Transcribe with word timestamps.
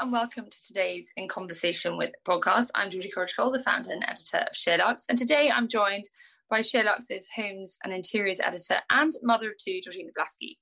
And 0.00 0.12
welcome 0.12 0.44
to 0.48 0.64
today's 0.64 1.10
In 1.16 1.26
Conversation 1.26 1.96
with 1.96 2.12
podcast. 2.24 2.68
I'm 2.76 2.88
Georgie 2.88 3.10
Cole, 3.10 3.50
the 3.50 3.58
founder 3.58 3.90
and 3.90 4.04
editor 4.06 4.38
of 4.38 4.54
SheerLuxe, 4.54 5.02
and 5.08 5.18
today 5.18 5.50
I'm 5.52 5.66
joined 5.66 6.04
by 6.48 6.60
SheerLuxe's 6.60 7.26
homes 7.34 7.76
and 7.82 7.92
interiors 7.92 8.38
editor 8.38 8.76
and 8.92 9.12
mother 9.24 9.48
of 9.48 9.54
two, 9.58 9.80
Georgina 9.82 10.10
Blaskey. 10.16 10.54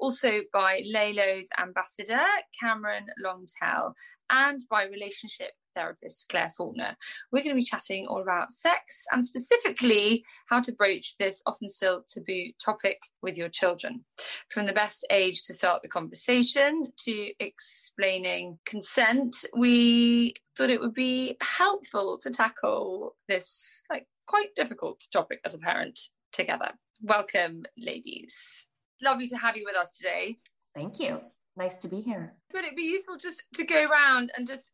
Also 0.00 0.40
by 0.54 0.80
Lelo's 0.86 1.48
ambassador, 1.60 2.24
Cameron 2.58 3.08
Longtell, 3.22 3.92
and 4.30 4.62
by 4.70 4.84
relationship 4.84 5.50
therapist 5.78 6.26
Claire 6.28 6.50
Faulkner. 6.50 6.96
We're 7.30 7.44
going 7.44 7.54
to 7.54 7.60
be 7.60 7.64
chatting 7.64 8.06
all 8.06 8.20
about 8.20 8.52
sex 8.52 9.04
and 9.12 9.24
specifically 9.24 10.24
how 10.46 10.60
to 10.60 10.72
broach 10.72 11.16
this 11.18 11.42
often 11.46 11.68
still 11.68 12.04
taboo 12.08 12.50
topic 12.62 12.98
with 13.22 13.38
your 13.38 13.48
children. 13.48 14.04
From 14.50 14.66
the 14.66 14.72
best 14.72 15.06
age 15.10 15.44
to 15.44 15.54
start 15.54 15.82
the 15.82 15.88
conversation 15.88 16.92
to 17.04 17.32
explaining 17.38 18.58
consent, 18.66 19.36
we 19.56 20.34
thought 20.56 20.70
it 20.70 20.80
would 20.80 20.94
be 20.94 21.36
helpful 21.40 22.18
to 22.22 22.30
tackle 22.30 23.14
this 23.28 23.82
like 23.90 24.06
quite 24.26 24.54
difficult 24.56 25.02
topic 25.12 25.40
as 25.44 25.54
a 25.54 25.58
parent 25.58 25.98
together. 26.32 26.72
Welcome, 27.02 27.64
ladies. 27.78 28.66
Lovely 29.00 29.28
to 29.28 29.36
have 29.36 29.56
you 29.56 29.64
with 29.64 29.76
us 29.76 29.96
today. 29.96 30.38
Thank 30.74 30.98
you. 30.98 31.20
Nice 31.56 31.76
to 31.78 31.88
be 31.88 32.00
here. 32.00 32.34
Could 32.52 32.64
it 32.64 32.76
be 32.76 32.82
useful 32.82 33.16
just 33.16 33.42
to 33.54 33.64
go 33.64 33.84
around 33.84 34.32
and 34.36 34.46
just 34.46 34.70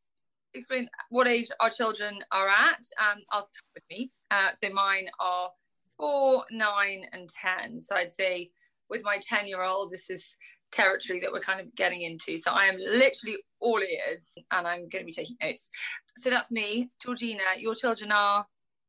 explain 0.55 0.89
what 1.11 1.29
age 1.29 1.49
our 1.61 1.71
children 1.71 2.19
are 2.33 2.49
at? 2.49 2.81
Um, 3.01 3.21
I'll 3.33 3.43
start 3.43 3.65
with 3.75 3.85
me. 3.91 4.11
Uh, 4.31 4.51
so 4.61 4.71
mine 4.71 5.09
are 5.21 5.51
four, 5.97 6.45
nine, 6.51 7.05
and 7.13 7.29
10. 7.61 7.81
So 7.81 7.97
I'd 7.97 8.15
say 8.15 8.51
with 8.89 9.03
my 9.05 9.19
10 9.21 9.47
year 9.47 9.63
old, 9.63 9.91
this 9.91 10.11
is 10.11 10.37
territory 10.73 11.21
that 11.21 11.33
we're 11.33 11.41
kind 11.41 11.61
of 11.61 11.75
getting 11.75 12.03
into. 12.03 12.37
So 12.37 12.51
I 12.51 12.65
am 12.65 12.77
literally 12.77 13.37
all 13.61 13.79
ears 13.79 14.33
and 14.53 14.67
I'm 14.67 14.89
going 14.89 15.03
to 15.03 15.05
be 15.05 15.13
taking 15.13 15.37
notes. 15.43 15.71
So 16.19 16.31
that's 16.31 16.51
me. 16.51 16.91
Georgina, 17.03 17.43
your 17.59 17.75
children 17.75 18.13
are 18.13 18.47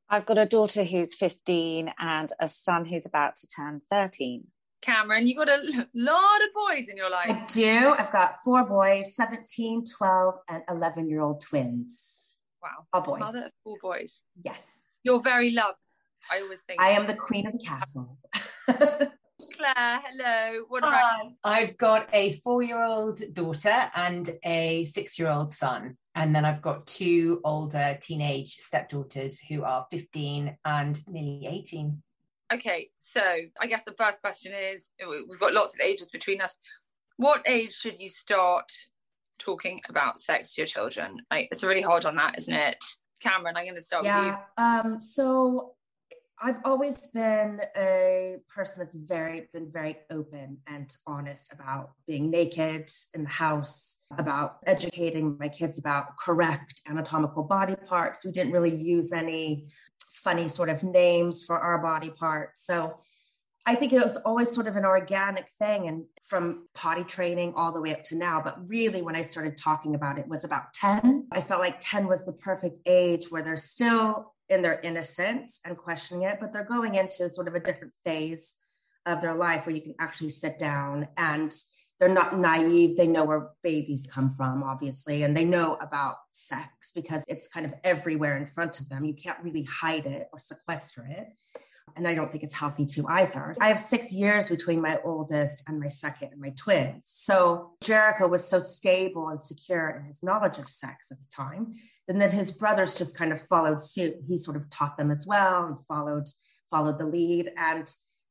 I've 0.08 0.26
got 0.26 0.38
a 0.38 0.46
daughter 0.46 0.84
who's 0.84 1.16
15 1.16 1.92
and 1.98 2.32
a 2.40 2.48
son 2.48 2.86
who's 2.86 3.08
about 3.08 3.36
to 3.38 3.48
turn 3.48 3.82
13. 3.90 4.46
Cameron, 4.86 5.26
you 5.26 5.36
got 5.36 5.50
a 5.50 5.58
lot 5.96 6.42
of 6.44 6.54
boys 6.54 6.88
in 6.88 6.96
your 6.96 7.10
life. 7.10 7.30
I 7.30 7.46
do. 7.48 7.96
I've 7.98 8.12
got 8.12 8.36
four 8.44 8.68
boys 8.68 9.16
17, 9.16 9.84
12, 9.98 10.36
and 10.50 10.64
11 10.70 11.10
year 11.10 11.22
old 11.22 11.42
twins. 11.42 12.38
Wow. 12.62 12.86
All 12.94 13.02
boys. 13.02 13.20
Mother 13.20 13.46
of 13.46 13.52
four 13.64 13.78
boys. 13.82 14.22
Yes. 14.44 14.82
You're 15.04 15.22
very 15.22 15.52
loved. 15.52 15.78
I 16.32 16.42
always 16.42 16.62
think. 16.62 16.80
I 16.80 16.90
am 16.90 17.08
the 17.08 17.16
queen 17.16 17.48
of 17.48 17.54
the 17.54 17.64
castle. 17.66 18.18
Claire, 18.68 20.02
hello. 20.06 20.66
What 20.70 20.80
about 20.80 20.94
Hi. 20.94 21.32
I've 21.44 21.78
got 21.78 22.08
a 22.14 22.34
four 22.44 22.62
year 22.62 22.84
old 22.84 23.22
daughter 23.34 23.92
and 23.96 24.34
a 24.44 24.86
six 24.86 25.18
year 25.18 25.30
old 25.30 25.52
son. 25.52 25.98
And 26.14 26.36
then 26.36 26.46
I've 26.46 26.62
got 26.62 26.88
two 26.88 27.42
older 27.44 27.98
teenage 28.02 28.56
stepdaughters 28.56 29.40
who 29.40 29.64
are 29.64 29.86
15 29.92 30.58
and 30.64 31.04
nearly 31.08 31.48
18. 31.48 32.02
Okay, 32.54 32.90
so 33.00 33.22
I 33.60 33.66
guess 33.68 33.84
the 33.86 33.96
first 33.98 34.22
question 34.22 34.54
is 34.54 34.92
we've 35.08 35.40
got 35.40 35.54
lots 35.54 35.74
of 35.74 35.82
ages 35.82 36.12
between 36.12 36.42
us. 36.42 36.58
What 37.18 37.42
age 37.48 37.74
should 37.74 38.00
you 38.00 38.10
start 38.10 38.72
talking 39.40 39.82
about 39.90 40.20
sex 40.20 40.54
to 40.54 40.62
your 40.62 40.68
children? 40.68 41.22
Like, 41.32 41.48
it's 41.52 41.64
really 41.64 41.82
hard 41.82 42.06
on 42.06 42.16
that, 42.18 42.38
isn't 42.38 42.54
it? 42.54 42.78
Cameron, 43.22 43.56
I'm 43.58 43.64
going 43.64 43.76
to 43.76 43.82
start 43.82 44.06
yeah. 44.06 44.20
with 44.20 44.28
you. 44.28 44.64
Um, 44.64 45.00
so 45.00 45.76
I've 46.42 46.60
always 46.66 47.08
been 47.08 47.62
a 47.78 48.36
person 48.54 48.84
that's 48.84 48.96
very 48.96 49.48
been 49.54 49.72
very 49.72 49.98
open 50.12 50.58
and 50.68 50.94
honest 51.08 51.54
about 51.54 51.92
being 52.08 52.30
naked 52.30 52.90
in 53.14 53.24
the 53.24 53.30
house, 53.30 54.04
about 54.18 54.58
educating 54.68 55.38
my 55.40 55.48
kids 55.48 55.80
about 55.80 56.18
correct 56.18 56.82
anatomical 56.90 57.44
body 57.44 57.76
parts. 57.88 58.26
We 58.26 58.32
didn't 58.32 58.52
really 58.52 58.76
use 58.76 59.14
any 59.14 59.68
funny 60.26 60.48
sort 60.50 60.70
of 60.70 60.84
names 60.84 61.46
for 61.46 61.60
our 61.60 61.78
body 61.82 62.10
parts. 62.10 62.66
So 62.66 63.00
I 63.68 63.76
think 63.76 63.94
it 63.94 64.02
was 64.02 64.18
always 64.18 64.52
sort 64.52 64.68
of 64.68 64.76
an 64.76 64.86
organic 64.86 65.48
thing 65.50 65.88
and 65.88 66.06
from 66.24 66.68
potty 66.74 67.04
training 67.04 67.54
all 67.56 67.72
the 67.72 67.82
way 67.82 67.94
up 67.94 68.04
to 68.06 68.18
now. 68.18 68.42
But 68.44 68.68
really, 68.68 69.02
when 69.02 69.16
I 69.16 69.22
started 69.22 69.56
talking 69.56 69.96
about 69.96 70.20
it 70.20 70.28
was 70.28 70.44
about 70.44 70.74
10. 70.74 71.28
I 71.32 71.42
felt 71.42 71.62
like 71.62 71.78
10 71.80 72.08
was 72.08 72.26
the 72.26 72.34
perfect 72.34 72.80
age 72.86 73.28
where 73.30 73.44
they're 73.44 73.58
still 73.58 74.34
in 74.50 74.62
their 74.62 74.80
innocence 74.82 75.62
and 75.64 75.78
questioning 75.78 76.24
it, 76.24 76.40
but 76.40 76.52
they're 76.52 76.66
going 76.66 76.96
into 76.96 77.30
sort 77.30 77.48
of 77.48 77.56
a 77.56 77.60
different 77.60 77.94
phase 78.04 78.56
of 79.06 79.22
their 79.22 79.36
life 79.36 79.66
where 79.66 79.76
you 79.76 79.82
can 79.82 79.96
actually 80.00 80.30
sit 80.30 80.58
down 80.60 81.08
and 81.18 81.56
they're 82.00 82.10
not 82.10 82.38
naive. 82.38 82.98
They 82.98 83.08
know 83.08 83.24
where 83.24 83.50
babies 83.64 84.08
come 84.12 84.34
from, 84.34 84.64
obviously, 84.64 85.24
and 85.24 85.36
they 85.36 85.46
know 85.46 85.76
about 85.76 86.16
sex 86.32 86.92
because 86.94 87.24
it's 87.28 87.48
kind 87.48 87.66
of 87.66 87.74
everywhere 87.84 88.38
in 88.38 88.46
front 88.46 88.80
of 88.80 88.90
them. 88.90 89.06
You 89.06 89.14
can't 89.14 89.42
really 89.44 89.64
hide 89.64 90.06
it 90.06 90.28
or 90.34 90.40
sequester 90.40 91.08
it. 91.10 91.28
And 91.96 92.08
I 92.08 92.16
don't 92.16 92.32
think 92.32 92.44
it's 92.44 92.58
healthy 92.58 92.86
to 92.88 93.08
either. 93.08 93.56
I 93.62 93.68
have 93.68 93.80
six 93.80 94.12
years 94.12 94.50
between 94.50 94.82
my 94.82 95.00
oldest 95.06 95.64
and 95.68 95.80
my 95.80 95.88
second 95.88 96.32
and 96.34 96.42
my 96.42 96.50
twins. 96.50 97.04
So 97.06 97.74
Jericho 97.82 98.28
was 98.28 98.46
so 98.46 98.60
stable 98.60 99.30
and 99.30 99.40
secure 99.40 99.90
in 99.92 100.06
his 100.06 100.24
knowledge 100.24 100.58
of 100.58 100.68
sex 100.68 101.12
at 101.12 101.20
the 101.20 101.28
time, 101.32 101.76
and 102.08 102.20
then 102.20 102.32
his 102.32 102.52
brothers 102.52 102.98
just 102.98 103.18
kind 103.18 103.32
of 103.32 103.40
followed 103.40 103.82
suit. 103.82 104.16
He 104.26 104.38
sort 104.38 104.58
of 104.58 104.70
taught 104.70 104.98
them 104.98 105.12
as 105.12 105.26
well 105.28 105.66
and 105.66 105.78
followed 105.86 106.28
followed 106.72 107.00
the 107.00 107.06
lead. 107.06 107.52
And 107.56 107.88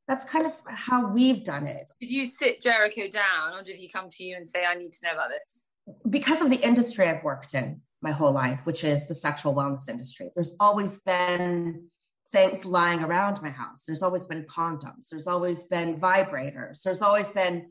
that's 0.07 0.25
kind 0.25 0.45
of 0.45 0.53
how 0.67 1.07
we've 1.07 1.43
done 1.43 1.67
it. 1.67 1.91
Did 1.99 2.11
you 2.11 2.25
sit 2.25 2.61
Jericho 2.61 3.07
down 3.07 3.55
or 3.55 3.63
did 3.63 3.77
he 3.77 3.87
come 3.87 4.09
to 4.09 4.23
you 4.23 4.35
and 4.35 4.47
say, 4.47 4.65
I 4.65 4.75
need 4.75 4.91
to 4.93 5.05
know 5.05 5.13
about 5.13 5.29
this? 5.29 5.63
Because 6.09 6.41
of 6.41 6.49
the 6.49 6.57
industry 6.57 7.07
I've 7.07 7.23
worked 7.23 7.53
in 7.53 7.81
my 8.01 8.11
whole 8.11 8.31
life, 8.31 8.65
which 8.65 8.83
is 8.83 9.07
the 9.07 9.15
sexual 9.15 9.55
wellness 9.55 9.89
industry, 9.89 10.29
there's 10.35 10.55
always 10.59 11.01
been 11.01 11.87
things 12.31 12.65
lying 12.65 13.03
around 13.03 13.41
my 13.41 13.49
house. 13.49 13.83
There's 13.85 14.03
always 14.03 14.27
been 14.27 14.43
condoms. 14.43 15.09
There's 15.09 15.27
always 15.27 15.65
been 15.65 15.99
vibrators. 15.99 16.81
There's 16.83 17.01
always 17.01 17.31
been 17.31 17.69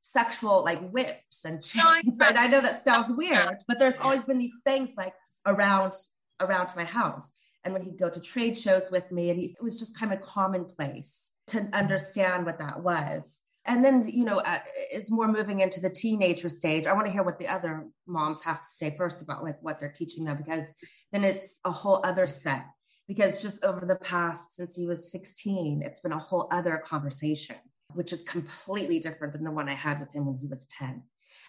sexual 0.00 0.64
like 0.64 0.90
whips 0.90 1.44
and 1.44 1.62
chains. 1.62 2.20
and 2.20 2.38
I 2.38 2.46
know 2.46 2.60
that 2.60 2.76
sounds 2.76 3.10
weird, 3.16 3.58
but 3.66 3.78
there's 3.78 4.00
always 4.00 4.24
been 4.24 4.38
these 4.38 4.60
things 4.64 4.94
like 4.96 5.12
around 5.46 5.94
around 6.40 6.70
my 6.76 6.84
house. 6.84 7.32
And 7.64 7.72
when 7.72 7.82
he'd 7.82 7.98
go 7.98 8.08
to 8.08 8.20
trade 8.20 8.56
shows 8.56 8.90
with 8.92 9.10
me, 9.10 9.30
and 9.30 9.40
he, 9.40 9.46
it 9.46 9.62
was 9.62 9.78
just 9.78 9.98
kind 9.98 10.12
of 10.12 10.20
commonplace 10.20 11.32
to 11.48 11.68
understand 11.72 12.46
what 12.46 12.58
that 12.58 12.82
was. 12.82 13.40
And 13.64 13.84
then, 13.84 14.08
you 14.08 14.24
know, 14.24 14.38
uh, 14.38 14.58
it's 14.92 15.10
more 15.10 15.26
moving 15.26 15.60
into 15.60 15.80
the 15.80 15.90
teenager 15.90 16.48
stage. 16.48 16.86
I 16.86 16.92
want 16.92 17.06
to 17.06 17.12
hear 17.12 17.24
what 17.24 17.38
the 17.38 17.48
other 17.48 17.86
moms 18.06 18.44
have 18.44 18.60
to 18.60 18.68
say 18.68 18.94
first 18.96 19.22
about 19.22 19.42
like 19.42 19.56
what 19.60 19.80
they're 19.80 19.90
teaching 19.90 20.24
them, 20.24 20.36
because 20.36 20.72
then 21.10 21.24
it's 21.24 21.60
a 21.64 21.72
whole 21.72 22.00
other 22.04 22.28
set 22.28 22.64
because 23.08 23.40
just 23.40 23.64
over 23.64 23.86
the 23.86 23.96
past 23.96 24.56
since 24.56 24.74
he 24.74 24.86
was 24.86 25.10
16 25.10 25.82
it's 25.82 26.00
been 26.00 26.12
a 26.12 26.18
whole 26.18 26.48
other 26.50 26.78
conversation 26.78 27.56
which 27.94 28.12
is 28.12 28.22
completely 28.22 28.98
different 28.98 29.32
than 29.32 29.44
the 29.44 29.50
one 29.50 29.68
i 29.68 29.74
had 29.74 30.00
with 30.00 30.14
him 30.14 30.26
when 30.26 30.36
he 30.36 30.46
was 30.46 30.66
10 30.66 31.02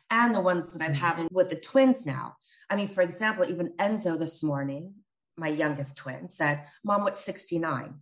and 0.09 0.35
the 0.35 0.41
ones 0.41 0.73
that 0.73 0.83
i'm 0.83 0.94
mm-hmm. 0.94 1.05
having 1.05 1.27
with 1.31 1.49
the 1.49 1.55
twins 1.55 2.05
now 2.05 2.35
i 2.69 2.75
mean 2.75 2.88
for 2.88 3.01
example 3.01 3.45
even 3.47 3.73
enzo 3.79 4.17
this 4.17 4.44
morning 4.44 4.94
my 5.35 5.47
youngest 5.47 5.97
twin 5.97 6.29
said 6.29 6.63
mom 6.83 7.03
what's 7.03 7.23
69 7.23 7.95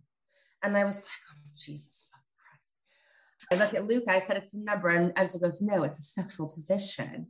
and 0.62 0.76
i 0.76 0.84
was 0.84 1.02
like 1.02 1.25
jesus 1.56 2.10
christ 2.40 2.76
i 3.52 3.54
look 3.56 3.74
at 3.74 3.86
luke 3.86 4.04
i 4.08 4.18
said 4.18 4.36
it's 4.36 4.54
a 4.54 4.60
number 4.60 4.88
and 4.88 5.14
enzo 5.14 5.40
goes 5.40 5.60
no 5.62 5.82
it's 5.82 5.98
a 5.98 6.02
sexual 6.02 6.46
position 6.52 7.26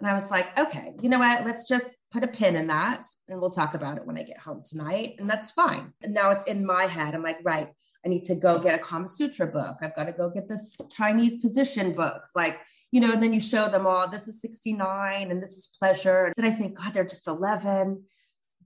and 0.00 0.08
i 0.08 0.12
was 0.12 0.30
like 0.30 0.58
okay 0.58 0.92
you 1.02 1.08
know 1.08 1.18
what 1.18 1.44
let's 1.44 1.68
just 1.68 1.90
put 2.12 2.24
a 2.24 2.28
pin 2.28 2.56
in 2.56 2.66
that 2.68 3.02
and 3.28 3.40
we'll 3.40 3.50
talk 3.50 3.74
about 3.74 3.98
it 3.98 4.06
when 4.06 4.16
I 4.16 4.22
get 4.22 4.38
home 4.38 4.62
tonight. 4.64 5.16
And 5.18 5.28
that's 5.28 5.50
fine. 5.50 5.92
And 6.02 6.14
now 6.14 6.30
it's 6.30 6.44
in 6.44 6.64
my 6.64 6.84
head. 6.84 7.14
I'm 7.14 7.22
like, 7.22 7.38
right, 7.44 7.68
I 8.04 8.08
need 8.08 8.24
to 8.24 8.36
go 8.36 8.58
get 8.58 8.78
a 8.78 8.82
Kama 8.82 9.08
Sutra 9.08 9.46
book. 9.46 9.76
I've 9.82 9.94
got 9.94 10.04
to 10.04 10.12
go 10.12 10.30
get 10.30 10.48
this 10.48 10.78
Chinese 10.90 11.42
position 11.42 11.92
books. 11.92 12.30
Like, 12.34 12.58
you 12.92 13.00
know, 13.00 13.12
and 13.12 13.22
then 13.22 13.32
you 13.32 13.40
show 13.40 13.68
them 13.68 13.86
all 13.86 14.08
this 14.08 14.28
is 14.28 14.40
69 14.40 15.30
and 15.30 15.42
this 15.42 15.58
is 15.58 15.76
pleasure. 15.78 16.26
And 16.26 16.34
then 16.36 16.46
I 16.46 16.54
think, 16.54 16.78
God, 16.78 16.94
they're 16.94 17.04
just 17.04 17.26
11. 17.26 18.02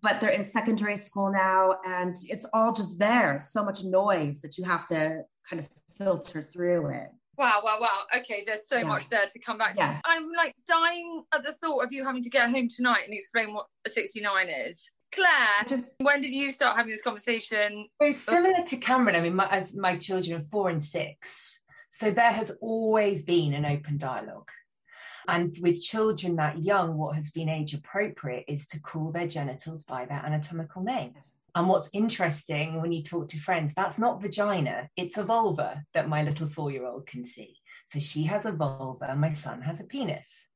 But 0.02 0.20
they're 0.20 0.31
in 0.31 0.44
secondary 0.44 0.97
school 0.97 1.31
now 1.31 1.76
and 1.87 2.17
it's 2.29 2.47
all 2.52 2.73
just 2.73 2.99
there 2.99 3.38
so 3.41 3.64
much 3.64 3.85
noise 3.85 4.41
that 4.41 4.56
you 4.58 4.64
have 4.64 4.87
to 4.87 5.23
kind 5.49 5.61
of 5.61 5.69
filter 5.97 6.43
through 6.43 6.91
it 6.91 7.08
Wow, 7.41 7.62
wow, 7.64 7.79
wow. 7.81 8.19
Okay, 8.19 8.44
there's 8.47 8.69
so 8.69 8.76
yeah. 8.76 8.85
much 8.85 9.08
there 9.08 9.25
to 9.26 9.38
come 9.38 9.56
back 9.56 9.73
to. 9.73 9.81
Yeah. 9.81 9.99
I'm 10.05 10.31
like 10.37 10.55
dying 10.69 11.25
at 11.35 11.43
the 11.43 11.52
thought 11.52 11.82
of 11.82 11.91
you 11.91 12.05
having 12.05 12.23
to 12.23 12.29
get 12.29 12.50
home 12.50 12.69
tonight 12.69 13.05
and 13.06 13.14
explain 13.14 13.55
what 13.55 13.64
a 13.87 13.88
69 13.88 14.49
is. 14.50 14.91
Claire, 15.11 15.64
just 15.67 15.87
when 16.02 16.20
did 16.20 16.35
you 16.35 16.50
start 16.50 16.76
having 16.76 16.93
this 16.93 17.00
conversation? 17.00 17.87
Very 17.99 18.12
similar 18.12 18.62
to 18.67 18.76
Cameron. 18.76 19.17
I 19.17 19.20
mean, 19.20 19.37
my, 19.37 19.49
as 19.49 19.75
my 19.75 19.97
children 19.97 20.38
are 20.38 20.44
four 20.44 20.69
and 20.69 20.82
six, 20.82 21.62
so 21.88 22.11
there 22.11 22.31
has 22.31 22.52
always 22.61 23.23
been 23.23 23.55
an 23.55 23.64
open 23.64 23.97
dialogue. 23.97 24.50
And 25.31 25.56
with 25.61 25.81
children 25.81 26.35
that 26.37 26.65
young, 26.65 26.99
what 26.99 27.15
has 27.15 27.31
been 27.31 27.49
age 27.49 27.73
appropriate 27.73 28.47
is 28.49 28.67
to 28.67 28.81
call 28.81 29.12
their 29.12 29.29
genitals 29.29 29.85
by 29.85 30.05
their 30.05 30.19
anatomical 30.19 30.82
name. 30.82 31.15
And 31.55 31.69
what's 31.69 31.88
interesting 31.93 32.82
when 32.82 32.91
you 32.91 33.05
talk 33.05 33.29
to 33.29 33.38
friends, 33.38 33.73
that's 33.73 33.97
not 33.97 34.21
vagina, 34.21 34.88
it's 34.97 35.17
a 35.17 35.23
vulva 35.23 35.85
that 35.94 36.09
my 36.09 36.25
little 36.25 36.49
four 36.49 36.73
year 36.73 36.85
old 36.85 37.06
can 37.06 37.25
see. 37.25 37.59
So 37.87 38.00
she 38.00 38.25
has 38.25 38.44
a 38.44 38.50
vulva, 38.50 39.15
my 39.15 39.32
son 39.32 39.62
has 39.62 39.79
a 39.79 39.85
penis. 39.85 40.49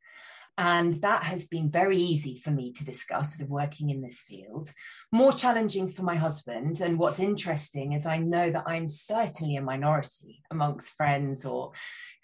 And 0.58 1.00
that 1.02 1.22
has 1.22 1.46
been 1.46 1.70
very 1.70 1.98
easy 1.98 2.40
for 2.42 2.50
me 2.50 2.72
to 2.72 2.84
discuss, 2.84 3.36
sort 3.36 3.42
of 3.42 3.50
working 3.50 3.90
in 3.90 4.02
this 4.02 4.22
field. 4.22 4.72
More 5.14 5.32
challenging 5.32 5.88
for 5.88 6.02
my 6.02 6.16
husband. 6.16 6.80
And 6.80 6.98
what's 6.98 7.20
interesting 7.20 7.92
is 7.92 8.04
I 8.04 8.18
know 8.18 8.50
that 8.50 8.64
I'm 8.66 8.88
certainly 8.88 9.54
a 9.54 9.62
minority 9.62 10.42
amongst 10.50 10.96
friends 10.96 11.44
or 11.44 11.70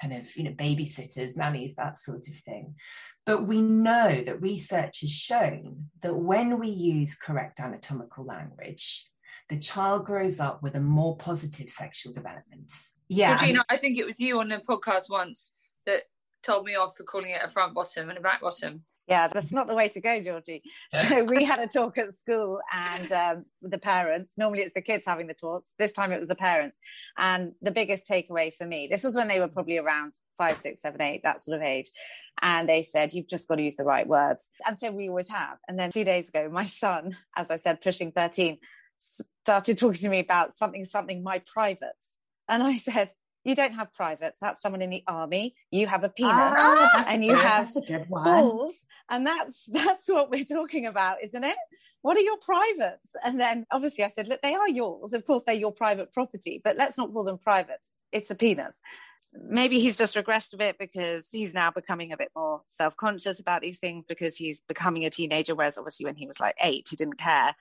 kind 0.03 0.13
of, 0.13 0.37
you 0.37 0.43
know, 0.43 0.51
babysitters, 0.51 1.37
nannies, 1.37 1.77
that 1.77 1.99
sort 1.99 2.27
of 2.27 2.35
thing. 2.45 2.75
But 3.25 3.47
we 3.47 3.63
know 3.63 4.25
that 4.27 4.43
research 4.43 5.03
has 5.03 5.11
shown 5.13 5.91
that 6.03 6.17
when 6.17 6.59
we 6.59 6.69
use 6.69 7.15
correct 7.15 7.61
anatomical 7.61 8.25
language, 8.25 9.09
the 9.49 9.59
child 9.59 10.05
grows 10.05 10.41
up 10.41 10.61
with 10.61 10.75
a 10.75 10.81
more 10.81 11.17
positive 11.17 11.71
sexual 11.71 12.13
development. 12.13 12.73
Yeah. 13.09 13.37
Gina, 13.37 13.65
I 13.69 13.77
think 13.77 13.99
it 13.99 14.07
was 14.07 14.19
you 14.19 14.41
on 14.41 14.49
the 14.49 14.59
podcast 14.59 15.11
once 15.11 15.53
that 15.87 16.03
told 16.43 16.65
me 16.65 16.75
off 16.75 16.97
for 16.97 17.05
calling 17.05 17.31
it 17.31 17.43
a 17.45 17.49
front 17.49 17.73
bottom 17.73 18.09
and 18.09 18.19
a 18.19 18.21
back 18.21 18.41
bottom. 18.41 18.85
Yeah, 19.11 19.27
that's 19.27 19.53
not 19.53 19.67
the 19.67 19.75
way 19.75 19.89
to 19.89 20.01
go, 20.01 20.21
Georgie. 20.21 20.63
So 21.09 21.25
we 21.25 21.43
had 21.43 21.59
a 21.59 21.67
talk 21.67 21.99
at 21.99 22.13
school 22.13 22.61
and 22.73 23.11
um, 23.11 23.43
the 23.61 23.79
parents, 23.79 24.35
normally 24.39 24.63
it's 24.63 24.75
the 24.75 24.81
kids 24.81 25.05
having 25.05 25.27
the 25.27 25.35
talks. 25.35 25.75
This 25.79 25.93
time 25.93 26.13
it 26.13 26.21
was 26.21 26.29
the 26.29 26.37
parents. 26.37 26.79
And 27.19 27.53
the 27.61 27.73
biggest 27.73 28.09
takeaway 28.09 28.55
for 28.55 28.67
me, 28.67 28.87
this 28.89 29.03
was 29.03 29.17
when 29.17 29.27
they 29.27 29.41
were 29.41 29.49
probably 29.49 29.79
around 29.79 30.15
five, 30.39 30.59
six, 30.59 30.83
seven, 30.83 31.03
eight, 31.03 31.23
that 31.25 31.43
sort 31.43 31.57
of 31.57 31.63
age. 31.63 31.91
And 32.41 32.69
they 32.69 32.83
said, 32.83 33.13
you've 33.13 33.29
just 33.29 33.49
got 33.49 33.57
to 33.57 33.63
use 33.63 33.75
the 33.75 33.85
right 33.85 34.07
words. 34.07 34.51
And 34.65 34.79
so 34.79 34.93
we 34.93 35.09
always 35.09 35.29
have. 35.29 35.59
And 35.67 35.77
then 35.77 35.91
two 35.91 36.05
days 36.05 36.29
ago, 36.29 36.49
my 36.49 36.65
son, 36.65 37.17
as 37.37 37.51
I 37.51 37.57
said, 37.57 37.81
pushing 37.81 38.13
13, 38.13 38.59
started 38.97 39.77
talking 39.77 39.95
to 39.95 40.09
me 40.09 40.21
about 40.21 40.55
something, 40.55 40.85
something, 40.85 41.25
my 41.25 41.43
privates. 41.53 42.19
And 42.49 42.63
I 42.63 42.77
said, 42.77 43.11
you 43.45 43.55
don't 43.55 43.73
have 43.73 43.93
privates. 43.93 44.39
That's 44.39 44.61
someone 44.61 44.83
in 44.83 44.91
the 44.91 45.03
army. 45.07 45.55
You 45.71 45.87
have 45.87 46.05
a 46.05 46.09
penis, 46.09 46.33
ah, 46.35 47.07
and 47.09 47.25
you 47.25 47.35
good. 47.35 47.45
have 47.45 48.09
balls, 48.09 48.75
and 49.09 49.27
that's 49.27 49.67
that's 49.73 50.09
what 50.09 50.31
we're 50.31 50.45
talking 50.45 50.87
about, 50.87 51.23
isn't 51.23 51.45
it? 51.45 51.57
What 52.03 52.17
are 52.17 52.23
your 52.23 52.39
privates? 52.39 53.09
And 53.25 53.39
then 53.39 53.67
obviously 53.71 54.05
I 54.05 54.11
said, 54.11 54.29
look, 54.29 54.43
they 54.43 54.55
are 54.55 54.69
yours. 54.69 55.13
Of 55.13 55.27
course, 55.27 55.43
they're 55.45 55.55
your 55.55 55.73
private 55.73 56.13
property, 56.13 56.61
but 56.63 56.77
let's 56.77 56.97
not 56.97 57.13
call 57.13 57.25
them 57.25 57.39
privates. 57.39 57.93
It's 58.11 58.31
a 58.31 58.35
penis. 58.35 58.81
Maybe 59.33 59.79
he's 59.79 59.99
just 59.99 60.17
regressed 60.17 60.55
a 60.55 60.57
bit 60.57 60.77
because 60.79 61.29
he's 61.31 61.55
now 61.55 61.71
becoming 61.71 62.11
a 62.13 62.17
bit 62.17 62.31
more 62.35 62.63
self-conscious 62.67 63.39
about 63.39 63.61
these 63.61 63.79
things 63.79 64.07
because 64.07 64.37
he's 64.37 64.61
becoming 64.67 65.05
a 65.05 65.11
teenager. 65.11 65.55
Whereas 65.55 65.79
obviously 65.79 66.07
when 66.07 66.17
he 66.17 66.27
was 66.27 66.41
like 66.41 66.57
eight, 66.63 66.89
he 66.91 66.97
didn't 66.97 67.19
care. 67.19 67.55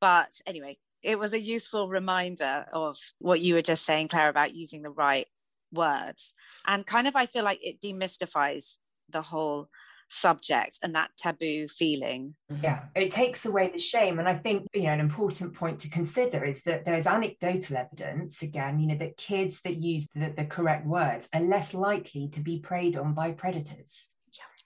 But 0.00 0.40
anyway, 0.46 0.78
it 1.02 1.18
was 1.18 1.32
a 1.32 1.40
useful 1.40 1.88
reminder 1.88 2.66
of 2.72 2.96
what 3.18 3.40
you 3.40 3.54
were 3.54 3.62
just 3.62 3.84
saying, 3.84 4.08
Claire, 4.08 4.28
about 4.28 4.54
using 4.54 4.82
the 4.82 4.90
right 4.90 5.26
words. 5.72 6.34
And 6.66 6.86
kind 6.86 7.06
of, 7.06 7.16
I 7.16 7.26
feel 7.26 7.44
like 7.44 7.58
it 7.62 7.80
demystifies 7.80 8.76
the 9.08 9.22
whole 9.22 9.68
subject 10.08 10.78
and 10.82 10.94
that 10.94 11.10
taboo 11.16 11.68
feeling. 11.68 12.34
Mm-hmm. 12.50 12.64
Yeah, 12.64 12.84
it 12.94 13.10
takes 13.10 13.46
away 13.46 13.70
the 13.72 13.78
shame. 13.78 14.18
And 14.18 14.28
I 14.28 14.34
think, 14.34 14.66
you 14.74 14.84
know, 14.84 14.92
an 14.92 15.00
important 15.00 15.54
point 15.54 15.78
to 15.80 15.90
consider 15.90 16.44
is 16.44 16.62
that 16.64 16.84
there's 16.84 17.06
anecdotal 17.06 17.76
evidence, 17.76 18.42
again, 18.42 18.80
you 18.80 18.88
know, 18.88 18.96
that 18.96 19.16
kids 19.16 19.60
that 19.62 19.76
use 19.76 20.08
the, 20.14 20.34
the 20.36 20.44
correct 20.44 20.86
words 20.86 21.28
are 21.32 21.40
less 21.40 21.74
likely 21.74 22.28
to 22.30 22.40
be 22.40 22.58
preyed 22.58 22.96
on 22.96 23.14
by 23.14 23.32
predators. 23.32 24.08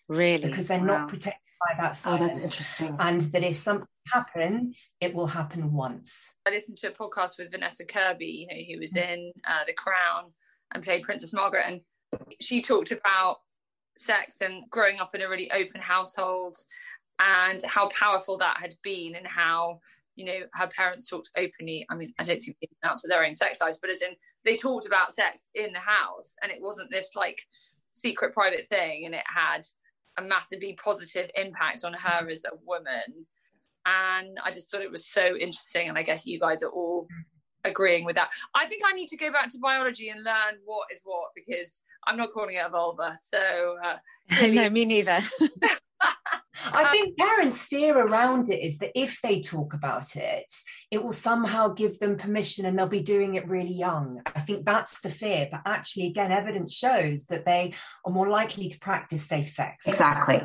Really? 0.09 0.51
Because 0.51 0.69
they're 0.69 0.81
wow. 0.81 0.99
not 0.99 1.09
protected 1.09 1.41
by 1.61 1.83
that 1.83 2.01
Oh, 2.05 2.17
that's 2.17 2.43
interesting. 2.43 2.97
And 2.99 3.21
that 3.23 3.45
if 3.45 3.57
something 3.57 3.87
happens, 4.13 4.91
it 5.01 5.15
will 5.15 5.27
happen 5.27 5.73
once. 5.73 6.35
I 6.47 6.51
listened 6.51 6.79
to 6.79 6.89
a 6.89 6.93
podcast 6.93 7.39
with 7.39 7.51
Vanessa 7.51 7.85
Kirby, 7.85 8.27
you 8.27 8.47
know, 8.47 8.75
who 8.75 8.81
was 8.81 8.93
mm. 8.93 9.13
in 9.13 9.33
uh, 9.49 9.65
The 9.67 9.73
Crown 9.73 10.33
and 10.73 10.83
played 10.83 11.03
Princess 11.03 11.33
Margaret, 11.33 11.65
and 11.67 11.81
she 12.41 12.63
talked 12.63 12.93
about 12.93 13.37
sex 13.97 14.41
and 14.41 14.65
growing 14.71 14.99
up 14.99 15.15
in 15.15 15.23
a 15.23 15.29
really 15.29 15.51
open 15.53 15.81
household 15.81 16.57
and 17.21 17.63
how 17.65 17.89
powerful 17.89 18.39
that 18.39 18.59
had 18.59 18.75
been 18.83 19.15
and 19.15 19.27
how 19.27 19.81
you 20.17 20.25
know 20.25 20.41
her 20.55 20.67
parents 20.67 21.09
talked 21.09 21.31
openly 21.37 21.87
i 21.91 21.95
mean 21.95 22.13
i 22.19 22.25
don't 22.25 22.41
think 22.41 22.57
they 22.61 22.69
announced 22.83 23.07
their 23.09 23.25
own 23.25 23.35
sex 23.35 23.61
lives 23.61 23.79
but 23.81 23.91
as 23.91 24.03
in 24.03 24.11
they 24.45 24.57
talked 24.57 24.87
about 24.87 25.13
sex 25.13 25.49
in 25.55 25.73
the 25.73 25.79
house 25.79 26.35
and 26.43 26.51
it 26.51 26.61
wasn't 26.61 26.91
this 26.91 27.11
like 27.15 27.41
secret 27.93 28.33
private 28.33 28.69
thing 28.69 29.07
and 29.07 29.15
it 29.15 29.25
had 29.27 29.63
a 30.19 30.23
massively 30.23 30.77
positive 30.83 31.31
impact 31.35 31.85
on 31.85 31.93
her 31.93 32.29
as 32.29 32.45
a 32.45 32.57
woman. 32.65 33.27
And 33.87 34.39
I 34.43 34.51
just 34.51 34.71
thought 34.71 34.83
it 34.83 34.91
was 34.91 35.07
so 35.07 35.37
interesting. 35.37 35.89
And 35.89 35.99
I 35.99 36.03
guess 36.03 36.27
you 36.27 36.41
guys 36.41 36.63
are 36.63 36.71
all 36.71 37.07
agreeing 37.65 38.05
with 38.05 38.17
that. 38.17 38.31
I 38.55 38.67
think 38.67 38.83
I 38.87 38.93
need 38.93 39.09
to 39.09 39.17
go 39.17 39.33
back 39.33 39.51
to 39.53 39.59
biology 39.59 40.09
and 40.09 40.23
learn 40.23 40.61
what 40.65 40.89
is 40.93 41.01
what 41.05 41.31
because 41.35 41.83
I'm 42.07 42.17
not 42.17 42.31
calling 42.31 42.57
it 42.57 42.65
a 42.65 42.69
vulva. 42.69 43.17
So, 43.23 43.77
uh, 43.85 43.97
no, 44.47 44.71
me 44.71 44.85
neither. 44.85 45.21
I 46.67 46.85
think 46.93 47.19
parents' 47.19 47.65
fear 47.65 47.97
around 47.97 48.51
it 48.51 48.61
is 48.65 48.79
that 48.79 48.93
if 48.95 49.21
they 49.23 49.41
talk 49.41 49.75
about 49.75 50.17
it, 50.17 50.53
it 50.91 51.03
will 51.03 51.13
somehow 51.13 51.69
give 51.69 51.99
them 51.99 52.17
permission 52.17 52.65
and 52.65 52.79
they'll 52.79 52.87
be 52.87 53.03
doing 53.03 53.35
it 53.35 53.49
really 53.49 53.75
young. 53.75 54.23
I 54.35 54.41
think 54.41 54.65
that's 54.65 55.01
the 55.01 55.11
fear. 55.11 55.49
But 55.51 55.63
actually, 55.67 56.07
again, 56.07 56.33
evidence 56.33 56.75
shows 56.75 57.27
that 57.27 57.45
they 57.45 57.75
are 58.05 58.13
more 58.13 58.29
likely 58.29 58.69
to 58.69 58.79
practice 58.79 59.27
safe 59.27 59.49
sex. 59.49 59.87
Exactly. 59.87 60.41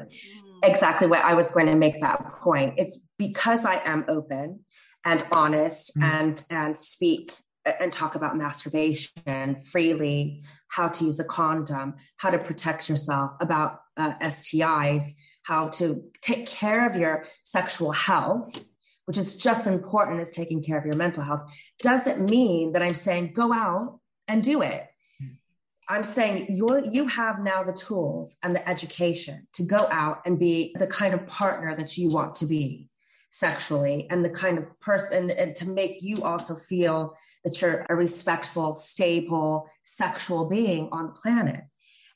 Exactly 0.63 1.07
what 1.07 1.23
I 1.23 1.35
was 1.35 1.51
going 1.51 1.67
to 1.67 1.75
make 1.75 2.00
that 2.01 2.25
point. 2.44 2.73
It's 2.77 3.07
because 3.17 3.65
I 3.65 3.81
am 3.85 4.05
open 4.09 4.65
and 5.05 5.25
honest 5.31 5.97
mm. 5.97 6.03
and 6.03 6.44
and 6.50 6.77
speak 6.77 7.31
and 7.79 7.94
talk 7.94 8.15
about 8.15 8.38
masturbation 8.38 9.57
freely, 9.72 10.41
how 10.69 10.88
to 10.88 11.05
use 11.05 11.19
a 11.19 11.24
condom, 11.24 11.95
how 12.17 12.29
to 12.29 12.39
protect 12.39 12.89
yourself, 12.89 13.31
about 13.39 13.79
uh, 13.98 14.13
STIs, 14.22 15.13
how 15.50 15.68
to 15.68 16.03
take 16.22 16.46
care 16.46 16.88
of 16.88 16.96
your 16.96 17.25
sexual 17.41 17.91
health, 17.91 18.70
which 19.06 19.18
is 19.18 19.36
just 19.36 19.65
as 19.65 19.74
important 19.74 20.20
as 20.20 20.29
taking 20.29 20.62
care 20.62 20.77
of 20.77 20.86
your 20.86 20.96
mental 20.96 21.24
health, 21.24 21.51
doesn't 21.82 22.29
mean 22.29 22.74
that 22.74 22.84
I'm 22.84 22.94
saying 22.94 23.34
go 23.34 23.51
out 23.51 24.00
and 24.27 24.44
do 24.44 24.62
it. 24.62 24.84
Hmm. 25.20 25.27
I'm 25.89 26.03
saying 26.03 26.56
you 26.56 26.88
you 26.91 27.08
have 27.08 27.39
now 27.39 27.63
the 27.63 27.74
tools 27.74 28.38
and 28.44 28.56
the 28.56 28.70
education 28.70 29.48
to 29.53 29.63
go 29.63 29.88
out 29.89 30.20
and 30.24 30.38
be 30.38 30.75
the 30.77 30.86
kind 30.86 31.15
of 31.15 31.25
partner 31.25 31.75
that 31.75 31.98
you 31.98 32.10
want 32.10 32.36
to 32.36 32.46
be 32.46 32.88
sexually 33.32 34.08
and 34.12 34.24
the 34.24 34.29
kind 34.29 34.60
of 34.60 34.79
person 34.79 35.32
and 35.32 35.56
to 35.56 35.68
make 35.68 35.98
you 36.01 36.22
also 36.24 36.53
feel 36.53 37.15
that 37.44 37.60
you're 37.60 37.86
a 37.89 37.96
respectful 37.96 38.75
stable 38.75 39.68
sexual 39.82 40.48
being 40.48 40.89
on 40.91 41.08
the 41.08 41.13
planet. 41.13 41.62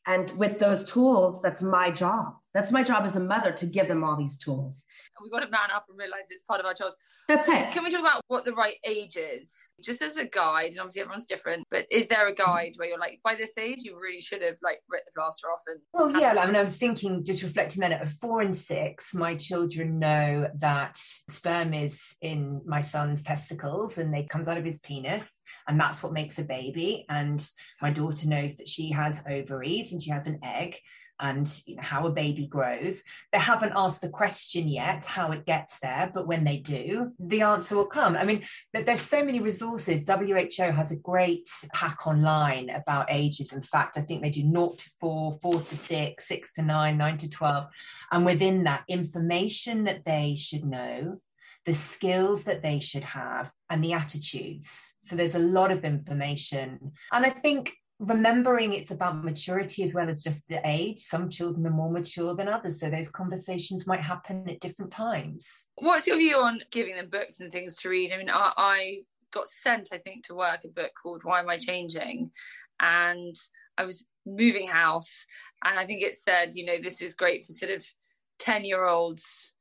And 0.05 0.29
with 0.37 0.59
those 0.59 0.91
tools 0.91 1.41
that's 1.41 1.63
my 1.63 1.89
job 1.89 2.33
that's 2.53 2.71
my 2.71 2.83
job 2.83 3.03
as 3.03 3.15
a 3.15 3.19
mother 3.19 3.51
to 3.51 3.65
give 3.65 3.87
them 3.87 4.03
all 4.03 4.15
these 4.15 4.37
tools. 4.37 4.85
We've 5.21 5.31
got 5.31 5.41
to 5.41 5.49
man 5.49 5.71
up 5.73 5.85
and 5.89 5.97
realize 5.97 6.25
it's 6.29 6.43
part 6.43 6.59
of 6.59 6.65
our 6.65 6.73
jobs. 6.73 6.97
That's 7.27 7.47
it. 7.49 7.71
Can 7.71 7.83
we 7.83 7.89
talk 7.89 8.01
about 8.01 8.21
what 8.27 8.45
the 8.45 8.53
right 8.53 8.75
age 8.85 9.15
is? 9.15 9.69
Just 9.81 10.01
as 10.01 10.17
a 10.17 10.25
guide, 10.25 10.71
and 10.71 10.79
obviously 10.79 11.01
everyone's 11.01 11.25
different, 11.25 11.65
but 11.71 11.85
is 11.89 12.07
there 12.07 12.27
a 12.27 12.33
mm-hmm. 12.33 12.43
guide 12.43 12.73
where 12.77 12.89
you're 12.89 12.99
like, 12.99 13.19
by 13.23 13.35
this 13.35 13.57
age, 13.57 13.79
you 13.83 13.97
really 13.99 14.21
should 14.21 14.41
have 14.41 14.57
like 14.61 14.79
ripped 14.89 15.05
the 15.05 15.11
plaster 15.15 15.47
off? 15.47 15.61
And 15.67 15.79
well, 15.93 16.19
yeah. 16.19 16.35
I 16.39 16.45
mean, 16.45 16.55
I 16.55 16.63
was 16.63 16.75
thinking, 16.75 17.23
just 17.23 17.43
reflecting 17.43 17.81
then 17.81 17.93
at 17.93 18.07
four 18.07 18.41
and 18.41 18.55
six, 18.55 19.13
my 19.13 19.35
children 19.35 19.99
know 19.99 20.49
that 20.59 20.97
sperm 20.97 21.73
is 21.73 22.15
in 22.21 22.61
my 22.65 22.81
son's 22.81 23.23
testicles 23.23 23.97
and 23.97 24.13
they 24.13 24.23
comes 24.23 24.47
out 24.47 24.57
of 24.57 24.65
his 24.65 24.79
penis 24.79 25.41
and 25.67 25.79
that's 25.79 26.03
what 26.03 26.13
makes 26.13 26.39
a 26.39 26.43
baby. 26.43 27.05
And 27.09 27.45
my 27.81 27.91
daughter 27.91 28.27
knows 28.27 28.57
that 28.57 28.67
she 28.67 28.91
has 28.91 29.23
ovaries 29.27 29.91
and 29.91 30.01
she 30.01 30.11
has 30.11 30.27
an 30.27 30.39
egg 30.43 30.79
and 31.23 31.61
you 31.65 31.77
know, 31.77 31.81
how 31.81 32.05
a 32.05 32.11
baby 32.11 32.45
grows. 32.45 33.01
They 33.31 33.39
haven't 33.39 33.71
asked 33.77 34.01
the 34.01 34.09
question 34.09 34.67
yet 34.67 35.05
how 35.05 35.31
it 35.31 35.45
gets 35.45 35.79
there, 35.79 36.11
but 36.13 36.27
when 36.27 36.43
they 36.43 36.57
do, 36.57 37.13
the 37.17 37.43
answer 37.43 37.77
will 37.77 37.85
come. 37.85 38.17
I 38.17 38.25
mean, 38.25 38.43
there's 38.73 38.99
so 38.99 39.23
many 39.23 39.39
resources. 39.39 40.05
WHO 40.05 40.63
has 40.63 40.91
a 40.91 40.97
great 40.97 41.49
pack 41.73 42.05
online 42.05 42.69
about 42.69 43.07
ages. 43.09 43.53
In 43.53 43.61
fact, 43.61 43.97
I 43.97 44.01
think 44.01 44.21
they 44.21 44.29
do 44.29 44.41
0 44.41 44.73
to 44.77 44.89
4, 44.99 45.39
4 45.41 45.53
to 45.61 45.77
6, 45.77 46.27
6 46.27 46.53
to 46.53 46.61
9, 46.61 46.97
9 46.97 47.17
to 47.19 47.29
12. 47.29 47.65
And 48.11 48.25
within 48.25 48.65
that, 48.65 48.83
information 48.89 49.85
that 49.85 50.03
they 50.03 50.35
should 50.37 50.65
know 50.65 51.19
the 51.65 51.73
skills 51.73 52.43
that 52.43 52.61
they 52.61 52.79
should 52.79 53.05
have, 53.05 53.49
and 53.69 53.81
the 53.81 53.93
attitudes. 53.93 54.95
So 54.99 55.15
there's 55.15 55.35
a 55.35 55.39
lot 55.39 55.71
of 55.71 55.85
information. 55.85 56.91
And 57.13 57.25
I 57.25 57.29
think 57.29 57.71
remembering 57.99 58.73
it's 58.73 58.91
about 58.91 59.23
maturity 59.23 59.83
as 59.83 59.93
well 59.93 60.09
as 60.09 60.21
just 60.21 60.47
the 60.49 60.61
age. 60.65 60.99
Some 60.99 61.29
children 61.29 61.65
are 61.67 61.71
more 61.71 61.91
mature 61.91 62.35
than 62.35 62.47
others, 62.47 62.79
so 62.79 62.89
those 62.89 63.09
conversations 63.09 63.87
might 63.87 64.01
happen 64.01 64.47
at 64.49 64.59
different 64.59 64.91
times. 64.91 65.65
What's 65.75 66.07
your 66.07 66.17
view 66.17 66.37
on 66.37 66.59
giving 66.71 66.95
them 66.95 67.09
books 67.09 67.39
and 67.39 67.51
things 67.51 67.77
to 67.77 67.89
read? 67.89 68.11
I 68.11 68.17
mean, 68.17 68.29
I, 68.29 68.53
I 68.57 68.97
got 69.31 69.47
sent, 69.47 69.89
I 69.91 69.97
think, 69.97 70.25
to 70.27 70.35
work 70.35 70.61
a 70.65 70.69
book 70.69 70.91
called 71.01 71.23
Why 71.23 71.39
Am 71.39 71.49
I 71.49 71.57
Changing? 71.57 72.31
And 72.79 73.35
I 73.77 73.85
was 73.85 74.05
moving 74.25 74.67
house, 74.67 75.25
and 75.63 75.77
I 75.77 75.85
think 75.85 76.01
it 76.01 76.17
said, 76.17 76.51
you 76.55 76.65
know, 76.65 76.77
this 76.81 77.01
is 77.01 77.15
great 77.15 77.45
for 77.45 77.51
sort 77.51 77.71
of 77.71 77.85
10 78.39 78.65
year 78.65 78.85
olds 78.85 79.53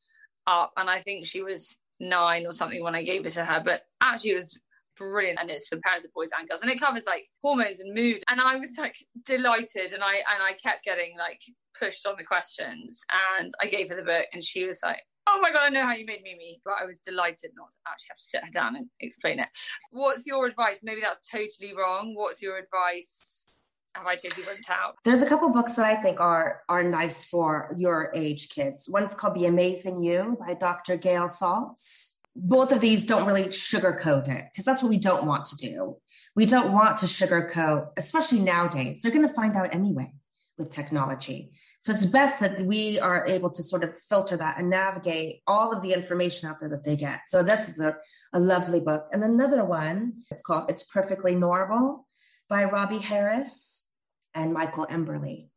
up. 0.46 0.72
And 0.76 0.90
I 0.90 1.00
think 1.00 1.26
she 1.26 1.42
was 1.42 1.76
nine 2.00 2.46
or 2.46 2.52
something 2.52 2.82
when 2.82 2.94
I 2.94 3.04
gave 3.04 3.24
it 3.24 3.30
to 3.30 3.44
her, 3.44 3.62
but 3.64 3.82
actually, 4.00 4.32
it 4.32 4.36
was 4.36 4.58
brilliant 4.96 5.38
and 5.40 5.50
it's 5.50 5.68
for 5.68 5.78
parents 5.78 6.04
of 6.04 6.12
boys 6.12 6.30
and 6.38 6.48
girls 6.48 6.62
and 6.62 6.70
it 6.70 6.80
covers 6.80 7.06
like 7.06 7.24
hormones 7.42 7.80
and 7.80 7.94
mood 7.94 8.22
and 8.30 8.40
i 8.40 8.56
was 8.56 8.70
like 8.78 8.96
delighted 9.24 9.92
and 9.92 10.02
i 10.02 10.16
and 10.16 10.42
i 10.42 10.52
kept 10.62 10.84
getting 10.84 11.16
like 11.18 11.40
pushed 11.78 12.06
on 12.06 12.14
the 12.18 12.24
questions 12.24 13.02
and 13.38 13.52
i 13.60 13.66
gave 13.66 13.88
her 13.88 13.96
the 13.96 14.02
book 14.02 14.26
and 14.32 14.42
she 14.42 14.66
was 14.66 14.80
like 14.84 15.00
oh 15.28 15.38
my 15.40 15.50
god 15.50 15.66
i 15.66 15.68
know 15.68 15.86
how 15.86 15.94
you 15.94 16.06
made 16.06 16.22
mimi 16.22 16.60
but 16.64 16.74
i 16.80 16.84
was 16.84 16.98
delighted 16.98 17.50
not 17.56 17.70
to 17.70 17.78
actually 17.88 18.06
have 18.10 18.18
to 18.18 18.24
sit 18.24 18.44
her 18.44 18.50
down 18.50 18.76
and 18.76 18.88
explain 19.00 19.38
it 19.38 19.48
what's 19.90 20.26
your 20.26 20.46
advice 20.46 20.80
maybe 20.82 21.00
that's 21.00 21.26
totally 21.28 21.74
wrong 21.76 22.14
what's 22.14 22.42
your 22.42 22.58
advice 22.58 23.48
have 23.94 24.06
I 24.06 24.16
totally 24.16 24.46
burnt 24.46 24.70
out? 24.70 24.94
There's 25.04 25.20
a 25.20 25.28
couple 25.28 25.50
books 25.50 25.74
that 25.74 25.84
I 25.84 25.96
think 25.96 26.18
are 26.18 26.62
are 26.70 26.82
nice 26.82 27.26
for 27.26 27.74
your 27.76 28.10
age 28.14 28.48
kids. 28.48 28.88
One's 28.90 29.12
called 29.12 29.34
The 29.34 29.44
Amazing 29.44 30.02
You 30.02 30.38
by 30.40 30.54
Dr. 30.54 30.96
Gail 30.96 31.24
Saltz 31.24 32.12
both 32.34 32.72
of 32.72 32.80
these 32.80 33.04
don't 33.04 33.26
really 33.26 33.44
sugarcoat 33.44 34.28
it 34.28 34.46
because 34.50 34.64
that's 34.64 34.82
what 34.82 34.90
we 34.90 34.98
don't 34.98 35.26
want 35.26 35.44
to 35.46 35.56
do. 35.56 35.96
We 36.34 36.46
don't 36.46 36.72
want 36.72 36.98
to 36.98 37.06
sugarcoat, 37.06 37.88
especially 37.96 38.40
nowadays. 38.40 39.00
They're 39.00 39.12
going 39.12 39.26
to 39.26 39.34
find 39.34 39.54
out 39.54 39.74
anyway 39.74 40.14
with 40.56 40.70
technology. 40.70 41.52
So 41.80 41.92
it's 41.92 42.06
best 42.06 42.40
that 42.40 42.60
we 42.62 42.98
are 43.00 43.26
able 43.26 43.50
to 43.50 43.62
sort 43.62 43.84
of 43.84 43.98
filter 43.98 44.36
that 44.36 44.58
and 44.58 44.70
navigate 44.70 45.42
all 45.46 45.72
of 45.72 45.82
the 45.82 45.92
information 45.92 46.48
out 46.48 46.60
there 46.60 46.68
that 46.70 46.84
they 46.84 46.96
get. 46.96 47.22
So 47.26 47.42
this 47.42 47.68
is 47.68 47.80
a, 47.80 47.96
a 48.32 48.40
lovely 48.40 48.80
book. 48.80 49.08
And 49.12 49.22
another 49.22 49.64
one, 49.64 50.22
it's 50.30 50.42
called 50.42 50.70
It's 50.70 50.84
Perfectly 50.84 51.34
Normal 51.34 52.06
by 52.48 52.64
Robie 52.64 52.98
Harris 52.98 53.88
and 54.34 54.52
Michael 54.52 54.86
Emberley. 54.86 55.48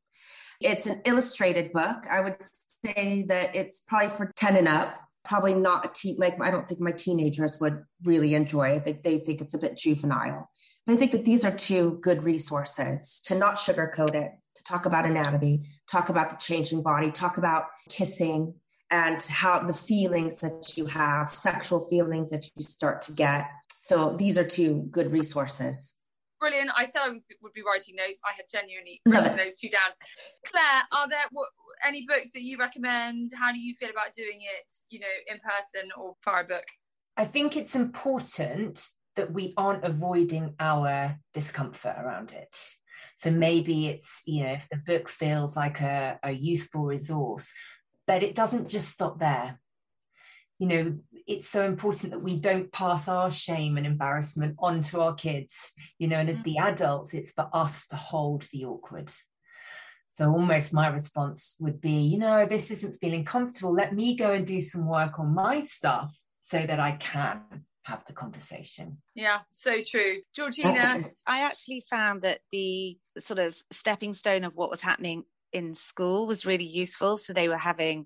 It's 0.61 0.87
an 0.87 1.01
illustrated 1.05 1.73
book. 1.73 2.05
I 2.09 2.21
would 2.21 2.37
say 2.83 3.25
that 3.27 3.55
it's 3.55 3.81
probably 3.81 4.09
for 4.09 4.31
10 4.35 4.55
and 4.55 4.67
up 4.67 5.04
probably 5.25 5.53
not 5.53 5.85
a 5.85 5.89
teen 5.93 6.15
like 6.17 6.39
I 6.41 6.51
don't 6.51 6.67
think 6.67 6.79
my 6.79 6.91
teenagers 6.91 7.59
would 7.59 7.83
really 8.03 8.35
enjoy 8.35 8.69
it. 8.69 8.85
They, 8.85 8.93
they 8.93 9.19
think 9.19 9.41
it's 9.41 9.53
a 9.53 9.59
bit 9.59 9.77
juvenile. 9.77 10.49
But 10.85 10.93
I 10.93 10.97
think 10.97 11.11
that 11.11 11.25
these 11.25 11.43
are 11.43 11.55
two 11.55 11.99
good 12.01 12.23
resources 12.23 13.19
to 13.25 13.35
not 13.35 13.55
sugarcoat 13.55 14.15
it, 14.15 14.31
to 14.55 14.63
talk 14.63 14.85
about 14.85 15.05
anatomy, 15.05 15.65
talk 15.89 16.09
about 16.09 16.29
the 16.29 16.37
changing 16.37 16.83
body, 16.83 17.11
talk 17.11 17.37
about 17.37 17.65
kissing 17.89 18.53
and 18.91 19.21
how 19.23 19.65
the 19.65 19.73
feelings 19.73 20.39
that 20.41 20.77
you 20.77 20.85
have, 20.85 21.29
sexual 21.29 21.81
feelings 21.89 22.29
that 22.29 22.49
you 22.55 22.63
start 22.63 23.01
to 23.03 23.13
get. 23.13 23.47
So 23.79 24.15
these 24.15 24.37
are 24.37 24.45
two 24.45 24.87
good 24.91 25.11
resources 25.11 25.97
brilliant. 26.45 26.69
I 26.75 26.85
said 26.85 27.01
I 27.01 27.09
would 27.41 27.53
be 27.53 27.63
writing 27.65 27.95
notes. 27.95 28.21
I 28.23 28.33
have 28.35 28.45
genuinely 28.51 29.01
written 29.05 29.37
those 29.37 29.59
two 29.59 29.69
down. 29.69 29.91
Claire, 30.45 30.83
are 30.93 31.09
there 31.09 31.25
what, 31.31 31.49
any 31.85 32.05
books 32.07 32.31
that 32.33 32.43
you 32.43 32.57
recommend? 32.57 33.31
How 33.37 33.51
do 33.51 33.59
you 33.59 33.73
feel 33.73 33.89
about 33.89 34.13
doing 34.15 34.39
it, 34.41 34.71
you 34.89 34.99
know, 34.99 35.07
in 35.27 35.39
person 35.39 35.89
or 35.97 36.15
via 36.23 36.43
book? 36.43 36.65
I 37.17 37.25
think 37.25 37.57
it's 37.57 37.75
important 37.75 38.87
that 39.15 39.31
we 39.31 39.53
aren't 39.57 39.85
avoiding 39.85 40.53
our 40.59 41.17
discomfort 41.33 41.95
around 41.97 42.33
it. 42.33 42.55
So 43.15 43.31
maybe 43.31 43.87
it's, 43.87 44.21
you 44.25 44.43
know, 44.43 44.53
if 44.53 44.67
the 44.69 44.77
book 44.77 45.09
feels 45.09 45.55
like 45.55 45.81
a, 45.81 46.19
a 46.21 46.31
useful 46.31 46.83
resource, 46.83 47.53
but 48.05 48.23
it 48.23 48.35
doesn't 48.35 48.69
just 48.69 48.89
stop 48.89 49.19
there 49.19 49.59
you 50.59 50.67
know 50.67 50.97
it's 51.27 51.47
so 51.47 51.63
important 51.63 52.11
that 52.11 52.21
we 52.21 52.35
don't 52.35 52.71
pass 52.71 53.07
our 53.07 53.31
shame 53.31 53.77
and 53.77 53.85
embarrassment 53.85 54.55
on 54.59 54.81
to 54.81 55.01
our 55.01 55.13
kids 55.13 55.71
you 55.97 56.07
know 56.07 56.17
and 56.17 56.29
as 56.29 56.41
the 56.43 56.55
mm-hmm. 56.55 56.67
adults 56.67 57.13
it's 57.13 57.31
for 57.31 57.49
us 57.53 57.87
to 57.87 57.95
hold 57.95 58.43
the 58.51 58.65
awkward. 58.65 59.11
So 60.07 60.31
almost 60.31 60.73
my 60.73 60.87
response 60.87 61.57
would 61.59 61.81
be 61.81 61.91
you 62.07 62.17
know 62.17 62.45
this 62.45 62.71
isn't 62.71 62.99
feeling 63.01 63.25
comfortable. 63.25 63.73
Let 63.73 63.93
me 63.93 64.15
go 64.15 64.31
and 64.31 64.47
do 64.47 64.61
some 64.61 64.87
work 64.87 65.19
on 65.19 65.33
my 65.33 65.61
stuff 65.61 66.17
so 66.41 66.59
that 66.59 66.79
i 66.79 66.91
can 66.91 67.41
have 67.83 68.03
the 68.07 68.13
conversation. 68.13 68.97
Yeah 69.13 69.39
so 69.51 69.81
true. 69.85 70.21
Georgina 70.35 71.05
i 71.27 71.41
actually 71.41 71.83
found 71.89 72.21
that 72.21 72.39
the 72.51 72.97
sort 73.19 73.39
of 73.39 73.57
stepping 73.71 74.13
stone 74.13 74.43
of 74.43 74.55
what 74.55 74.69
was 74.69 74.81
happening 74.81 75.23
in 75.51 75.73
school 75.73 76.27
was 76.27 76.45
really 76.45 76.67
useful. 76.67 77.17
So 77.17 77.33
they 77.33 77.49
were 77.49 77.57
having 77.57 78.05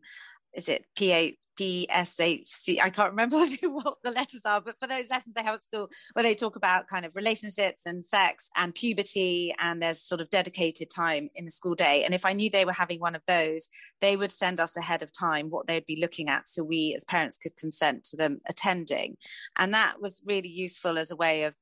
is 0.53 0.67
it 0.67 0.85
PA, 0.97 1.35
PSHC. 1.59 2.79
I 2.81 2.89
can't 2.89 3.11
remember 3.11 3.37
what 3.63 3.97
the 4.03 4.11
letters 4.11 4.41
are, 4.45 4.61
but 4.61 4.79
for 4.79 4.87
those 4.87 5.09
lessons 5.09 5.35
they 5.35 5.43
have 5.43 5.55
at 5.55 5.63
school 5.63 5.89
where 6.13 6.23
they 6.23 6.33
talk 6.33 6.55
about 6.55 6.87
kind 6.87 7.05
of 7.05 7.15
relationships 7.15 7.85
and 7.85 8.03
sex 8.03 8.49
and 8.55 8.73
puberty, 8.73 9.53
and 9.59 9.81
there's 9.81 10.01
sort 10.01 10.21
of 10.21 10.29
dedicated 10.29 10.89
time 10.89 11.29
in 11.35 11.45
the 11.45 11.51
school 11.51 11.75
day. 11.75 12.03
And 12.05 12.13
if 12.13 12.25
I 12.25 12.33
knew 12.33 12.49
they 12.49 12.65
were 12.65 12.73
having 12.73 12.99
one 12.99 13.15
of 13.15 13.21
those, 13.27 13.69
they 14.01 14.15
would 14.15 14.31
send 14.31 14.59
us 14.59 14.77
ahead 14.77 15.01
of 15.01 15.11
time 15.11 15.49
what 15.49 15.67
they'd 15.67 15.85
be 15.85 15.99
looking 15.99 16.29
at 16.29 16.47
so 16.47 16.63
we 16.63 16.93
as 16.95 17.03
parents 17.03 17.37
could 17.37 17.55
consent 17.57 18.03
to 18.05 18.17
them 18.17 18.39
attending. 18.49 19.17
And 19.57 19.73
that 19.73 20.01
was 20.01 20.21
really 20.25 20.49
useful 20.49 20.97
as 20.97 21.11
a 21.11 21.15
way 21.15 21.43
of 21.43 21.53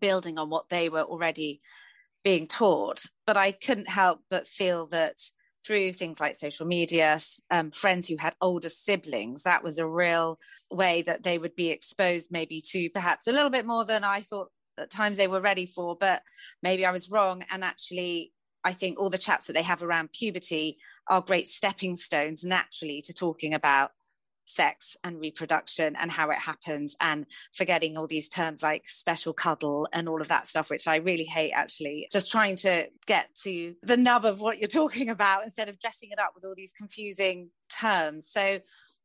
building 0.00 0.38
on 0.38 0.50
what 0.50 0.68
they 0.68 0.88
were 0.88 1.02
already 1.02 1.60
being 2.24 2.46
taught. 2.46 3.04
But 3.26 3.36
I 3.36 3.52
couldn't 3.52 3.88
help 3.88 4.20
but 4.30 4.46
feel 4.46 4.86
that 4.88 5.16
through 5.68 5.92
things 5.92 6.18
like 6.18 6.34
social 6.34 6.66
media, 6.66 7.20
um, 7.50 7.70
friends 7.70 8.08
who 8.08 8.16
had 8.16 8.34
older 8.40 8.70
siblings, 8.70 9.42
that 9.42 9.62
was 9.62 9.78
a 9.78 9.86
real 9.86 10.40
way 10.70 11.02
that 11.02 11.22
they 11.22 11.36
would 11.36 11.54
be 11.54 11.68
exposed 11.68 12.32
maybe 12.32 12.62
to 12.62 12.88
perhaps 12.88 13.26
a 13.26 13.32
little 13.32 13.50
bit 13.50 13.66
more 13.66 13.84
than 13.84 14.02
I 14.02 14.22
thought 14.22 14.48
at 14.78 14.90
times 14.90 15.18
they 15.18 15.28
were 15.28 15.42
ready 15.42 15.66
for, 15.66 15.94
but 15.94 16.22
maybe 16.62 16.86
I 16.86 16.90
was 16.90 17.10
wrong. 17.10 17.44
And 17.50 17.62
actually, 17.62 18.32
I 18.64 18.72
think 18.72 18.98
all 18.98 19.10
the 19.10 19.18
chats 19.18 19.46
that 19.46 19.52
they 19.52 19.62
have 19.62 19.82
around 19.82 20.12
puberty 20.12 20.78
are 21.06 21.20
great 21.20 21.48
stepping 21.48 21.96
stones 21.96 22.46
naturally 22.46 23.02
to 23.02 23.12
talking 23.12 23.52
about 23.52 23.90
sex 24.48 24.96
and 25.04 25.20
reproduction 25.20 25.94
and 25.96 26.10
how 26.10 26.30
it 26.30 26.38
happens 26.38 26.96
and 27.00 27.26
forgetting 27.54 27.98
all 27.98 28.06
these 28.06 28.30
terms 28.30 28.62
like 28.62 28.86
special 28.86 29.34
cuddle 29.34 29.86
and 29.92 30.08
all 30.08 30.22
of 30.22 30.28
that 30.28 30.46
stuff 30.46 30.70
which 30.70 30.88
i 30.88 30.96
really 30.96 31.24
hate 31.24 31.52
actually. 31.52 32.08
Just 32.10 32.30
trying 32.30 32.56
to 32.56 32.86
get 33.06 33.34
to 33.42 33.74
the 33.82 33.96
nub 33.96 34.24
of 34.24 34.40
what 34.40 34.58
you're 34.58 34.68
talking 34.82 35.10
about 35.10 35.44
instead 35.44 35.68
of 35.68 35.78
dressing 35.78 36.10
it 36.10 36.18
up 36.18 36.32
with 36.34 36.44
all 36.44 36.54
these 36.56 36.72
confusing 36.72 37.50
terms. 37.68 38.26
So 38.26 38.60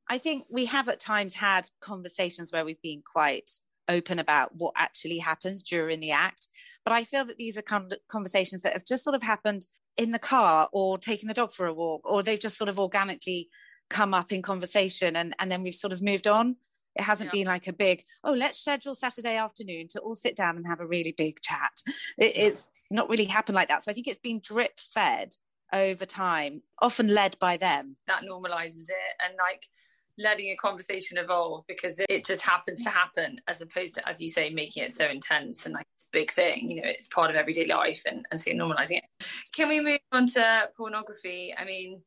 i 0.10 0.18
think 0.18 0.46
we 0.50 0.66
have 0.66 0.88
at 0.90 1.00
times 1.00 1.36
had 1.36 1.68
conversations 1.82 2.52
where 2.52 2.66
we've 2.66 2.82
been 2.82 3.02
quite 3.02 3.52
open 3.90 4.20
about 4.20 4.56
what 4.56 4.74
actually 4.78 5.18
happens 5.18 5.62
during 5.62 6.00
the 6.00 6.12
act 6.12 6.48
but 6.86 6.94
i 6.94 7.04
feel 7.04 7.26
that 7.26 7.38
these 7.38 7.58
are 7.58 7.98
conversations 8.10 8.62
that 8.62 8.74
have 8.74 8.86
just 8.86 9.04
sort 9.04 9.16
of 9.16 9.24
happened 9.24 9.66
in 9.98 10.12
the 10.12 10.20
car 10.20 10.70
or 10.72 10.98
taking 10.98 11.28
the 11.28 11.34
dog 11.34 11.52
for 11.52 11.68
a 11.68 11.74
walk 11.74 12.02
or 12.06 12.24
they've 12.24 12.40
just 12.40 12.58
sort 12.58 12.70
of 12.70 12.80
organically 12.80 13.50
come 13.90 14.13
up 14.13 14.32
in 14.32 14.42
conversation 14.42 15.16
and, 15.16 15.36
and 15.40 15.52
then 15.52 15.63
we've 15.63 15.75
sort 15.75 15.94
of 15.94 16.02
moved 16.02 16.28
on. 16.28 16.56
It 16.96 17.04
hasn't 17.04 17.30
yeah. 17.34 17.44
been 17.44 17.48
like 17.48 17.68
a 17.68 17.74
big, 17.74 18.04
oh, 18.24 18.34
let's 18.34 18.60
schedule 18.60 18.94
Saturday 18.94 19.36
afternoon 19.36 19.88
to 19.90 20.00
all 20.00 20.16
sit 20.16 20.36
down 20.36 20.58
and 20.58 20.68
have 20.68 20.80
a 20.80 20.86
really 20.86 21.13
big 21.18 21.42
chat. 21.42 21.82
It, 22.18 22.34
it's 22.36 22.70
not 22.92 23.10
really 23.10 23.25
happened 23.25 23.56
like 23.56 23.70
that. 23.70 23.84
So 23.84 23.92
I 23.92 23.96
think 23.96 24.08
it's 24.08 24.20
been 24.20 24.40
drip 24.44 24.80
fed 24.80 25.36
over 25.74 26.06
time, 26.06 26.62
often 26.82 27.08
led 27.08 27.38
by 27.40 27.58
them. 27.58 27.98
That 28.08 28.22
normalizes 28.24 28.90
it 28.90 29.16
and 29.25 29.34
like 29.40 29.66
letting 30.20 30.50
a 30.50 30.56
conversation 30.56 31.18
evolve 31.18 31.66
because 31.68 32.00
it 32.08 32.25
just 32.25 32.44
happens 32.44 32.84
to 32.84 32.90
happen 32.90 33.38
as 33.48 33.62
opposed 33.62 33.96
to, 33.96 34.08
as 34.08 34.22
you 34.22 34.30
say, 34.30 34.50
making 34.50 34.84
it 34.84 34.94
so 34.94 35.08
intense 35.10 35.66
and 35.66 35.74
like 35.74 35.88
it's 35.96 36.06
a 36.06 36.10
big 36.12 36.32
thing. 36.32 36.70
You 36.70 36.82
know, 36.82 36.88
it's 36.88 37.08
part 37.08 37.32
of 37.32 37.36
everyday 37.36 37.66
life 37.66 38.04
and, 38.06 38.25
and 38.30 38.40
so 38.40 38.52
normalizing 38.52 38.98
it. 38.98 39.25
Can 39.56 39.70
we 39.70 39.82
move 39.82 40.00
on 40.12 40.28
to 40.28 40.70
pornography? 40.78 41.54
I 41.58 41.66
mean, 41.66 42.02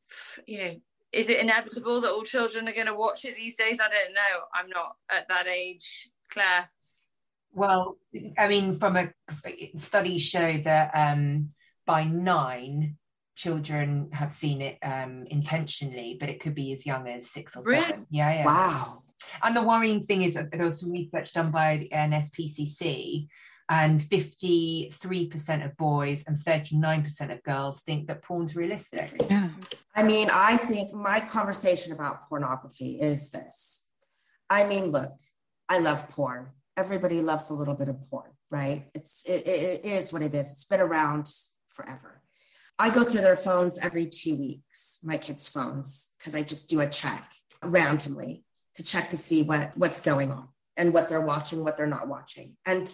you 0.46 0.58
know, 0.58 0.74
is 1.16 1.28
it 1.28 1.40
inevitable 1.40 2.00
that 2.02 2.10
all 2.10 2.22
children 2.22 2.68
are 2.68 2.72
going 2.72 2.86
to 2.86 2.94
watch 2.94 3.24
it 3.24 3.36
these 3.36 3.56
days? 3.56 3.80
I 3.80 3.88
don't 3.88 4.14
know. 4.14 4.44
I'm 4.54 4.68
not 4.68 4.96
at 5.10 5.28
that 5.28 5.46
age, 5.46 6.10
Claire. 6.30 6.68
Well, 7.52 7.96
I 8.36 8.48
mean, 8.48 8.74
from 8.74 8.96
a 8.96 9.10
studies 9.76 10.22
show 10.22 10.58
that 10.58 10.90
um, 10.92 11.50
by 11.86 12.04
nine, 12.04 12.98
children 13.34 14.10
have 14.12 14.32
seen 14.32 14.60
it 14.60 14.78
um, 14.82 15.26
intentionally, 15.30 16.16
but 16.20 16.28
it 16.28 16.40
could 16.40 16.54
be 16.54 16.72
as 16.72 16.86
young 16.86 17.08
as 17.08 17.30
six 17.30 17.56
or 17.56 17.62
really? 17.64 17.82
seven. 17.82 18.06
Yeah, 18.10 18.34
yeah. 18.34 18.44
Wow. 18.44 19.02
And 19.42 19.56
the 19.56 19.62
worrying 19.62 20.02
thing 20.02 20.22
is 20.22 20.34
that 20.34 20.50
there 20.50 20.64
was 20.64 20.80
some 20.80 20.92
research 20.92 21.32
done 21.32 21.50
by 21.50 21.78
the 21.78 21.88
NSPCC 21.88 23.28
and 23.68 24.00
53% 24.00 25.64
of 25.64 25.76
boys 25.76 26.24
and 26.26 26.38
39% 26.38 27.32
of 27.32 27.42
girls 27.42 27.82
think 27.82 28.06
that 28.06 28.22
porn's 28.22 28.54
realistic. 28.54 29.12
Yeah. 29.28 29.50
I 29.94 30.02
mean, 30.04 30.30
I 30.32 30.56
think 30.56 30.92
my 30.94 31.20
conversation 31.20 31.92
about 31.92 32.28
pornography 32.28 33.00
is 33.00 33.30
this. 33.30 33.88
I 34.48 34.64
mean, 34.64 34.92
look, 34.92 35.10
I 35.68 35.80
love 35.80 36.08
porn. 36.08 36.50
Everybody 36.76 37.22
loves 37.22 37.50
a 37.50 37.54
little 37.54 37.74
bit 37.74 37.88
of 37.88 38.02
porn, 38.08 38.30
right? 38.50 38.86
It's 38.94 39.24
it, 39.28 39.46
it 39.46 39.84
is 39.84 40.12
what 40.12 40.22
it 40.22 40.34
is. 40.34 40.52
It's 40.52 40.66
been 40.66 40.80
around 40.80 41.28
forever. 41.68 42.22
I 42.78 42.90
go 42.90 43.02
through 43.02 43.22
their 43.22 43.36
phones 43.36 43.78
every 43.78 44.08
two 44.08 44.36
weeks, 44.36 44.98
my 45.02 45.16
kids' 45.16 45.48
phones, 45.48 46.10
because 46.18 46.36
I 46.36 46.42
just 46.42 46.68
do 46.68 46.80
a 46.80 46.88
check 46.88 47.32
randomly 47.62 48.44
to 48.74 48.84
check 48.84 49.08
to 49.08 49.16
see 49.16 49.42
what 49.42 49.76
what's 49.76 50.00
going 50.00 50.30
on 50.30 50.48
and 50.76 50.92
what 50.92 51.08
they're 51.08 51.20
watching, 51.20 51.64
what 51.64 51.76
they're 51.76 51.86
not 51.86 52.06
watching. 52.06 52.56
And 52.66 52.88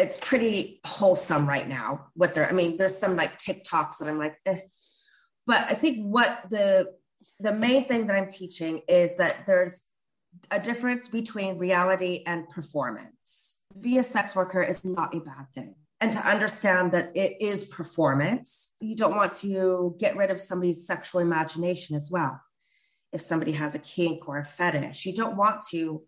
it's 0.00 0.18
pretty 0.18 0.80
wholesome 0.86 1.46
right 1.46 1.68
now. 1.68 2.06
What 2.14 2.34
they're, 2.34 2.48
I 2.48 2.52
mean, 2.52 2.76
there's 2.76 2.96
some 2.96 3.16
like 3.16 3.38
TikToks 3.38 3.98
that 3.98 4.08
I'm 4.08 4.18
like, 4.18 4.36
eh. 4.46 4.60
but 5.46 5.58
I 5.70 5.74
think 5.74 6.04
what 6.04 6.46
the 6.50 6.92
the 7.38 7.52
main 7.52 7.86
thing 7.86 8.06
that 8.06 8.16
I'm 8.16 8.28
teaching 8.28 8.80
is 8.88 9.16
that 9.16 9.46
there's 9.46 9.86
a 10.50 10.60
difference 10.60 11.08
between 11.08 11.58
reality 11.58 12.22
and 12.26 12.48
performance. 12.48 13.58
Be 13.78 13.98
a 13.98 14.02
sex 14.02 14.36
worker 14.36 14.62
is 14.62 14.84
not 14.84 15.14
a 15.14 15.20
bad 15.20 15.46
thing. 15.54 15.74
And 16.02 16.12
to 16.12 16.18
understand 16.18 16.92
that 16.92 17.14
it 17.14 17.40
is 17.40 17.68
performance, 17.68 18.74
you 18.80 18.96
don't 18.96 19.16
want 19.16 19.34
to 19.34 19.96
get 19.98 20.16
rid 20.16 20.30
of 20.30 20.40
somebody's 20.40 20.86
sexual 20.86 21.20
imagination 21.20 21.96
as 21.96 22.10
well. 22.10 22.40
If 23.12 23.20
somebody 23.20 23.52
has 23.52 23.74
a 23.74 23.78
kink 23.78 24.28
or 24.28 24.38
a 24.38 24.44
fetish, 24.44 25.04
you 25.04 25.14
don't 25.14 25.36
want 25.36 25.62
to 25.70 26.02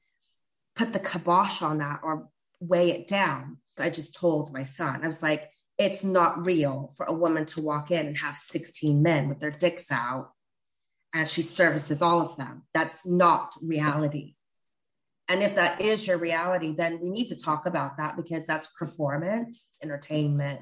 put 0.76 0.92
the 0.92 1.00
kibosh 1.00 1.60
on 1.62 1.78
that 1.78 2.00
or 2.02 2.28
weigh 2.60 2.90
it 2.90 3.06
down. 3.06 3.58
I 3.78 3.90
just 3.90 4.14
told 4.14 4.52
my 4.52 4.64
son, 4.64 5.00
I 5.02 5.06
was 5.06 5.22
like, 5.22 5.50
it's 5.78 6.04
not 6.04 6.46
real 6.46 6.90
for 6.96 7.06
a 7.06 7.14
woman 7.14 7.46
to 7.46 7.62
walk 7.62 7.90
in 7.90 8.06
and 8.06 8.18
have 8.18 8.36
16 8.36 9.02
men 9.02 9.28
with 9.28 9.40
their 9.40 9.50
dicks 9.50 9.90
out 9.90 10.32
and 11.14 11.28
she 11.28 11.42
services 11.42 12.02
all 12.02 12.20
of 12.20 12.36
them. 12.36 12.62
That's 12.74 13.06
not 13.06 13.54
reality. 13.60 14.34
And 15.28 15.42
if 15.42 15.54
that 15.54 15.80
is 15.80 16.06
your 16.06 16.18
reality, 16.18 16.74
then 16.74 17.00
we 17.00 17.10
need 17.10 17.28
to 17.28 17.38
talk 17.38 17.66
about 17.66 17.96
that 17.96 18.16
because 18.16 18.46
that's 18.46 18.66
performance, 18.66 19.66
it's 19.70 19.82
entertainment. 19.82 20.60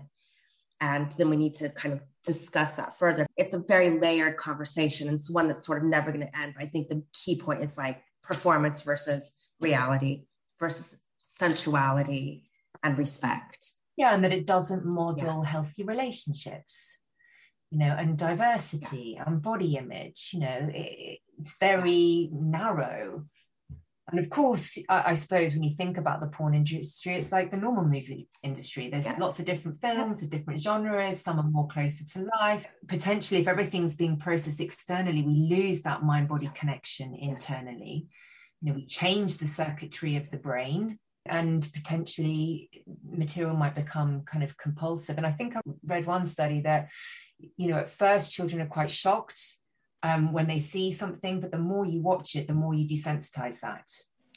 And 0.81 1.11
then 1.13 1.29
we 1.29 1.37
need 1.37 1.55
to 1.55 1.69
kind 1.71 1.95
of 1.95 2.01
discuss 2.25 2.77
that 2.77 2.99
further. 2.99 3.27
It's 3.37 3.55
a 3.55 3.63
very 3.67 3.99
layered 3.99 4.37
conversation. 4.37 5.09
And 5.09 5.17
it's 5.17 5.31
one 5.31 5.49
that's 5.49 5.67
sort 5.67 5.79
of 5.79 5.85
never 5.85 6.13
going 6.13 6.27
to 6.27 6.39
end. 6.39 6.55
But 6.57 6.65
I 6.65 6.69
think 6.69 6.89
the 6.89 7.03
key 7.13 7.39
point 7.39 7.63
is 7.63 7.77
like 7.77 8.03
performance 8.23 8.83
versus 8.83 9.35
reality 9.61 10.25
versus 10.59 11.01
sensuality 11.19 12.50
and 12.83 12.99
respect. 12.99 13.73
Yeah, 13.97 14.15
and 14.15 14.25
that 14.25 14.33
it 14.33 14.47
doesn't 14.47 14.85
model 14.87 15.43
yeah. 15.45 15.51
healthy 15.51 15.85
relationships 15.85 17.01
you 17.71 17.79
know, 17.79 17.95
and 17.97 18.19
diversity 18.19 19.19
and 19.25 19.41
body 19.41 19.77
image. 19.77 20.31
You 20.33 20.41
know, 20.41 20.71
it, 20.75 21.19
it's 21.39 21.57
very 21.59 22.29
narrow. 22.33 23.27
And 24.11 24.19
of 24.19 24.29
course, 24.29 24.77
I, 24.89 25.11
I, 25.11 25.15
suppose 25.15 25.55
when 25.55 25.63
you 25.63 25.77
think 25.77 25.97
about 25.97 26.21
the 26.21 26.27
porn 26.27 26.53
industry, 26.53 27.15
it's 27.15 27.31
like 27.31 27.53
the 27.53 27.57
normal 27.57 27.85
movie 27.85 28.29
industry. 28.43 28.89
There's 28.91 29.07
yeah. 29.07 29.17
lots 29.21 29.39
of 29.39 29.45
different 29.45 29.81
films 29.81 30.21
of 30.21 30.31
different 30.31 30.61
genres. 30.61 31.23
Some 31.23 31.39
are 31.39 31.49
more 31.49 31.69
closer 31.69 32.05
to 32.05 32.27
life. 32.41 32.67
Potentially, 32.89 33.41
if 33.41 33.47
everything's 33.47 33.95
being 33.95 34.19
processed 34.19 34.61
externally, 34.61 35.23
we 35.23 35.47
lose 35.49 35.83
that 35.83 36.03
mind-body 36.03 36.51
connection 36.55 37.15
internally. 37.15 38.09
You 38.61 38.73
know, 38.73 38.75
we 38.75 38.85
change 38.85 39.39
the 39.39 39.47
circuitry 39.47 40.17
of 40.17 40.29
the 40.31 40.39
brain 40.39 40.99
and 41.31 41.73
potentially 41.73 42.69
material 43.09 43.57
might 43.57 43.75
become 43.75 44.23
kind 44.23 44.45
of 44.45 44.57
compulsive. 44.59 45.17
And 45.17 45.27
I 45.27 45.33
think 45.33 45.57
I 45.57 45.61
read 45.85 46.07
one 46.07 46.27
study 46.27 46.61
that 46.63 46.89
you 47.57 47.69
know, 47.69 47.77
at 47.77 47.89
first 47.89 48.33
children 48.33 48.61
are 48.61 48.67
quite 48.67 48.91
shocked 48.91 49.41
um, 50.03 50.33
when 50.33 50.47
they 50.47 50.59
see 50.59 50.93
something, 50.93 51.41
but 51.41 51.51
the 51.51 51.59
more 51.59 51.85
you 51.85 52.01
watch 52.01 52.37
it, 52.37 52.47
the 52.47 52.55
more 52.55 52.75
you 52.75 52.87
desensitize 52.87 53.61
that. 53.61 53.89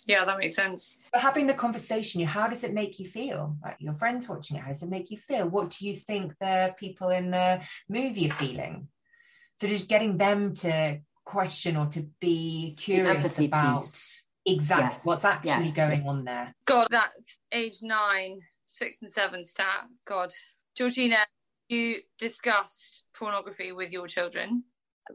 Yeah, 0.05 0.25
that 0.25 0.37
makes 0.37 0.55
sense. 0.55 0.97
But 1.13 1.21
having 1.21 1.47
the 1.47 1.53
conversation, 1.53 2.19
you—how 2.19 2.47
does 2.47 2.65
it 2.65 2.73
make 2.73 2.99
you 2.99 3.07
feel? 3.07 3.55
Like 3.63 3.77
your 3.79 3.93
friends 3.93 4.27
watching 4.27 4.57
it, 4.57 4.63
how 4.63 4.69
does 4.69 4.83
it 4.83 4.89
make 4.89 5.09
you 5.11 5.17
feel? 5.17 5.47
What 5.47 5.69
do 5.69 5.87
you 5.87 5.95
think 5.95 6.33
the 6.41 6.75
people 6.77 7.09
in 7.09 7.31
the 7.31 7.61
movie 7.87 8.29
are 8.29 8.33
feeling? 8.33 8.89
So 9.55 9.67
just 9.67 9.87
getting 9.87 10.17
them 10.17 10.55
to 10.55 10.99
question 11.23 11.77
or 11.77 11.85
to 11.87 12.07
be 12.19 12.75
curious 12.77 13.39
about 13.39 13.81
piece. 13.81 14.22
Exactly 14.45 14.83
yes. 14.85 15.05
what's 15.05 15.25
actually 15.25 15.49
yes. 15.49 15.75
going 15.75 16.07
on 16.07 16.25
there. 16.25 16.53
God, 16.65 16.87
that's 16.89 17.37
age 17.51 17.79
nine, 17.81 18.41
six 18.65 19.01
and 19.01 19.11
seven 19.11 19.43
stat. 19.43 19.85
God. 20.05 20.31
Georgina, 20.75 21.17
you 21.69 21.97
discussed 22.17 23.03
pornography 23.15 23.71
with 23.71 23.91
your 23.93 24.07
children? 24.07 24.63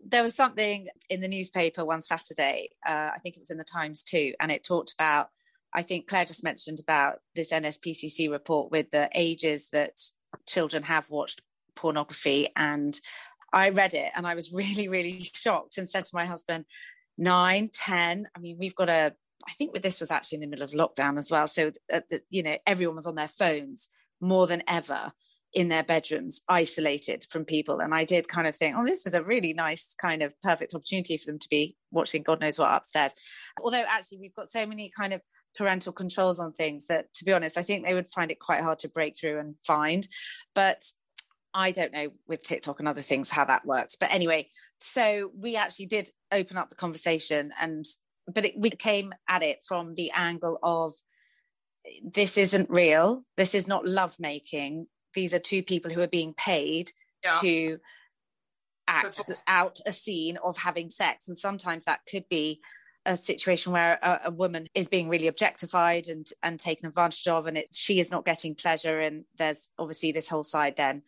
There 0.07 0.23
was 0.23 0.35
something 0.35 0.87
in 1.09 1.21
the 1.21 1.29
newspaper 1.29 1.85
one 1.85 2.03
Saturday, 2.03 2.71
uh, 2.87 3.11
I 3.15 3.19
think 3.23 3.37
it 3.37 3.41
was 3.41 3.51
in 3.51 3.59
the 3.59 3.65
Times 3.65 4.03
too, 4.03 4.35
and 4.39 4.53
it 4.53 4.63
talked 4.63 4.93
about, 4.93 5.29
I 5.75 5.83
think 5.83 6.07
Claire 6.07 6.27
just 6.27 6.45
mentioned 6.45 6.79
about 6.81 7.21
this 7.35 7.53
NSPCC 7.53 8.31
report 8.31 8.71
with 8.71 8.91
the 8.91 9.09
ages 9.15 9.69
that 9.73 9.99
children 10.47 10.83
have 10.85 11.11
watched 11.11 11.43
pornography. 11.75 12.49
And 12.55 12.99
I 13.53 13.71
read 13.71 13.95
it 13.95 14.13
and 14.15 14.27
I 14.27 14.35
was 14.35 14.53
really, 14.53 14.89
really 14.89 15.23
shocked 15.23 15.79
and 15.79 15.89
said 15.89 16.05
to 16.05 16.15
my 16.15 16.27
husband, 16.27 16.67
nine, 17.19 17.69
ten. 17.73 18.29
I 18.35 18.39
mean, 18.39 18.57
we've 18.59 18.75
got 18.75 18.89
a, 18.89 19.13
I 19.47 19.53
think 19.59 19.73
with 19.73 19.83
this 19.83 20.01
was 20.01 20.11
actually 20.11 20.37
in 20.37 20.41
the 20.43 20.47
middle 20.47 20.65
of 20.65 20.71
lockdown 20.71 21.19
as 21.19 21.31
well. 21.31 21.47
So, 21.47 21.73
uh, 21.93 22.01
the, 22.11 22.21
you 22.31 22.43
know, 22.43 22.57
everyone 22.67 22.97
was 22.97 23.07
on 23.07 23.17
their 23.17 23.29
phones 23.29 23.89
more 24.21 24.47
than 24.47 24.63
ever 24.67 25.13
in 25.55 25.69
their 25.69 25.83
bedrooms, 25.83 26.43
isolated 26.49 27.25
from 27.31 27.45
people. 27.45 27.81
And 27.81 27.95
I 27.95 28.05
did 28.05 28.29
kind 28.29 28.47
of 28.47 28.55
think, 28.55 28.77
oh, 28.77 28.85
this 28.85 29.07
is 29.07 29.15
a 29.15 29.23
really 29.23 29.55
nice, 29.55 29.95
kind 29.95 30.23
of 30.23 30.35
perfect 30.43 30.75
opportunity 30.75 31.17
for 31.17 31.27
them 31.27 31.39
to 31.39 31.49
be 31.49 31.77
watching 31.91 32.23
God 32.23 32.41
knows 32.41 32.59
what 32.59 32.71
upstairs. 32.71 33.13
Although, 33.63 33.85
actually, 33.89 34.19
we've 34.19 34.35
got 34.35 34.49
so 34.49 34.67
many 34.67 34.91
kind 34.95 35.15
of 35.15 35.23
parental 35.57 35.93
controls 35.93 36.39
on 36.39 36.53
things 36.53 36.87
that, 36.89 37.13
to 37.15 37.25
be 37.25 37.33
honest, 37.33 37.57
I 37.57 37.63
think 37.63 37.87
they 37.87 37.95
would 37.95 38.11
find 38.11 38.31
it 38.31 38.39
quite 38.41 38.63
hard 38.63 38.79
to 38.81 38.89
break 38.89 39.17
through 39.19 39.41
and 39.41 39.55
find. 39.67 40.07
But 40.55 40.83
I 41.55 41.71
don't 41.71 41.93
know 41.93 42.11
with 42.27 42.43
TikTok 42.43 42.79
and 42.79 42.89
other 42.89 43.01
things 43.01 43.31
how 43.31 43.45
that 43.47 43.65
works. 43.65 43.97
But 43.97 44.13
anyway, 44.13 44.49
so 44.81 45.31
we 45.37 45.57
actually 45.57 45.87
did 45.87 46.09
open 46.31 46.57
up 46.57 46.71
the 46.71 46.77
conversation 46.77 47.53
and 47.61 47.85
but 48.33 48.45
it, 48.45 48.55
we 48.59 48.69
came 48.71 49.15
at 49.29 49.43
it 49.43 49.61
from 49.67 49.95
the 49.95 50.11
angle 50.15 50.59
of 50.63 50.93
this 52.05 52.37
isn't 52.37 52.69
real. 52.69 53.25
This 53.39 53.55
is 53.55 53.67
not 53.67 53.87
love 53.87 54.15
making 54.19 54.87
these 55.15 55.35
are 55.35 55.39
two 55.39 55.63
people 55.63 55.91
who 55.91 56.01
are 56.01 56.09
being 56.09 56.35
paid 56.35 56.91
yeah. 57.25 57.33
to 57.41 57.79
act 58.87 59.21
out 59.47 59.81
a 59.87 59.93
scene 59.93 60.39
of 60.43 60.57
having 60.57 60.89
sex 60.89 61.29
and 61.29 61.37
sometimes 61.37 61.85
that 61.85 62.01
could 62.11 62.25
be 62.31 62.61
a 63.05 63.17
situation 63.17 63.73
where 63.73 63.99
a, 64.03 64.21
a, 64.27 64.31
woman 64.31 64.67
is 64.75 64.89
being 64.89 65.09
really 65.09 65.27
objectified 65.27 66.09
and 66.09 66.27
and 66.43 66.59
taken 66.59 66.87
advantage 66.87 67.27
of 67.27 67.47
and 67.47 67.59
it, 67.59 67.69
she 67.75 68.01
is 68.01 68.11
not 68.11 68.25
getting 68.25 68.55
pleasure 68.55 69.01
and 69.01 69.25
there's 69.37 69.69
obviously 69.79 70.13
this 70.13 70.29
whole 70.29 70.45
side 70.45 70.77
then 70.77 71.03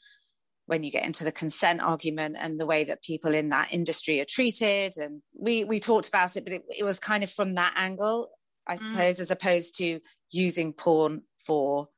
when 0.70 0.84
you 0.84 0.90
get 0.92 1.04
into 1.04 1.24
the 1.24 1.32
consent 1.32 1.80
argument 1.80 2.36
and 2.38 2.60
the 2.60 2.64
way 2.64 2.84
that 2.84 3.02
people 3.02 3.34
in 3.34 3.48
that 3.48 3.72
industry 3.72 4.20
are 4.20 4.24
treated 4.24 4.96
and 4.98 5.20
we 5.36 5.64
we 5.64 5.80
talked 5.80 6.06
about 6.06 6.36
it 6.36 6.44
but 6.44 6.52
it, 6.52 6.62
it 6.78 6.84
was 6.84 7.00
kind 7.00 7.24
of 7.24 7.30
from 7.30 7.56
that 7.56 7.74
angle 7.76 8.30
i 8.68 8.76
mm. 8.76 8.78
suppose 8.78 9.16
mm. 9.16 9.20
as 9.20 9.32
opposed 9.32 9.76
to 9.76 9.98
using 10.30 10.72
porn 10.72 11.22
for 11.44 11.88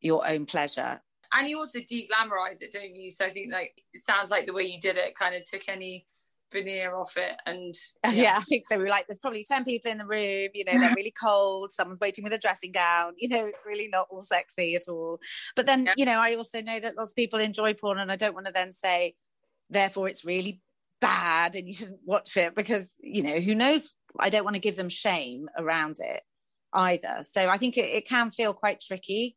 your 0.00 0.26
own 0.26 0.44
pleasure 0.44 1.00
and 1.34 1.46
you 1.46 1.56
also 1.56 1.78
de-glamorize 1.88 2.60
it 2.60 2.72
don't 2.72 2.96
you 2.96 3.12
so 3.12 3.26
i 3.26 3.30
think 3.30 3.52
like 3.52 3.80
it 3.92 4.04
sounds 4.04 4.28
like 4.28 4.44
the 4.44 4.52
way 4.52 4.64
you 4.64 4.80
did 4.80 4.96
it 4.96 5.14
kind 5.14 5.36
of 5.36 5.44
took 5.44 5.68
any 5.68 6.04
veneer 6.52 6.94
off 6.94 7.16
it 7.16 7.34
and 7.44 7.74
yeah. 8.04 8.10
yeah. 8.12 8.34
i 8.36 8.40
think 8.40 8.64
so 8.66 8.76
we 8.76 8.84
were 8.84 8.88
like 8.88 9.06
there's 9.06 9.18
probably 9.18 9.44
10 9.44 9.64
people 9.64 9.90
in 9.90 9.98
the 9.98 10.06
room 10.06 10.48
you 10.54 10.64
know 10.64 10.78
they're 10.78 10.94
really 10.94 11.14
cold 11.20 11.70
someone's 11.70 12.00
waiting 12.00 12.24
with 12.24 12.32
a 12.32 12.38
dressing 12.38 12.72
gown 12.72 13.12
you 13.16 13.28
know 13.28 13.44
it's 13.44 13.64
really 13.66 13.88
not 13.88 14.06
all 14.10 14.22
sexy 14.22 14.74
at 14.74 14.88
all 14.88 15.18
but 15.54 15.66
then 15.66 15.86
yeah. 15.86 15.94
you 15.96 16.04
know 16.04 16.18
i 16.18 16.34
also 16.34 16.60
know 16.60 16.78
that 16.78 16.96
lots 16.96 17.12
of 17.12 17.16
people 17.16 17.40
enjoy 17.40 17.74
porn 17.74 17.98
and 17.98 18.12
i 18.12 18.16
don't 18.16 18.34
want 18.34 18.46
to 18.46 18.52
then 18.52 18.70
say 18.70 19.14
therefore 19.70 20.08
it's 20.08 20.24
really 20.24 20.60
bad 21.00 21.56
and 21.56 21.68
you 21.68 21.74
shouldn't 21.74 22.00
watch 22.04 22.36
it 22.36 22.54
because 22.54 22.94
you 23.00 23.22
know 23.22 23.40
who 23.40 23.54
knows 23.54 23.92
i 24.18 24.30
don't 24.30 24.44
want 24.44 24.54
to 24.54 24.60
give 24.60 24.76
them 24.76 24.88
shame 24.88 25.48
around 25.58 25.98
it 26.00 26.22
either 26.72 27.18
so 27.22 27.48
i 27.48 27.58
think 27.58 27.76
it, 27.76 27.86
it 27.86 28.06
can 28.06 28.30
feel 28.30 28.54
quite 28.54 28.80
tricky 28.80 29.36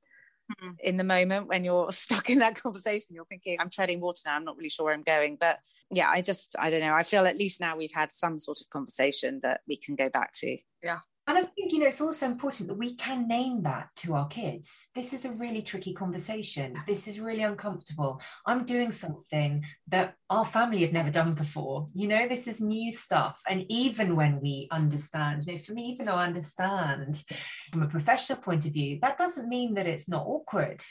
mm-hmm. 0.52 0.72
in 0.80 0.98
the 0.98 1.04
moment 1.04 1.48
when 1.48 1.64
you're 1.64 1.92
stuck 2.06 2.30
in 2.30 2.40
that 2.40 2.62
conversation 2.62 3.16
you're 3.16 3.26
thinking 3.26 3.58
i'm 3.60 3.70
treading 3.70 4.00
water 4.02 4.22
now 4.26 4.36
i'm 4.36 4.46
not 4.46 4.58
really 4.58 4.70
sure 4.70 4.86
where 4.86 4.94
i'm 4.94 5.04
going. 5.04 5.38
But 5.40 5.60
yeah 5.92 6.10
i 6.10 6.22
just 6.22 6.56
i 6.60 6.70
don't 6.70 6.82
know 6.82 6.94
i 6.94 7.04
feel 7.04 7.26
at 7.26 7.38
least 7.38 7.62
now 7.62 7.78
we've 7.78 7.94
had 7.94 8.12
some 8.12 8.38
sort 8.38 8.62
of 8.62 8.70
conversation 8.70 9.40
that 9.44 9.62
we 9.68 9.78
can 9.78 9.96
go 9.96 10.10
back 10.10 10.32
to. 10.34 10.58
Yeah 10.84 11.00
and 11.30 11.38
I 11.38 11.42
think, 11.44 11.72
you 11.72 11.78
know, 11.78 11.86
it's 11.86 12.02
also 12.02 12.26
important 12.26 12.70
that 12.70 12.78
we 12.80 12.96
can 12.96 13.28
name 13.28 13.62
that 13.62 13.90
to 13.98 14.16
our 14.16 14.28
kids. 14.28 14.88
This 14.96 15.14
is 15.14 15.26
a 15.26 15.40
really 15.40 15.62
tricky 15.62 15.94
conversation. 15.94 16.76
This 16.88 17.08
is 17.08 17.20
really 17.20 17.44
uncomfortable. 17.44 18.20
I'm 18.48 18.66
doing 18.66 18.92
something 18.92 19.64
that 19.90 20.16
our 20.32 20.44
family 20.44 20.80
have 20.80 20.92
never 20.92 21.12
done 21.12 21.36
before. 21.36 21.88
You 21.94 22.08
know, 22.08 22.28
this 22.28 22.48
is 22.48 22.60
new 22.60 22.92
stuff. 22.92 23.40
And 23.48 23.64
even 23.70 24.16
when 24.16 24.42
we 24.42 24.70
understand, 24.72 25.46
you 25.46 25.54
know, 25.54 25.60
for 25.60 25.74
me, 25.74 25.90
even 25.90 26.08
though 26.08 26.14
I 26.14 26.26
understand 26.26 27.24
from 27.72 27.84
a 27.84 27.88
professional 27.88 28.40
point 28.40 28.66
of 28.66 28.74
view, 28.74 28.98
that 29.04 29.20
doesn't 29.20 29.48
mean 29.48 29.76
that 29.76 29.86
it's 29.86 30.10
not 30.10 30.26
awkward. 30.26 30.82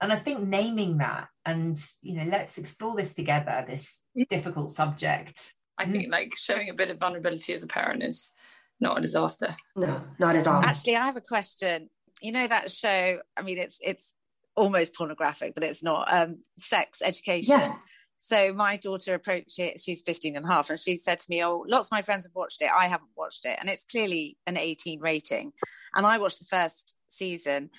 And 0.00 0.12
I 0.12 0.16
think 0.16 0.40
naming 0.40 0.98
that 0.98 1.28
and, 1.44 1.80
you 2.02 2.14
know, 2.14 2.28
let's 2.28 2.58
explore 2.58 2.96
this 2.96 3.14
together, 3.14 3.64
this 3.64 4.02
difficult 4.28 4.72
subject. 4.72 5.54
I 5.78 5.86
think 5.86 6.10
like 6.10 6.34
showing 6.36 6.68
a 6.68 6.74
bit 6.74 6.90
of 6.90 6.98
vulnerability 6.98 7.54
as 7.54 7.62
a 7.62 7.68
parent 7.68 8.02
is 8.02 8.32
not 8.80 8.98
a 8.98 9.00
disaster. 9.00 9.54
No, 9.74 10.02
not 10.18 10.36
at 10.36 10.46
all. 10.46 10.62
Actually, 10.62 10.96
I 10.96 11.06
have 11.06 11.16
a 11.16 11.20
question. 11.20 11.88
You 12.20 12.32
know 12.32 12.46
that 12.46 12.70
show? 12.70 13.18
I 13.36 13.42
mean, 13.42 13.58
it's 13.58 13.78
it's 13.82 14.14
almost 14.56 14.94
pornographic, 14.94 15.54
but 15.54 15.64
it's 15.64 15.82
not. 15.82 16.12
Um, 16.12 16.42
sex 16.56 17.02
education. 17.02 17.58
Yeah. 17.58 17.74
So 18.18 18.52
my 18.52 18.76
daughter 18.76 19.14
approached 19.14 19.58
it, 19.58 19.78
she's 19.78 20.02
15 20.02 20.36
and 20.36 20.44
a 20.44 20.48
half, 20.48 20.70
and 20.70 20.78
she 20.78 20.96
said 20.96 21.20
to 21.20 21.26
me, 21.28 21.44
Oh, 21.44 21.64
lots 21.68 21.88
of 21.88 21.92
my 21.92 22.02
friends 22.02 22.24
have 22.24 22.34
watched 22.34 22.62
it. 22.62 22.70
I 22.74 22.88
haven't 22.88 23.10
watched 23.16 23.44
it. 23.44 23.56
And 23.60 23.68
it's 23.68 23.84
clearly 23.84 24.36
an 24.46 24.56
18 24.56 25.00
rating. 25.00 25.52
And 25.94 26.06
I 26.06 26.18
watched 26.18 26.38
the 26.38 26.46
first 26.46 26.96
season. 27.08 27.70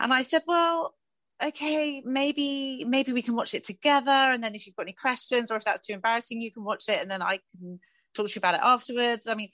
And 0.00 0.12
I 0.12 0.22
said, 0.22 0.42
Well, 0.46 0.94
okay, 1.42 2.02
maybe, 2.04 2.84
maybe 2.86 3.12
we 3.12 3.22
can 3.22 3.36
watch 3.36 3.54
it 3.54 3.64
together. 3.64 4.10
And 4.10 4.42
then 4.42 4.54
if 4.54 4.66
you've 4.66 4.76
got 4.76 4.82
any 4.82 4.92
questions 4.92 5.50
or 5.50 5.56
if 5.56 5.64
that's 5.64 5.86
too 5.86 5.94
embarrassing, 5.94 6.40
you 6.40 6.52
can 6.52 6.64
watch 6.64 6.88
it 6.88 7.00
and 7.00 7.10
then 7.10 7.22
I 7.22 7.38
can 7.56 7.80
talk 8.14 8.26
to 8.26 8.32
you 8.34 8.38
about 8.40 8.54
it 8.54 8.60
afterwards. 8.62 9.26
I 9.28 9.34
mean, 9.34 9.50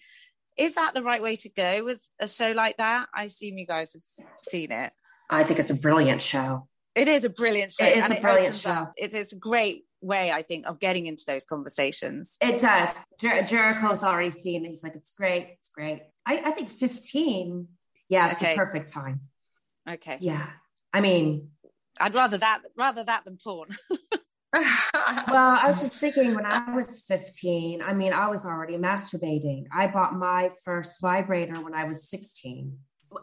is 0.60 0.74
that 0.74 0.94
the 0.94 1.02
right 1.02 1.22
way 1.22 1.36
to 1.36 1.48
go 1.48 1.84
with 1.84 2.06
a 2.20 2.28
show 2.28 2.52
like 2.52 2.76
that? 2.76 3.08
I 3.14 3.24
assume 3.24 3.56
you 3.58 3.66
guys 3.66 3.94
have 3.94 4.26
seen 4.48 4.70
it. 4.70 4.92
I 5.30 5.42
think 5.42 5.58
it's 5.58 5.70
a 5.70 5.74
brilliant 5.76 6.22
show. 6.22 6.68
It 6.94 7.08
is 7.08 7.24
a 7.24 7.30
brilliant 7.30 7.72
show. 7.72 7.84
It 7.84 7.96
is 7.96 8.10
a 8.10 8.20
brilliant 8.20 8.54
show. 8.54 8.88
It 8.96 9.14
is 9.14 9.32
a 9.32 9.36
great 9.36 9.84
way, 10.00 10.30
I 10.32 10.42
think, 10.42 10.66
of 10.66 10.78
getting 10.80 11.06
into 11.06 11.24
those 11.26 11.46
conversations. 11.46 12.36
It 12.40 12.60
does. 12.60 12.94
Jer- 13.20 13.42
Jericho's 13.42 14.02
already 14.04 14.30
seen 14.30 14.64
it. 14.64 14.68
He's 14.68 14.82
like, 14.82 14.96
it's 14.96 15.12
great. 15.12 15.48
It's 15.58 15.68
great. 15.68 16.02
I, 16.26 16.34
I 16.34 16.50
think 16.50 16.68
15, 16.68 17.68
yeah, 18.08 18.30
it's 18.30 18.42
Okay. 18.42 18.52
the 18.52 18.56
perfect 18.58 18.92
time. 18.92 19.20
Okay. 19.88 20.18
Yeah. 20.20 20.46
I 20.92 21.00
mean, 21.00 21.50
I'd 22.00 22.14
rather 22.14 22.38
that 22.38 22.62
rather 22.76 23.04
that 23.04 23.24
than 23.24 23.38
porn. 23.42 23.68
well, 24.52 25.58
I 25.60 25.64
was 25.66 25.80
just 25.80 25.94
thinking 26.00 26.34
when 26.34 26.46
I 26.46 26.74
was 26.74 27.04
15, 27.04 27.82
I 27.82 27.92
mean, 27.92 28.12
I 28.12 28.28
was 28.28 28.44
already 28.44 28.76
masturbating. 28.76 29.64
I 29.72 29.86
bought 29.86 30.14
my 30.14 30.50
first 30.64 31.00
vibrator 31.00 31.62
when 31.62 31.74
I 31.74 31.84
was 31.84 32.08
16. 32.08 32.76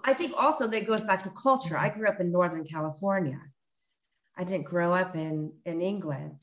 I 0.04 0.14
think 0.14 0.34
also 0.38 0.68
that 0.68 0.88
goes 0.88 1.02
back 1.02 1.24
to 1.24 1.30
culture. 1.30 1.78
I 1.78 1.90
grew 1.90 2.08
up 2.08 2.20
in 2.20 2.32
Northern 2.32 2.66
California. 2.66 3.40
I 4.38 4.44
didn't 4.44 4.66
grow 4.66 4.94
up 4.94 5.16
in, 5.16 5.54
in 5.66 5.82
England 5.82 6.42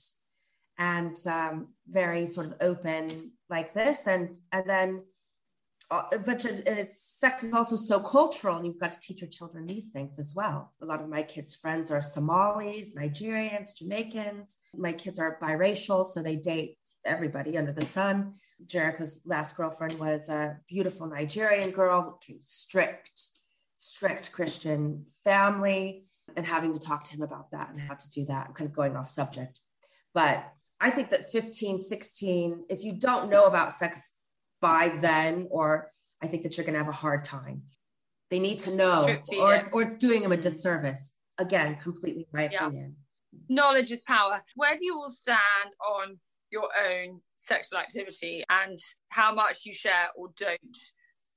and 0.78 1.16
um, 1.26 1.68
very 1.86 2.26
sort 2.26 2.46
of 2.46 2.54
open 2.60 3.32
like 3.48 3.74
this. 3.74 4.06
And, 4.06 4.36
and 4.52 4.68
then, 4.68 5.04
Uh, 5.90 6.02
but 6.24 6.44
and 6.44 6.78
it's 6.78 7.18
sex 7.18 7.44
is 7.44 7.52
also 7.52 7.76
so 7.76 8.00
cultural 8.00 8.56
and 8.56 8.64
you've 8.64 8.80
got 8.80 8.90
to 8.90 8.98
teach 9.00 9.20
your 9.20 9.30
children 9.30 9.66
these 9.66 9.90
things 9.90 10.18
as 10.18 10.34
well. 10.34 10.72
A 10.82 10.86
lot 10.86 11.02
of 11.02 11.08
my 11.08 11.22
kids' 11.22 11.54
friends 11.54 11.90
are 11.90 12.02
Somalis, 12.02 12.94
Nigerians, 12.94 13.76
Jamaicans. 13.76 14.56
My 14.76 14.92
kids 14.92 15.18
are 15.18 15.38
biracial, 15.42 16.06
so 16.06 16.22
they 16.22 16.36
date 16.36 16.78
everybody 17.04 17.58
under 17.58 17.72
the 17.72 17.84
sun. 17.84 18.34
Jericho's 18.66 19.20
last 19.26 19.56
girlfriend 19.56 19.98
was 19.98 20.28
a 20.28 20.58
beautiful 20.68 21.06
Nigerian 21.06 21.70
girl, 21.70 22.18
strict, 22.40 23.20
strict 23.76 24.32
Christian 24.32 25.04
family, 25.22 26.04
and 26.36 26.46
having 26.46 26.72
to 26.72 26.80
talk 26.80 27.04
to 27.04 27.14
him 27.14 27.22
about 27.22 27.50
that 27.50 27.70
and 27.70 27.80
how 27.80 27.94
to 27.94 28.10
do 28.10 28.24
that. 28.26 28.46
I'm 28.48 28.54
kind 28.54 28.68
of 28.68 28.76
going 28.76 28.96
off 28.96 29.08
subject. 29.08 29.60
But 30.14 30.48
I 30.80 30.90
think 30.90 31.10
that 31.10 31.32
15, 31.32 31.78
16, 31.78 32.66
if 32.70 32.84
you 32.84 32.92
don't 32.92 33.30
know 33.30 33.46
about 33.46 33.72
sex 33.72 34.13
by 34.64 34.96
then, 35.02 35.46
or 35.50 35.92
I 36.22 36.26
think 36.26 36.42
that 36.42 36.56
you're 36.56 36.64
going 36.64 36.72
to 36.72 36.82
have 36.82 36.88
a 36.88 37.02
hard 37.04 37.22
time. 37.22 37.64
They 38.30 38.38
need 38.38 38.60
to 38.60 38.74
know, 38.74 39.04
or 39.38 39.54
it's, 39.54 39.70
or 39.72 39.82
it's 39.82 39.96
doing 39.96 40.22
them 40.22 40.32
a 40.32 40.36
mm-hmm. 40.36 40.42
disservice. 40.42 41.12
Again, 41.36 41.76
completely 41.76 42.26
my 42.32 42.48
Yeah. 42.48 42.68
opinion. 42.68 42.96
Knowledge 43.50 43.90
is 43.90 44.00
power. 44.00 44.42
Where 44.54 44.74
do 44.74 44.86
you 44.86 44.96
all 44.96 45.10
stand 45.10 45.70
on 45.98 46.18
your 46.50 46.70
own 46.88 47.20
sexual 47.36 47.78
activity 47.78 48.42
and 48.48 48.78
how 49.10 49.34
much 49.34 49.66
you 49.66 49.74
share 49.74 50.08
or 50.16 50.30
don't 50.38 50.78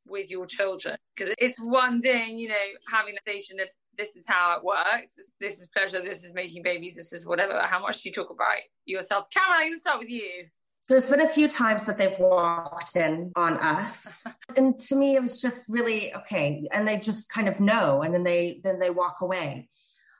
with 0.05 0.31
your 0.31 0.45
children? 0.45 0.95
Because 1.13 1.35
it's 1.37 1.59
one 1.59 2.01
thing, 2.01 2.39
you 2.39 2.47
know, 2.47 2.67
having 2.89 3.15
a 3.17 3.21
station 3.29 3.59
of 3.59 3.67
this 3.97 4.15
is 4.15 4.25
how 4.25 4.55
it 4.55 4.63
works. 4.63 5.15
This, 5.41 5.59
is 5.59 5.67
pleasure. 5.75 5.99
This 5.99 6.23
is 6.23 6.33
making 6.33 6.63
babies. 6.63 6.95
This 6.95 7.11
is 7.11 7.27
whatever. 7.27 7.59
How 7.61 7.81
much 7.81 8.03
do 8.03 8.07
you 8.07 8.13
talk 8.13 8.29
about 8.29 8.55
yourself? 8.85 9.25
Cameron, 9.31 9.57
I'm 9.59 9.67
going 9.67 9.73
to 9.73 9.79
start 9.81 9.99
with 9.99 10.09
you. 10.09 10.45
There's 10.88 11.10
been 11.10 11.21
a 11.21 11.28
few 11.28 11.50
times 11.50 11.86
that 11.86 11.97
they've 11.97 12.17
walked 12.17 12.95
in 12.95 13.34
on 13.36 13.58
us, 13.58 14.26
and 14.56 14.78
to 14.80 14.95
me, 14.95 15.15
it 15.15 15.21
was 15.21 15.41
just 15.41 15.67
really 15.67 16.13
okay. 16.15 16.67
And 16.71 16.88
they 16.88 16.97
just 16.97 17.30
kind 17.30 17.47
of 17.47 17.60
know, 17.60 18.02
and 18.02 18.13
then 18.13 18.23
they 18.23 18.62
then 18.63 18.80
they 18.80 18.89
walk 18.89 19.17
away. 19.21 19.69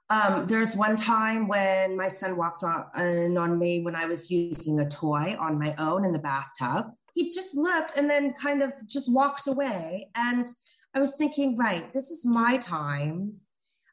Um, 0.10 0.46
there's 0.48 0.76
one 0.76 0.96
time 0.96 1.48
when 1.48 1.98
my 1.98 2.08
son 2.08 2.38
walked 2.38 2.64
on, 2.64 2.86
in 2.98 3.38
on 3.38 3.60
me 3.60 3.82
when 3.84 3.96
I 3.96 4.06
was 4.06 4.32
using 4.32 4.80
a 4.80 4.88
toy 4.88 5.36
on 5.38 5.60
my 5.60 5.76
own 5.78 6.06
in 6.06 6.14
the 6.14 6.20
bathtub. 6.20 6.92
He 7.14 7.30
just 7.30 7.56
looked 7.56 7.98
and 7.98 8.10
then 8.10 8.34
kind 8.34 8.62
of 8.62 8.74
just 8.88 9.12
walked 9.12 9.48
away. 9.48 10.10
And 10.16 10.48
I 10.94 11.00
was 11.00 11.18
thinking, 11.18 11.58
right, 11.58 11.92
this 11.92 12.10
is 12.10 12.26
my 12.26 12.58
time. 12.58 13.34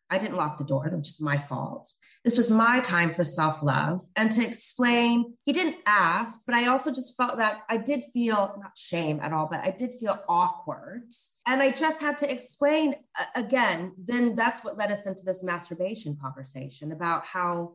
I 0.09 0.19
didn't 0.19 0.37
lock 0.37 0.59
the 0.59 0.65
door, 0.65 0.89
which 0.93 1.09
is 1.09 1.21
my 1.21 1.39
fault. 1.39 1.91
This 2.25 2.39
was 2.39 2.51
my 2.51 2.81
time 2.81 3.13
for 3.13 3.23
self 3.23 3.63
love 3.63 4.01
and 4.17 4.33
to 4.33 4.43
explain. 4.45 5.35
He 5.45 5.53
didn't 5.53 5.77
ask, 5.87 6.45
but 6.47 6.55
I 6.55 6.69
also 6.69 6.91
just 6.91 7.17
felt 7.19 7.37
that 7.37 7.61
I 7.69 7.77
did 7.77 8.03
feel 8.03 8.57
not 8.61 8.79
shame 8.79 9.21
at 9.21 9.33
all, 9.33 9.47
but 9.51 9.61
I 9.61 9.71
did 9.71 9.93
feel 9.93 10.19
awkward. 10.27 11.13
And 11.47 11.61
I 11.61 11.71
just 11.71 12.01
had 12.01 12.17
to 12.19 12.31
explain 12.31 12.95
again. 13.35 13.93
Then 14.03 14.37
that's 14.37 14.65
what 14.65 14.79
led 14.79 14.91
us 14.91 15.07
into 15.07 15.23
this 15.27 15.45
masturbation 15.45 16.17
conversation 16.21 16.93
about 16.93 17.27
how 17.27 17.75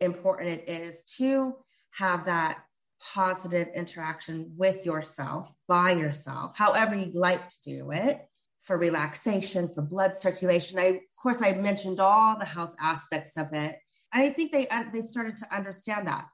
important 0.00 0.50
it 0.50 0.68
is 0.68 1.02
to 1.18 1.56
have 1.90 2.26
that 2.26 2.62
positive 3.14 3.68
interaction 3.74 4.52
with 4.56 4.86
yourself, 4.86 5.52
by 5.66 5.92
yourself, 5.92 6.56
however 6.56 6.94
you'd 6.94 7.14
like 7.14 7.48
to 7.48 7.56
do 7.64 7.90
it 7.90 8.20
for 8.60 8.76
relaxation, 8.76 9.68
for 9.68 9.82
blood 9.82 10.16
circulation. 10.16 10.78
I, 10.78 10.84
of 10.84 11.00
course, 11.22 11.42
I 11.42 11.60
mentioned 11.60 12.00
all 12.00 12.36
the 12.38 12.44
health 12.44 12.74
aspects 12.80 13.36
of 13.36 13.52
it. 13.52 13.76
And 14.12 14.22
I 14.22 14.30
think 14.30 14.52
they, 14.52 14.66
uh, 14.68 14.84
they 14.92 15.00
started 15.00 15.36
to 15.38 15.54
understand 15.54 16.08
that. 16.08 16.26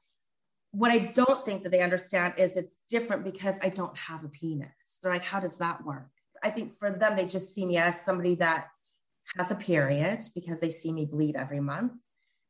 What 0.72 0.90
I 0.90 1.12
don't 1.14 1.44
think 1.44 1.62
that 1.62 1.70
they 1.70 1.82
understand 1.82 2.34
is 2.36 2.56
it's 2.56 2.78
different 2.88 3.24
because 3.24 3.60
I 3.62 3.68
don't 3.68 3.96
have 3.96 4.24
a 4.24 4.28
penis. 4.28 4.98
They're 5.02 5.12
like, 5.12 5.24
how 5.24 5.40
does 5.40 5.58
that 5.58 5.84
work? 5.84 6.10
I 6.42 6.50
think 6.50 6.72
for 6.72 6.90
them, 6.90 7.16
they 7.16 7.26
just 7.26 7.54
see 7.54 7.64
me 7.64 7.78
as 7.78 8.04
somebody 8.04 8.34
that 8.36 8.68
has 9.36 9.50
a 9.50 9.56
period 9.56 10.20
because 10.34 10.60
they 10.60 10.70
see 10.70 10.92
me 10.92 11.06
bleed 11.06 11.36
every 11.36 11.60
month 11.60 11.92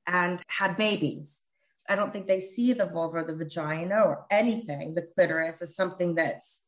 and 0.07 0.43
had 0.49 0.77
babies. 0.77 1.43
I 1.89 1.97
don't 1.97 2.13
think 2.13 2.27
they 2.27 2.41
see 2.41 2.73
the 2.73 2.87
vulva 2.87 3.19
or 3.19 3.25
the 3.25 3.37
vagina 3.37 3.97
or 3.97 4.27
anything, 4.31 4.95
the 4.95 5.03
clitoris, 5.03 5.61
as 5.61 5.77
something 5.77 6.15
that's 6.15 6.63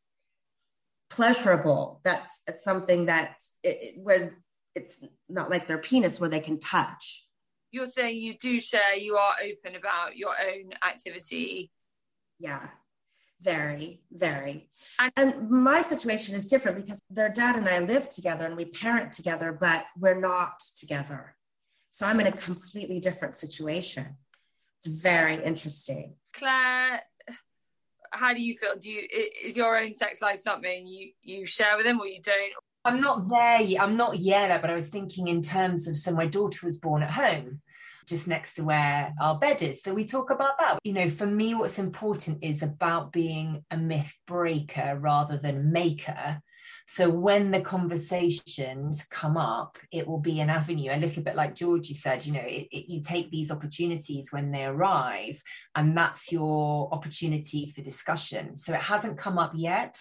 pleasurable. 1.08 2.00
That's 2.04 2.42
it's 2.46 2.62
something 2.62 3.06
that 3.06 3.40
it, 3.62 3.78
it, 3.80 3.94
where 4.02 4.36
it's 4.74 5.02
not 5.28 5.50
like 5.50 5.66
their 5.66 5.78
penis 5.78 6.20
where 6.20 6.30
they 6.30 6.40
can 6.40 6.58
touch. 6.58 7.25
You're 7.76 7.86
saying 7.86 8.16
you 8.16 8.32
do 8.38 8.58
share, 8.58 8.96
you 8.96 9.16
are 9.16 9.34
open 9.44 9.76
about 9.76 10.16
your 10.16 10.30
own 10.30 10.70
activity. 10.82 11.70
Yeah, 12.38 12.68
very, 13.42 14.00
very. 14.10 14.70
And- 14.98 15.12
And 15.14 15.50
my 15.50 15.82
situation 15.82 16.34
is 16.34 16.46
different 16.46 16.78
because 16.78 17.02
their 17.10 17.28
dad 17.28 17.56
and 17.56 17.68
I 17.68 17.80
live 17.80 18.08
together 18.08 18.46
and 18.46 18.56
we 18.56 18.64
parent 18.64 19.12
together, 19.12 19.52
but 19.52 19.84
we're 19.94 20.18
not 20.18 20.58
together. 20.78 21.36
So 21.90 22.06
I'm 22.06 22.18
in 22.18 22.28
a 22.28 22.32
completely 22.32 22.98
different 22.98 23.34
situation. 23.34 24.16
It's 24.78 24.86
very 24.86 25.36
interesting. 25.44 26.16
Claire, 26.32 27.02
how 28.10 28.32
do 28.32 28.40
you 28.40 28.54
feel? 28.54 28.76
Do 28.78 28.90
you 28.90 29.06
is 29.44 29.54
your 29.54 29.76
own 29.76 29.92
sex 29.92 30.22
life 30.22 30.40
something 30.40 30.86
you 30.86 31.12
you 31.20 31.44
share 31.44 31.76
with 31.76 31.84
them 31.84 32.00
or 32.00 32.06
you 32.06 32.22
don't? 32.22 32.52
I'm 32.86 33.00
not 33.00 33.28
there 33.28 33.60
yet. 33.62 33.82
I'm 33.82 33.96
not 33.96 34.18
yet, 34.18 34.62
but 34.62 34.70
I 34.70 34.74
was 34.74 34.90
thinking 34.90 35.28
in 35.28 35.42
terms 35.42 35.88
of 35.88 35.98
so 35.98 36.12
my 36.12 36.26
daughter 36.26 36.64
was 36.64 36.78
born 36.78 37.02
at 37.02 37.10
home, 37.10 37.60
just 38.06 38.28
next 38.28 38.54
to 38.54 38.64
where 38.64 39.12
our 39.20 39.38
bed 39.38 39.62
is. 39.62 39.82
So 39.82 39.94
we 39.94 40.04
talk 40.04 40.30
about 40.30 40.58
that. 40.58 40.78
You 40.84 40.92
know, 40.92 41.08
for 41.08 41.26
me, 41.26 41.54
what's 41.54 41.78
important 41.78 42.38
is 42.42 42.62
about 42.62 43.12
being 43.12 43.64
a 43.70 43.76
myth 43.76 44.14
breaker 44.26 44.98
rather 45.00 45.36
than 45.36 45.72
maker. 45.72 46.40
So 46.88 47.10
when 47.10 47.50
the 47.50 47.60
conversations 47.60 49.04
come 49.10 49.36
up, 49.36 49.76
it 49.90 50.06
will 50.06 50.20
be 50.20 50.38
an 50.38 50.50
avenue, 50.50 50.92
a 50.92 50.98
little 50.98 51.22
bit 51.22 51.34
like 51.34 51.56
Georgie 51.56 51.94
said, 51.94 52.24
you 52.24 52.32
know, 52.32 52.44
it, 52.46 52.68
it, 52.70 52.88
you 52.88 53.02
take 53.02 53.30
these 53.30 53.50
opportunities 53.50 54.30
when 54.30 54.52
they 54.52 54.64
arise, 54.64 55.42
and 55.74 55.96
that's 55.96 56.30
your 56.30 56.88
opportunity 56.94 57.72
for 57.74 57.82
discussion. 57.82 58.56
So 58.56 58.72
it 58.72 58.82
hasn't 58.82 59.18
come 59.18 59.36
up 59.36 59.52
yet 59.56 59.98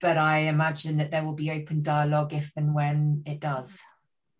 but 0.00 0.16
I 0.16 0.40
imagine 0.40 0.98
that 0.98 1.10
there 1.10 1.24
will 1.24 1.34
be 1.34 1.50
open 1.50 1.82
dialogue 1.82 2.32
if 2.32 2.52
and 2.56 2.74
when 2.74 3.22
it 3.26 3.40
does, 3.40 3.80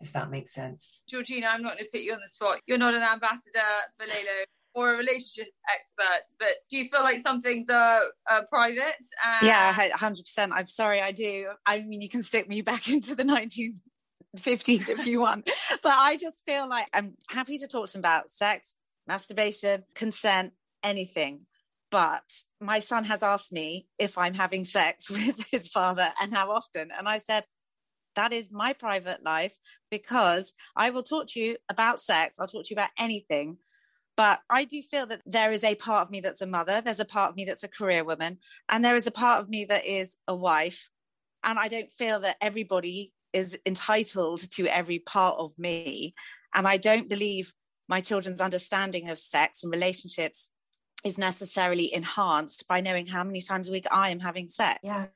if 0.00 0.12
that 0.12 0.30
makes 0.30 0.52
sense. 0.52 1.02
Georgina, 1.08 1.48
I'm 1.48 1.62
not 1.62 1.74
going 1.74 1.84
to 1.84 1.90
put 1.90 2.02
you 2.02 2.12
on 2.12 2.20
the 2.20 2.28
spot. 2.28 2.60
You're 2.66 2.78
not 2.78 2.94
an 2.94 3.02
ambassador 3.02 3.60
for 3.96 4.06
Lelo 4.06 4.44
or 4.74 4.94
a 4.94 4.96
relationship 4.96 5.48
expert, 5.74 6.22
but 6.38 6.50
do 6.70 6.76
you 6.76 6.88
feel 6.88 7.02
like 7.02 7.18
some 7.22 7.40
things 7.40 7.68
are, 7.68 8.00
are 8.30 8.46
private? 8.48 8.94
And 9.24 9.46
Yeah, 9.46 9.72
hundred 9.72 10.22
percent. 10.22 10.52
I'm 10.54 10.66
sorry, 10.66 11.00
I 11.02 11.12
do. 11.12 11.48
I 11.66 11.80
mean, 11.80 12.00
you 12.00 12.08
can 12.08 12.22
stick 12.22 12.48
me 12.48 12.62
back 12.62 12.88
into 12.92 13.14
the 13.14 13.24
1950s 13.24 14.88
if 14.88 15.06
you 15.06 15.20
want, 15.20 15.50
but 15.82 15.92
I 15.92 16.16
just 16.16 16.42
feel 16.46 16.68
like 16.68 16.86
I'm 16.94 17.16
happy 17.28 17.58
to 17.58 17.66
talk 17.66 17.88
to 17.88 17.92
them 17.94 18.00
about 18.00 18.30
sex, 18.30 18.74
masturbation, 19.06 19.84
consent, 19.94 20.52
anything. 20.84 21.46
but 21.90 22.42
my 22.60 22.78
son 22.78 23.04
has 23.04 23.22
asked 23.22 23.52
me 23.52 23.86
if 23.98 24.18
I'm 24.18 24.34
having 24.34 24.64
sex 24.64 25.10
with 25.16 25.44
his 25.50 25.66
father 25.68 26.08
and 26.22 26.32
how 26.32 26.52
often. 26.52 26.90
And 26.96 27.08
I 27.08 27.18
said, 27.18 27.46
that 28.18 28.32
is 28.32 28.50
my 28.50 28.72
private 28.72 29.22
life 29.24 29.56
because 29.92 30.52
I 30.76 30.90
will 30.90 31.04
talk 31.04 31.28
to 31.28 31.40
you 31.40 31.56
about 31.70 32.00
sex. 32.00 32.36
I'll 32.38 32.48
talk 32.48 32.64
to 32.64 32.70
you 32.70 32.74
about 32.74 32.90
anything. 32.98 33.58
But 34.16 34.40
I 34.50 34.64
do 34.64 34.82
feel 34.82 35.06
that 35.06 35.22
there 35.24 35.52
is 35.52 35.62
a 35.62 35.76
part 35.76 36.02
of 36.02 36.10
me 36.10 36.18
that's 36.20 36.42
a 36.42 36.46
mother, 36.46 36.80
there's 36.80 36.98
a 36.98 37.04
part 37.04 37.30
of 37.30 37.36
me 37.36 37.44
that's 37.44 37.62
a 37.62 37.68
career 37.68 38.02
woman, 38.02 38.38
and 38.68 38.84
there 38.84 38.96
is 38.96 39.06
a 39.06 39.12
part 39.12 39.40
of 39.40 39.48
me 39.48 39.64
that 39.66 39.86
is 39.86 40.16
a 40.26 40.34
wife. 40.34 40.90
And 41.44 41.60
I 41.60 41.68
don't 41.68 41.92
feel 41.92 42.18
that 42.20 42.36
everybody 42.40 43.12
is 43.32 43.56
entitled 43.64 44.50
to 44.50 44.66
every 44.66 44.98
part 44.98 45.36
of 45.38 45.56
me. 45.56 46.14
And 46.52 46.66
I 46.66 46.76
don't 46.76 47.08
believe 47.08 47.54
my 47.88 48.00
children's 48.00 48.40
understanding 48.40 49.08
of 49.10 49.20
sex 49.20 49.62
and 49.62 49.72
relationships 49.72 50.50
is 51.04 51.18
necessarily 51.18 51.94
enhanced 51.94 52.66
by 52.66 52.80
knowing 52.80 53.06
how 53.06 53.22
many 53.22 53.40
times 53.40 53.68
a 53.68 53.72
week 53.72 53.86
I 53.92 54.10
am 54.10 54.18
having 54.18 54.48
sex. 54.48 54.80
Yeah. 54.82 55.06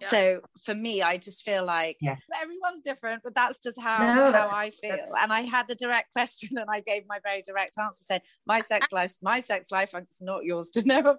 Yeah. 0.00 0.08
So 0.08 0.40
for 0.64 0.74
me, 0.74 1.02
I 1.02 1.18
just 1.18 1.44
feel 1.44 1.64
like 1.64 1.98
yeah. 2.00 2.16
everyone's 2.40 2.82
different, 2.82 3.22
but 3.22 3.34
that's 3.34 3.60
just 3.60 3.78
how, 3.80 3.98
no, 3.98 4.32
how 4.32 4.56
I 4.56 4.70
feel. 4.70 4.96
And 5.22 5.32
I 5.32 5.42
had 5.42 5.68
the 5.68 5.74
direct 5.74 6.12
question 6.12 6.56
and 6.56 6.66
I 6.70 6.80
gave 6.80 7.02
my 7.08 7.18
very 7.22 7.42
direct 7.42 7.76
answer, 7.78 8.02
said, 8.04 8.22
My 8.46 8.60
sex 8.60 8.92
life, 8.92 9.14
my 9.22 9.40
sex 9.40 9.70
life, 9.70 9.94
it's 9.94 10.22
not 10.22 10.44
yours 10.44 10.70
to 10.70 10.82
know 10.86 11.00
about. 11.00 11.18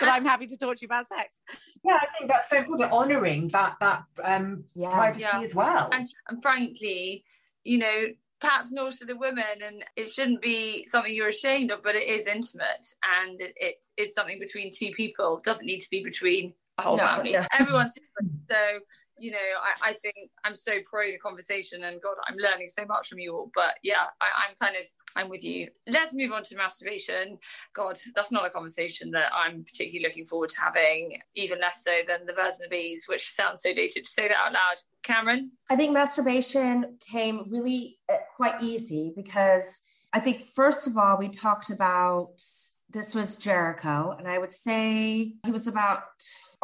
but 0.00 0.08
I'm 0.08 0.24
happy 0.24 0.46
to 0.46 0.56
talk 0.56 0.76
to 0.76 0.82
you 0.82 0.86
about 0.86 1.08
sex. 1.08 1.40
Yeah, 1.84 1.98
I 2.00 2.06
think 2.18 2.30
that's 2.30 2.50
so 2.50 2.58
important, 2.58 2.92
honouring 2.92 3.48
that 3.48 3.76
that 3.80 4.04
um 4.22 4.64
yeah. 4.74 4.92
privacy 4.92 5.26
yeah. 5.32 5.40
as 5.40 5.54
well. 5.54 5.88
And, 5.92 6.06
and 6.28 6.42
frankly, 6.42 7.24
you 7.62 7.78
know, 7.78 8.06
perhaps 8.40 8.72
not 8.72 8.92
to 8.94 9.06
the 9.06 9.16
women 9.16 9.44
and 9.64 9.84
it 9.96 10.10
shouldn't 10.10 10.42
be 10.42 10.86
something 10.88 11.14
you're 11.14 11.28
ashamed 11.28 11.70
of 11.70 11.82
but 11.82 11.94
it 11.94 12.06
is 12.06 12.26
intimate 12.26 12.86
and 13.22 13.40
it, 13.40 13.54
it 13.56 13.76
is 13.96 14.12
something 14.12 14.38
between 14.38 14.70
two 14.70 14.90
people 14.90 15.38
it 15.38 15.44
doesn't 15.44 15.64
need 15.64 15.80
to 15.80 15.88
be 15.90 16.04
between 16.04 16.52
a 16.78 16.82
whole 16.82 16.96
no, 16.96 17.04
family 17.04 17.32
no. 17.32 17.42
everyone's 17.58 17.94
different 17.94 18.32
so 18.50 18.80
you 19.18 19.30
know 19.30 19.38
I, 19.38 19.90
I 19.90 19.92
think 19.94 20.30
i'm 20.44 20.56
so 20.56 20.72
pro 20.90 21.06
the 21.06 21.18
conversation 21.18 21.84
and 21.84 22.00
god 22.00 22.14
i'm 22.28 22.36
learning 22.36 22.68
so 22.68 22.84
much 22.86 23.08
from 23.08 23.20
you 23.20 23.34
all 23.34 23.50
but 23.54 23.74
yeah 23.82 24.06
I, 24.20 24.26
i'm 24.48 24.56
kind 24.60 24.76
of 24.76 24.88
I'm 25.16 25.28
with 25.28 25.44
you. 25.44 25.68
Let's 25.86 26.12
move 26.12 26.32
on 26.32 26.42
to 26.44 26.56
masturbation. 26.56 27.38
God, 27.72 27.98
that's 28.14 28.32
not 28.32 28.44
a 28.44 28.50
conversation 28.50 29.10
that 29.12 29.30
I'm 29.34 29.64
particularly 29.64 30.04
looking 30.04 30.24
forward 30.24 30.50
to 30.50 30.60
having, 30.60 31.18
even 31.34 31.60
less 31.60 31.84
so 31.84 31.92
than 32.06 32.26
the 32.26 32.32
birds 32.32 32.58
and 32.60 32.66
the 32.66 32.68
bees, 32.68 33.04
which 33.08 33.30
sounds 33.30 33.62
so 33.62 33.72
dated 33.72 34.04
to 34.04 34.10
say 34.10 34.28
that 34.28 34.36
out 34.36 34.52
loud. 34.52 34.76
Cameron? 35.02 35.52
I 35.70 35.76
think 35.76 35.92
masturbation 35.92 36.98
came 37.00 37.46
really 37.48 37.96
uh, 38.08 38.16
quite 38.36 38.62
easy 38.62 39.12
because 39.14 39.80
I 40.12 40.20
think, 40.20 40.40
first 40.40 40.86
of 40.86 40.96
all, 40.96 41.18
we 41.18 41.28
talked 41.28 41.70
about 41.70 42.42
this 42.90 43.14
was 43.14 43.36
Jericho, 43.36 44.10
and 44.18 44.28
I 44.28 44.38
would 44.38 44.52
say 44.52 45.34
he 45.44 45.50
was 45.50 45.66
about 45.66 46.02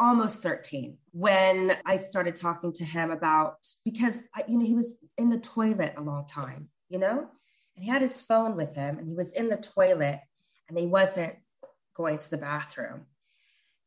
almost 0.01 0.41
13 0.41 0.97
when 1.11 1.73
I 1.85 1.97
started 1.97 2.35
talking 2.35 2.73
to 2.73 2.83
him 2.83 3.11
about 3.11 3.55
because 3.85 4.23
you 4.47 4.57
know 4.57 4.65
he 4.65 4.73
was 4.73 5.05
in 5.17 5.29
the 5.29 5.39
toilet 5.39 5.93
a 5.97 6.01
long 6.01 6.25
time, 6.27 6.69
you 6.89 6.97
know, 6.97 7.27
and 7.75 7.85
he 7.85 7.89
had 7.89 8.01
his 8.01 8.21
phone 8.21 8.55
with 8.55 8.75
him 8.75 8.97
and 8.97 9.07
he 9.07 9.13
was 9.13 9.33
in 9.33 9.49
the 9.49 9.57
toilet 9.57 10.19
and 10.67 10.77
he 10.77 10.87
wasn't 10.87 11.35
going 11.95 12.17
to 12.17 12.29
the 12.31 12.37
bathroom 12.37 13.05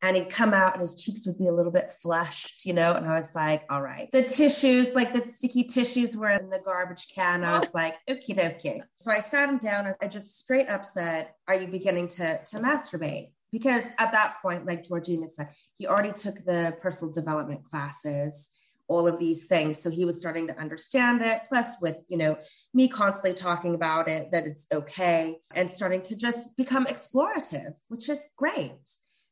and 0.04 0.16
he'd 0.18 0.28
come 0.28 0.52
out 0.52 0.74
and 0.74 0.82
his 0.82 1.02
cheeks 1.02 1.26
would 1.26 1.38
be 1.38 1.46
a 1.46 1.52
little 1.52 1.72
bit 1.72 1.90
flushed, 1.90 2.66
you 2.66 2.74
know. 2.74 2.92
And 2.92 3.06
I 3.06 3.14
was 3.14 3.34
like, 3.34 3.64
all 3.70 3.80
right. 3.80 4.10
The 4.12 4.22
tissues, 4.22 4.94
like 4.94 5.14
the 5.14 5.22
sticky 5.22 5.64
tissues 5.64 6.14
were 6.14 6.28
in 6.28 6.50
the 6.50 6.60
garbage 6.62 7.08
can. 7.14 7.42
I 7.42 7.58
was 7.58 7.72
like, 7.72 7.96
okie 8.10 8.36
dokie. 8.36 8.82
So 9.00 9.10
I 9.10 9.20
sat 9.20 9.48
him 9.48 9.56
down. 9.56 9.86
And 9.86 9.96
I 10.02 10.08
just 10.08 10.38
straight 10.38 10.68
up 10.68 10.84
said, 10.84 11.30
Are 11.48 11.54
you 11.54 11.68
beginning 11.68 12.08
to, 12.08 12.38
to 12.44 12.58
masturbate? 12.58 13.30
Because 13.54 13.92
at 14.00 14.10
that 14.10 14.42
point, 14.42 14.66
like 14.66 14.82
Georgina 14.82 15.28
said, 15.28 15.48
he 15.76 15.86
already 15.86 16.12
took 16.12 16.44
the 16.44 16.76
personal 16.82 17.12
development 17.12 17.62
classes 17.62 18.50
all 18.88 19.06
of 19.06 19.20
these 19.20 19.46
things. 19.46 19.80
So 19.80 19.90
he 19.90 20.04
was 20.04 20.18
starting 20.18 20.48
to 20.48 20.58
understand 20.58 21.22
it. 21.22 21.42
Plus 21.48 21.80
with 21.80 22.04
you 22.08 22.18
know 22.18 22.36
me 22.74 22.88
constantly 22.88 23.32
talking 23.32 23.76
about 23.76 24.08
it 24.08 24.32
that 24.32 24.44
it's 24.44 24.66
okay 24.72 25.36
and 25.54 25.70
starting 25.70 26.02
to 26.02 26.18
just 26.18 26.56
become 26.56 26.84
explorative 26.86 27.74
which 27.86 28.08
is 28.08 28.28
great. 28.36 28.72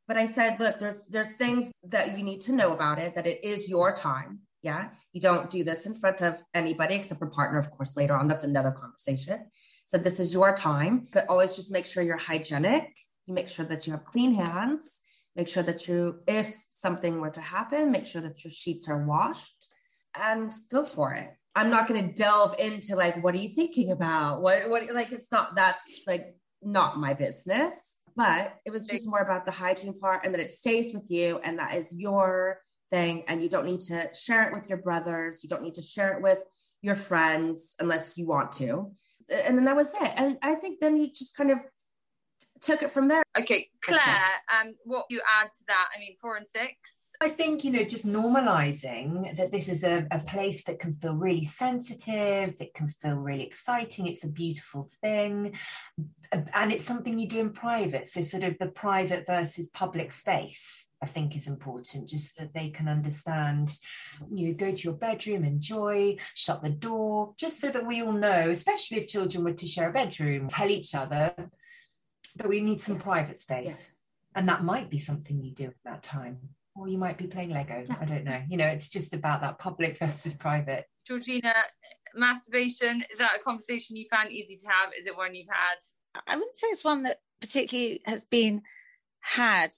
But 0.07 0.17
i 0.17 0.27
said 0.27 0.61
look 0.61 0.79
there's 0.79 1.05
there's 1.11 1.33
things 1.33 1.73
that 1.83 2.17
you 2.17 2.23
need 2.23 2.43
to 2.43 2.53
know 2.53 2.73
about 2.73 3.01
it 3.01 3.17
that 3.17 3.27
it 3.27 3.43
is 3.43 3.69
your 3.69 3.93
time. 3.93 4.39
Yeah 4.63 4.91
you 5.13 5.21
don't 5.21 5.51
do 5.51 5.65
this 5.65 5.85
in 5.85 5.97
front 5.97 6.23
of 6.23 6.41
anybody 6.55 6.95
except 6.95 7.19
for 7.19 7.27
partner 7.27 7.59
of 7.59 7.73
course 7.73 7.97
later 7.97 8.17
on. 8.17 8.29
That's 8.29 8.45
another 8.45 8.71
conversation. 8.71 9.51
So 9.85 9.99
this 9.99 10.21
is 10.21 10.33
your 10.33 10.55
time 10.55 11.09
but 11.13 11.27
always 11.29 11.57
just 11.57 11.73
make 11.73 11.87
sure 11.87 12.05
you're 12.05 12.17
hygienic 12.17 12.87
you 13.27 13.35
make 13.35 13.49
sure 13.49 13.65
that 13.67 13.87
you 13.87 13.93
have 13.93 14.05
clean 14.05 14.35
hands. 14.35 15.03
Make 15.37 15.49
sure 15.49 15.63
that 15.63 15.89
you 15.89 16.21
if 16.27 16.55
something 16.75 17.21
were 17.21 17.31
to 17.31 17.41
happen 17.41 17.91
make 17.91 18.07
sure 18.07 18.21
that 18.21 18.45
your 18.45 18.53
sheets 18.53 18.89
are 18.89 19.07
washed 19.07 19.73
and 20.15 20.53
go 20.71 20.85
for 20.85 21.15
it. 21.15 21.31
I'm 21.55 21.71
not 21.71 21.87
going 21.89 22.09
to 22.09 22.15
delve 22.15 22.55
into 22.59 22.97
like 22.97 23.23
what 23.23 23.35
are 23.35 23.39
you 23.39 23.49
thinking 23.49 23.91
about? 23.91 24.43
What 24.43 24.69
what 24.69 24.83
like 24.93 25.13
it's 25.13 25.33
not 25.33 25.57
that's 25.57 26.05
like 26.07 26.37
not 26.63 26.99
my 26.99 27.15
business 27.15 27.99
but 28.17 28.59
it 28.65 28.71
was 28.71 28.87
just 28.87 29.09
more 29.09 29.21
about 29.21 29.47
the 29.47 29.53
hygiene 29.53 29.99
part 29.99 30.25
and 30.25 30.35
that 30.35 30.41
it 30.41 30.53
stays 30.53 30.93
with 30.93 31.11
you 31.11 31.41
and 31.45 31.59
that 31.59 31.75
is 31.75 31.95
your 31.95 32.61
thing 32.91 33.25
and 33.27 33.43
you 33.43 33.49
don't 33.49 33.65
need 33.65 33.81
to 33.81 34.09
share 34.15 34.43
it 34.47 34.53
with 34.53 34.69
your 34.69 34.79
brothers. 34.79 35.43
You 35.43 35.49
don't 35.49 35.63
need 35.63 35.75
to 35.75 35.83
share 35.83 36.13
it 36.13 36.23
with 36.23 36.43
your 36.83 36.95
friends 36.95 37.75
unless 37.81 38.19
you 38.19 38.27
want 38.27 38.53
to. 38.53 38.93
And 39.31 39.57
then 39.57 39.65
that 39.65 39.77
was 39.77 39.95
it. 39.95 40.13
And 40.17 40.37
i 40.43 40.55
think 40.55 40.81
then 40.81 40.97
he 40.97 41.11
just 41.11 41.37
kind 41.37 41.51
of 41.51 41.59
took 42.63 42.83
it 42.83 42.91
from 42.91 43.09
there. 43.09 43.23
Okay, 43.39 43.69
Claire, 43.83 44.01
um, 44.61 44.75
what 44.85 45.07
you 45.11 45.21
add 45.41 45.53
to 45.53 45.65
that? 45.69 45.89
I 45.95 45.99
mean, 45.99 46.17
four 46.21 46.37
and 46.37 46.47
six. 46.49 46.75
I 47.21 47.29
think, 47.29 47.63
you 47.63 47.71
know, 47.71 47.85
just 47.85 48.07
normalizing 48.07 49.37
that 49.37 49.53
this 49.53 49.69
is 49.69 49.85
a, 49.85 50.07
a 50.11 50.21
place 50.21 50.65
that 50.65 50.79
can 50.81 50.93
feel 50.93 51.15
really 51.15 51.45
sensitive, 51.45 52.55
it 52.59 52.75
can 52.75 52.89
feel 52.89 53.17
really 53.17 53.45
exciting, 53.45 54.07
it's 54.07 54.25
a 54.25 54.29
beautiful 54.29 54.89
thing, 55.01 55.57
and 56.33 56.73
it's 56.73 56.85
something 56.85 57.19
you 57.19 57.29
do 57.29 57.41
in 57.41 57.51
private. 57.51 58.09
So, 58.09 58.23
sort 58.23 58.45
of 58.45 58.59
the 58.59 58.69
private 58.69 59.27
versus 59.27 59.69
public 59.69 60.13
space. 60.13 60.89
I 61.03 61.07
think 61.07 61.35
is 61.35 61.49
important, 61.49 62.09
just 62.09 62.37
that 62.39 62.55
they 62.55 62.71
can 62.71 62.87
understand. 62.87 63.77
You 64.33 64.55
go 64.55 64.71
to 64.71 64.83
your 64.83 64.93
bedroom, 64.93 65.43
enjoy, 65.43 66.19
shut 66.35 66.63
the 66.63 66.71
door, 66.71 67.35
just 67.37 67.59
so 67.59 67.73
that 67.73 67.85
we 67.85 68.03
all 68.03 68.13
know, 68.13 68.51
especially 68.51 68.99
if 68.99 69.09
children 69.09 69.43
were 69.43 69.53
to 69.53 69.67
share 69.67 69.91
a 69.91 69.93
bedroom, 69.93 70.47
tell 70.47 70.71
each 70.71 70.95
other 70.95 71.35
that 72.37 72.49
we 72.49 72.61
need 72.61 72.81
some 72.81 72.97
yes. 72.97 73.05
private 73.05 73.37
space. 73.37 73.67
Yes. 73.67 73.93
And 74.35 74.49
that 74.49 74.65
might 74.65 74.91
be 74.91 74.99
something 74.99 75.43
you 75.43 75.53
do 75.53 75.67
at 75.67 75.75
that 75.85 76.03
time. 76.03 76.39
Or 76.75 76.89
you 76.89 76.97
might 76.97 77.19
be 77.19 77.27
playing 77.27 77.51
Lego. 77.51 77.85
Yeah. 77.87 77.97
I 78.01 78.05
don't 78.07 78.25
know. 78.25 78.43
You 78.49 78.57
know, 78.57 78.67
it's 78.67 78.89
just 78.89 79.13
about 79.13 79.43
that 79.43 79.59
public 79.59 79.99
versus 80.01 80.35
private. 80.35 80.87
Georgina, 81.07 81.53
masturbation, 82.15 83.05
is 83.11 83.19
that 83.19 83.37
a 83.39 83.43
conversation 83.43 83.97
you 83.97 84.07
found 84.11 84.33
easy 84.33 84.57
to 84.57 84.69
have? 84.69 84.91
Is 84.99 85.07
it 85.07 85.17
one 85.17 85.35
you've 85.35 85.49
had? 85.51 86.23
I 86.27 86.37
wouldn't 86.37 86.57
say 86.57 86.69
it's 86.69 86.85
one 86.85 87.03
that 87.03 87.19
particularly 87.41 88.01
has 88.07 88.25
been 88.25 88.63
had 89.21 89.73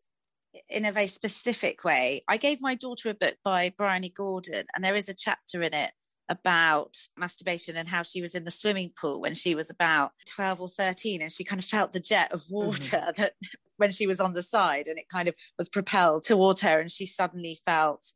in 0.69 0.85
a 0.85 0.93
very 0.93 1.07
specific 1.07 1.85
way. 1.85 2.23
I 2.29 2.37
gave 2.37 2.61
my 2.61 2.75
daughter 2.75 3.11
a 3.11 3.15
book 3.15 3.37
by 3.45 3.73
Bryony 3.77 4.11
Gordon, 4.11 4.67
and 4.75 4.85
there 4.85 4.95
is 4.95 5.09
a 5.09 5.15
chapter 5.15 5.63
in 5.63 5.75
it 5.75 5.93
about 6.29 6.97
masturbation 7.17 7.77
and 7.77 7.89
how 7.89 8.03
she 8.03 8.23
was 8.23 8.35
in 8.35 8.45
the 8.45 8.51
swimming 8.51 8.91
pool 8.99 9.21
when 9.21 9.35
she 9.35 9.55
was 9.55 9.71
about 9.71 10.13
12 10.27 10.61
or 10.61 10.69
13 10.69 11.21
and 11.21 11.31
she 11.31 11.45
kind 11.45 11.61
of 11.63 11.65
felt 11.67 11.93
the 11.93 12.01
jet 12.01 12.33
of 12.33 12.43
mm-hmm. 12.43 12.55
water 12.55 12.97
mm-hmm. 12.97 13.11
that 13.23 13.33
when 13.77 13.93
she 13.93 14.07
was 14.07 14.21
on 14.21 14.33
the 14.33 14.43
side 14.43 14.87
and 14.87 14.99
it 14.99 15.09
kind 15.09 15.29
of 15.29 15.35
was 15.59 15.69
propelled 15.69 16.25
towards 16.25 16.63
her 16.63 16.81
and 16.81 16.91
she 16.91 17.07
suddenly 17.07 17.59
felt 17.67 18.13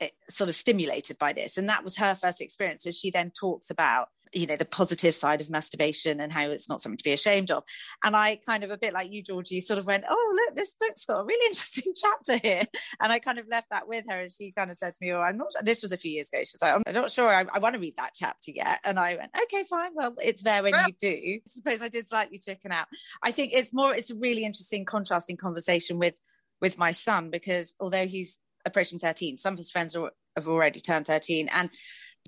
it, 0.00 0.12
sort 0.28 0.48
of 0.48 0.54
stimulated 0.54 1.18
by 1.18 1.32
this 1.32 1.56
and 1.56 1.68
that 1.68 1.84
was 1.84 1.96
her 1.96 2.14
first 2.14 2.40
experience 2.40 2.82
so 2.82 2.90
she 2.90 3.10
then 3.10 3.30
talks 3.30 3.70
about 3.70 4.08
you 4.36 4.46
know 4.46 4.56
the 4.56 4.66
positive 4.66 5.14
side 5.14 5.40
of 5.40 5.48
masturbation 5.48 6.20
and 6.20 6.30
how 6.30 6.50
it's 6.50 6.68
not 6.68 6.82
something 6.82 6.98
to 6.98 7.04
be 7.04 7.12
ashamed 7.12 7.50
of. 7.50 7.64
And 8.04 8.14
i 8.14 8.36
kind 8.36 8.64
of 8.64 8.70
a 8.70 8.76
bit 8.76 8.92
like 8.92 9.10
you 9.10 9.22
georgie 9.22 9.60
sort 9.60 9.78
of 9.78 9.86
went 9.86 10.04
oh 10.08 10.34
look 10.36 10.56
this 10.56 10.74
book's 10.78 11.06
got 11.06 11.20
a 11.20 11.24
really 11.24 11.46
interesting 11.50 11.94
chapter 11.96 12.36
here. 12.36 12.64
And 13.00 13.10
i 13.10 13.18
kind 13.18 13.38
of 13.38 13.46
left 13.48 13.68
that 13.70 13.88
with 13.88 14.04
her 14.08 14.20
and 14.20 14.30
she 14.30 14.52
kind 14.52 14.70
of 14.70 14.76
said 14.76 14.92
to 14.92 14.98
me 15.00 15.12
oh 15.12 15.20
i'm 15.20 15.38
not 15.38 15.48
this 15.62 15.82
was 15.82 15.92
a 15.92 15.96
few 15.96 16.10
years 16.10 16.28
ago 16.28 16.40
she's 16.40 16.60
like 16.60 16.74
i'm 16.74 16.94
not 16.94 17.10
sure 17.10 17.32
i, 17.32 17.44
I 17.52 17.58
want 17.58 17.74
to 17.74 17.80
read 17.80 17.96
that 17.96 18.12
chapter 18.14 18.50
yet. 18.50 18.80
And 18.84 18.98
i 18.98 19.16
went 19.16 19.30
okay 19.44 19.64
fine 19.64 19.92
well 19.94 20.14
it's 20.22 20.42
there 20.42 20.62
when 20.62 20.74
you 20.74 20.94
do. 20.98 21.08
I 21.08 21.40
suppose 21.48 21.82
i 21.82 21.88
did 21.88 22.06
slightly 22.06 22.38
chicken 22.38 22.72
out. 22.72 22.86
I 23.22 23.32
think 23.32 23.52
it's 23.54 23.72
more 23.72 23.94
it's 23.94 24.10
a 24.10 24.16
really 24.16 24.44
interesting 24.44 24.84
contrasting 24.84 25.38
conversation 25.38 25.98
with 25.98 26.14
with 26.60 26.78
my 26.78 26.92
son 26.92 27.30
because 27.30 27.74
although 27.80 28.06
he's 28.06 28.38
approaching 28.66 28.98
13 28.98 29.38
some 29.38 29.54
of 29.54 29.58
his 29.58 29.70
friends 29.70 29.94
are, 29.96 30.10
have 30.36 30.48
already 30.48 30.80
turned 30.80 31.06
13 31.06 31.48
and 31.48 31.70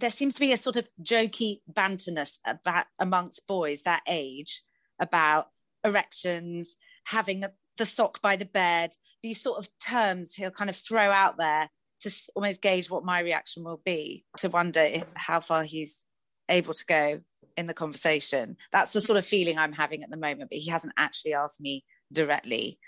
there 0.00 0.10
seems 0.10 0.34
to 0.34 0.40
be 0.40 0.52
a 0.52 0.56
sort 0.56 0.76
of 0.76 0.88
jokey 1.02 1.60
banterness 1.70 2.38
about 2.46 2.86
amongst 2.98 3.46
boys 3.46 3.82
that 3.82 4.02
age 4.08 4.62
about 5.00 5.48
erections, 5.84 6.76
having 7.04 7.44
the 7.76 7.86
sock 7.86 8.20
by 8.20 8.36
the 8.36 8.44
bed, 8.44 8.90
these 9.22 9.40
sort 9.40 9.58
of 9.58 9.68
terms 9.78 10.34
he'll 10.34 10.50
kind 10.50 10.70
of 10.70 10.76
throw 10.76 11.10
out 11.10 11.36
there 11.38 11.70
to 12.00 12.10
almost 12.34 12.62
gauge 12.62 12.90
what 12.90 13.04
my 13.04 13.20
reaction 13.20 13.64
will 13.64 13.80
be, 13.84 14.24
to 14.36 14.48
wonder 14.48 14.80
if, 14.80 15.04
how 15.14 15.40
far 15.40 15.64
he's 15.64 16.04
able 16.48 16.74
to 16.74 16.84
go 16.86 17.20
in 17.56 17.66
the 17.66 17.74
conversation. 17.74 18.56
That's 18.70 18.92
the 18.92 19.00
sort 19.00 19.18
of 19.18 19.26
feeling 19.26 19.58
I'm 19.58 19.72
having 19.72 20.02
at 20.02 20.10
the 20.10 20.16
moment, 20.16 20.50
but 20.50 20.58
he 20.58 20.70
hasn't 20.70 20.94
actually 20.96 21.34
asked 21.34 21.60
me 21.60 21.84
directly 22.12 22.78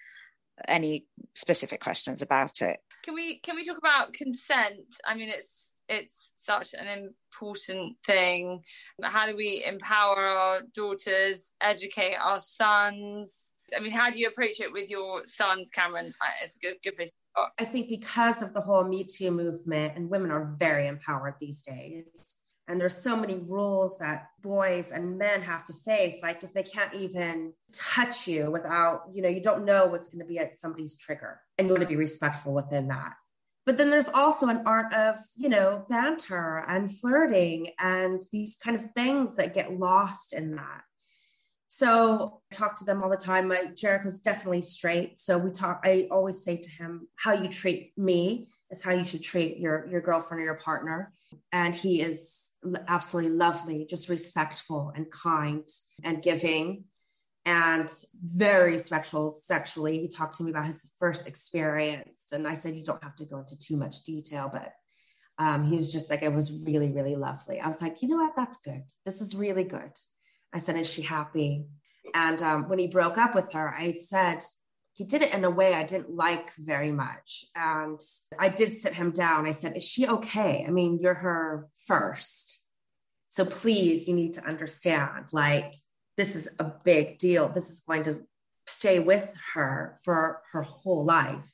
any 0.68 1.06
specific 1.34 1.80
questions 1.80 2.22
about 2.22 2.62
it. 2.62 2.78
Can 3.02 3.14
we 3.14 3.38
can 3.38 3.56
we 3.56 3.64
talk 3.64 3.78
about 3.78 4.12
consent? 4.12 4.94
I 5.04 5.14
mean, 5.14 5.30
it's 5.30 5.69
it's 5.90 6.32
such 6.36 6.72
an 6.72 6.86
important 6.88 7.96
thing. 8.06 8.62
How 9.02 9.26
do 9.26 9.36
we 9.36 9.64
empower 9.66 10.18
our 10.18 10.62
daughters, 10.74 11.52
educate 11.60 12.14
our 12.14 12.40
sons? 12.40 13.52
I 13.76 13.80
mean, 13.80 13.92
how 13.92 14.10
do 14.10 14.18
you 14.18 14.28
approach 14.28 14.60
it 14.60 14.72
with 14.72 14.88
your 14.88 15.26
sons, 15.26 15.70
Cameron? 15.70 16.14
It's 16.42 16.56
a 16.56 16.58
good, 16.60 16.76
good 16.82 16.96
place 16.96 17.12
I 17.58 17.64
think 17.64 17.88
because 17.88 18.42
of 18.42 18.52
the 18.52 18.60
whole 18.60 18.84
Me 18.84 19.04
Too 19.04 19.30
movement, 19.30 19.96
and 19.96 20.10
women 20.10 20.30
are 20.30 20.56
very 20.58 20.88
empowered 20.88 21.34
these 21.40 21.62
days. 21.62 22.34
And 22.68 22.80
there's 22.80 22.96
so 22.96 23.16
many 23.16 23.36
rules 23.36 23.98
that 23.98 24.28
boys 24.42 24.92
and 24.92 25.18
men 25.18 25.42
have 25.42 25.64
to 25.66 25.72
face. 25.72 26.20
Like 26.22 26.44
if 26.44 26.52
they 26.52 26.62
can't 26.62 26.94
even 26.94 27.52
touch 27.72 28.28
you 28.28 28.50
without, 28.50 29.02
you 29.12 29.22
know, 29.22 29.28
you 29.28 29.42
don't 29.42 29.64
know 29.64 29.86
what's 29.86 30.08
going 30.08 30.20
to 30.20 30.26
be 30.26 30.38
at 30.38 30.54
somebody's 30.54 30.96
trigger, 30.96 31.40
and 31.58 31.66
you 31.66 31.74
want 31.74 31.82
to 31.82 31.88
be 31.88 31.96
respectful 31.96 32.54
within 32.54 32.88
that. 32.88 33.14
But 33.66 33.76
then 33.76 33.90
there's 33.90 34.08
also 34.08 34.48
an 34.48 34.62
art 34.66 34.92
of, 34.94 35.16
you 35.36 35.48
know, 35.48 35.84
banter 35.88 36.64
and 36.66 36.92
flirting 36.92 37.68
and 37.78 38.22
these 38.32 38.56
kind 38.56 38.76
of 38.76 38.90
things 38.92 39.36
that 39.36 39.54
get 39.54 39.78
lost 39.78 40.32
in 40.32 40.56
that. 40.56 40.82
So 41.68 42.40
I 42.50 42.54
talk 42.54 42.76
to 42.76 42.84
them 42.84 43.02
all 43.02 43.10
the 43.10 43.16
time. 43.16 43.48
My 43.48 43.66
Jericho's 43.76 44.18
definitely 44.18 44.62
straight. 44.62 45.18
So 45.20 45.38
we 45.38 45.50
talk, 45.50 45.82
I 45.84 46.08
always 46.10 46.42
say 46.42 46.56
to 46.56 46.70
him, 46.70 47.06
how 47.16 47.32
you 47.32 47.48
treat 47.48 47.92
me 47.96 48.48
is 48.70 48.82
how 48.82 48.92
you 48.92 49.04
should 49.04 49.22
treat 49.22 49.58
your, 49.58 49.86
your 49.88 50.00
girlfriend 50.00 50.40
or 50.40 50.44
your 50.44 50.56
partner. 50.56 51.12
And 51.52 51.74
he 51.74 52.00
is 52.00 52.50
absolutely 52.88 53.36
lovely, 53.36 53.86
just 53.88 54.08
respectful 54.08 54.92
and 54.96 55.10
kind 55.10 55.68
and 56.02 56.22
giving 56.22 56.84
and 57.50 57.92
very 58.22 58.78
sexual 58.78 59.32
sexually. 59.32 59.98
He 59.98 60.08
talked 60.08 60.36
to 60.36 60.44
me 60.44 60.50
about 60.50 60.66
his 60.66 60.92
first 61.00 61.26
experience. 61.26 62.26
And 62.30 62.46
I 62.46 62.54
said, 62.54 62.76
you 62.76 62.84
don't 62.84 63.02
have 63.02 63.16
to 63.16 63.24
go 63.24 63.38
into 63.38 63.58
too 63.58 63.76
much 63.76 64.04
detail, 64.04 64.48
but 64.52 64.72
um, 65.36 65.64
he 65.64 65.76
was 65.76 65.92
just 65.92 66.10
like, 66.10 66.22
it 66.22 66.32
was 66.32 66.52
really, 66.52 66.92
really 66.92 67.16
lovely. 67.16 67.58
I 67.58 67.66
was 67.66 67.82
like, 67.82 68.02
you 68.02 68.08
know 68.08 68.18
what? 68.18 68.36
That's 68.36 68.58
good. 68.58 68.82
This 69.04 69.20
is 69.20 69.34
really 69.34 69.64
good. 69.64 69.90
I 70.52 70.58
said, 70.58 70.76
Is 70.76 70.88
she 70.88 71.02
happy? 71.02 71.64
And 72.14 72.40
um, 72.40 72.68
when 72.68 72.78
he 72.78 72.86
broke 72.86 73.18
up 73.18 73.34
with 73.34 73.52
her, 73.52 73.68
I 73.68 73.90
said, 73.90 74.44
he 74.92 75.04
did 75.04 75.22
it 75.22 75.34
in 75.34 75.44
a 75.44 75.50
way 75.50 75.74
I 75.74 75.82
didn't 75.82 76.14
like 76.14 76.54
very 76.54 76.92
much. 76.92 77.46
And 77.56 78.00
I 78.38 78.48
did 78.48 78.72
sit 78.74 78.94
him 78.94 79.10
down. 79.10 79.46
I 79.46 79.52
said, 79.52 79.76
Is 79.76 79.88
she 79.88 80.06
okay? 80.06 80.64
I 80.66 80.70
mean, 80.70 81.00
you're 81.02 81.14
her 81.14 81.68
first. 81.86 82.64
So 83.28 83.44
please, 83.44 84.06
you 84.06 84.14
need 84.14 84.34
to 84.34 84.44
understand 84.44 85.32
like, 85.32 85.74
this 86.20 86.36
is 86.36 86.54
a 86.58 86.64
big 86.84 87.16
deal. 87.16 87.48
This 87.48 87.70
is 87.70 87.80
going 87.80 88.02
to 88.02 88.20
stay 88.66 88.98
with 88.98 89.32
her 89.54 89.98
for 90.04 90.42
her 90.52 90.60
whole 90.60 91.02
life. 91.02 91.50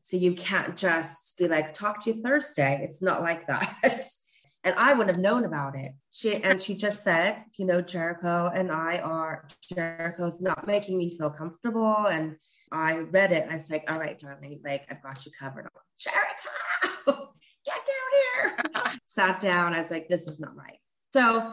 So 0.00 0.16
you 0.16 0.32
can't 0.32 0.74
just 0.74 1.36
be 1.36 1.48
like, 1.48 1.74
talk 1.74 2.00
to 2.00 2.10
you 2.10 2.22
Thursday. 2.22 2.80
It's 2.82 3.02
not 3.02 3.20
like 3.20 3.46
that. 3.46 3.76
and 4.64 4.74
I 4.76 4.94
wouldn't 4.94 5.14
have 5.14 5.22
known 5.22 5.44
about 5.44 5.76
it. 5.76 5.92
She 6.10 6.42
and 6.42 6.62
she 6.62 6.74
just 6.74 7.02
said, 7.04 7.36
you 7.58 7.66
know, 7.66 7.82
Jericho 7.82 8.50
and 8.54 8.72
I 8.72 9.00
are 9.00 9.46
Jericho's 9.74 10.40
not 10.40 10.66
making 10.66 10.96
me 10.96 11.14
feel 11.14 11.28
comfortable. 11.28 12.06
And 12.10 12.36
I 12.72 13.00
read 13.00 13.32
it. 13.32 13.50
I 13.50 13.52
was 13.52 13.70
like, 13.70 13.84
all 13.92 14.00
right, 14.00 14.18
darling, 14.18 14.62
like 14.64 14.86
I've 14.90 15.02
got 15.02 15.26
you 15.26 15.32
covered. 15.38 15.64
Like, 15.64 15.84
Jericho, 15.98 17.28
get 17.66 17.80
down 17.92 18.54
here. 18.80 18.92
Sat 19.04 19.40
down. 19.40 19.74
I 19.74 19.80
was 19.80 19.90
like, 19.90 20.08
this 20.08 20.26
is 20.26 20.40
not 20.40 20.56
right. 20.56 20.78
So 21.12 21.52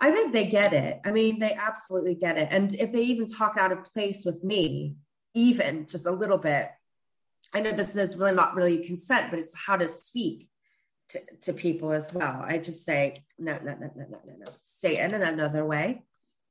I 0.00 0.10
think 0.10 0.32
they 0.32 0.46
get 0.46 0.72
it. 0.72 1.00
I 1.04 1.10
mean, 1.10 1.38
they 1.38 1.54
absolutely 1.54 2.14
get 2.14 2.36
it. 2.36 2.48
And 2.50 2.72
if 2.74 2.92
they 2.92 3.00
even 3.00 3.26
talk 3.26 3.56
out 3.56 3.72
of 3.72 3.84
place 3.84 4.24
with 4.24 4.44
me, 4.44 4.96
even 5.34 5.86
just 5.86 6.06
a 6.06 6.10
little 6.10 6.38
bit, 6.38 6.68
I 7.54 7.60
know 7.60 7.70
this 7.70 7.96
is 7.96 8.16
really 8.16 8.34
not 8.34 8.54
really 8.54 8.84
consent, 8.84 9.30
but 9.30 9.38
it's 9.38 9.56
how 9.56 9.76
to 9.76 9.88
speak 9.88 10.48
to, 11.08 11.20
to 11.42 11.52
people 11.52 11.92
as 11.92 12.12
well. 12.12 12.42
I 12.44 12.58
just 12.58 12.84
say, 12.84 13.14
no, 13.38 13.58
no, 13.62 13.72
no, 13.72 13.90
no, 13.94 14.06
no, 14.08 14.20
no, 14.26 14.32
no. 14.38 14.52
Say 14.62 14.98
it 14.98 15.12
in 15.12 15.22
another 15.22 15.64
way. 15.64 16.02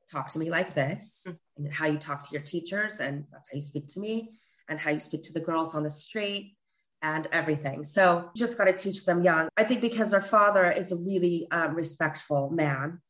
Talk 0.10 0.30
to 0.30 0.40
me 0.40 0.50
like 0.50 0.74
this, 0.74 1.26
mm-hmm. 1.28 1.66
and 1.66 1.74
how 1.74 1.88
you 1.88 1.98
talk 1.98 2.24
to 2.24 2.32
your 2.32 2.42
teachers, 2.42 3.00
and 3.00 3.26
that's 3.32 3.50
how 3.52 3.56
you 3.56 3.62
speak 3.62 3.88
to 3.88 4.00
me, 4.00 4.32
and 4.70 4.80
how 4.80 4.92
you 4.92 5.00
speak 5.00 5.24
to 5.24 5.34
the 5.34 5.40
girls 5.40 5.76
on 5.76 5.84
the 5.84 5.92
street, 5.92 6.56
and 7.02 7.28
everything. 7.32 7.84
So 7.84 8.30
you 8.34 8.40
just 8.40 8.58
got 8.58 8.66
to 8.66 8.74
teach 8.74 9.06
them 9.06 9.24
young. 9.24 9.50
I 9.58 9.64
think 9.64 9.82
because 9.82 10.12
their 10.12 10.22
father 10.22 10.70
is 10.70 10.92
a 10.92 10.96
really 10.96 11.48
um, 11.52 11.76
respectful 11.76 12.50
man, 12.52 13.02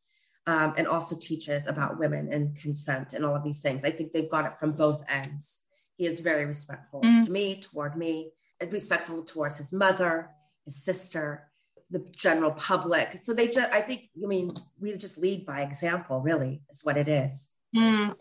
um, 0.48 0.74
and 0.78 0.88
also 0.88 1.16
teaches 1.16 1.68
about 1.68 2.00
women 2.00 2.32
and 2.32 2.56
consent 2.56 3.14
and 3.14 3.26
all 3.26 3.36
of 3.36 3.44
these 3.44 3.62
things. 3.62 3.84
I 3.84 3.92
think 3.92 4.14
they've 4.14 4.30
got 4.30 4.46
it 4.46 4.58
from 4.60 4.74
both 4.74 5.04
ends. 5.10 5.62
He 5.96 6.06
is 6.06 6.20
very 6.20 6.46
respectful 6.46 7.02
mm. 7.02 7.24
to 7.26 7.32
me, 7.32 7.62
toward 7.62 7.98
me, 7.98 8.32
and 8.60 8.72
respectful 8.72 9.24
towards 9.24 9.58
his 9.58 9.74
mother 9.74 10.30
his 10.66 10.84
sister, 10.84 11.48
the 11.92 12.00
general 12.16 12.52
public. 12.52 13.14
So 13.14 13.34
they 13.34 13.48
just, 13.48 13.72
I 13.72 13.82
think, 13.82 14.10
I 14.22 14.28
mean, 14.28 14.52
we 14.80 14.98
just 14.98 15.18
lead 15.18 15.46
by 15.46 15.62
example, 15.62 16.20
really, 16.20 16.62
is 16.70 16.84
what 16.84 16.98
it 16.98 17.08
is. 17.08 17.50
Mm. 17.76 18.16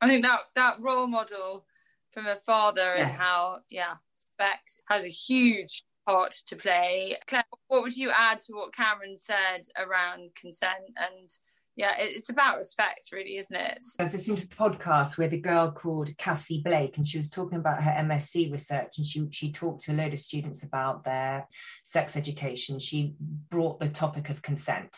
I 0.00 0.08
think 0.08 0.24
that 0.24 0.40
that 0.56 0.80
role 0.80 1.06
model 1.06 1.66
from 2.12 2.26
a 2.26 2.36
father 2.36 2.94
yes. 2.96 3.14
and 3.14 3.22
how, 3.22 3.58
yeah, 3.68 3.94
respect 4.14 4.80
has 4.88 5.04
a 5.04 5.08
huge 5.08 5.84
part 6.06 6.34
to 6.46 6.56
play. 6.56 7.16
Claire, 7.26 7.44
what 7.68 7.82
would 7.82 7.96
you 7.96 8.10
add 8.10 8.38
to 8.40 8.54
what 8.54 8.74
Cameron 8.74 9.16
said 9.16 9.62
around 9.76 10.30
consent 10.34 10.84
and 10.96 11.28
yeah, 11.76 11.92
it's 11.98 12.30
about 12.30 12.56
respect, 12.56 13.10
really, 13.12 13.36
isn't 13.36 13.54
it? 13.54 13.84
I've 13.98 14.14
listened 14.14 14.38
to 14.38 14.44
a 14.44 14.46
podcast 14.46 15.18
with 15.18 15.34
a 15.34 15.38
girl 15.38 15.70
called 15.70 16.16
Cassie 16.16 16.62
Blake, 16.64 16.96
and 16.96 17.06
she 17.06 17.18
was 17.18 17.28
talking 17.28 17.58
about 17.58 17.82
her 17.82 17.90
MSc 17.90 18.50
research, 18.50 18.96
and 18.96 19.06
she 19.06 19.28
she 19.30 19.52
talked 19.52 19.82
to 19.82 19.92
a 19.92 19.94
load 19.94 20.14
of 20.14 20.18
students 20.18 20.62
about 20.62 21.04
their 21.04 21.46
sex 21.84 22.16
education. 22.16 22.78
She 22.78 23.14
brought 23.50 23.78
the 23.78 23.90
topic 23.90 24.30
of 24.30 24.40
consent, 24.40 24.96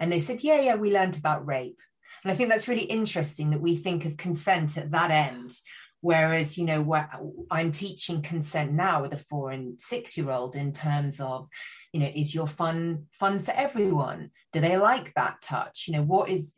and 0.00 0.12
they 0.12 0.18
said, 0.18 0.42
"Yeah, 0.42 0.60
yeah, 0.60 0.74
we 0.74 0.92
learned 0.92 1.16
about 1.16 1.46
rape." 1.46 1.80
And 2.24 2.32
I 2.32 2.34
think 2.34 2.50
that's 2.50 2.66
really 2.66 2.84
interesting 2.84 3.50
that 3.50 3.60
we 3.60 3.76
think 3.76 4.04
of 4.04 4.16
consent 4.16 4.76
at 4.76 4.90
that 4.90 5.12
end, 5.12 5.52
whereas 6.00 6.56
you 6.56 6.64
know 6.64 6.82
what 6.82 7.08
i'm 7.50 7.72
teaching 7.72 8.22
consent 8.22 8.72
now 8.72 9.02
with 9.02 9.12
a 9.12 9.24
four 9.30 9.50
and 9.50 9.80
six 9.80 10.16
year 10.16 10.30
old 10.30 10.54
in 10.54 10.72
terms 10.72 11.20
of 11.20 11.48
you 11.96 12.02
know 12.02 12.12
is 12.14 12.34
your 12.34 12.46
fun 12.46 13.06
fun 13.12 13.40
for 13.40 13.52
everyone? 13.52 14.30
Do 14.52 14.60
they 14.60 14.76
like 14.76 15.14
that 15.14 15.40
touch? 15.40 15.84
You 15.86 15.94
know 15.94 16.02
what 16.02 16.28
is 16.28 16.52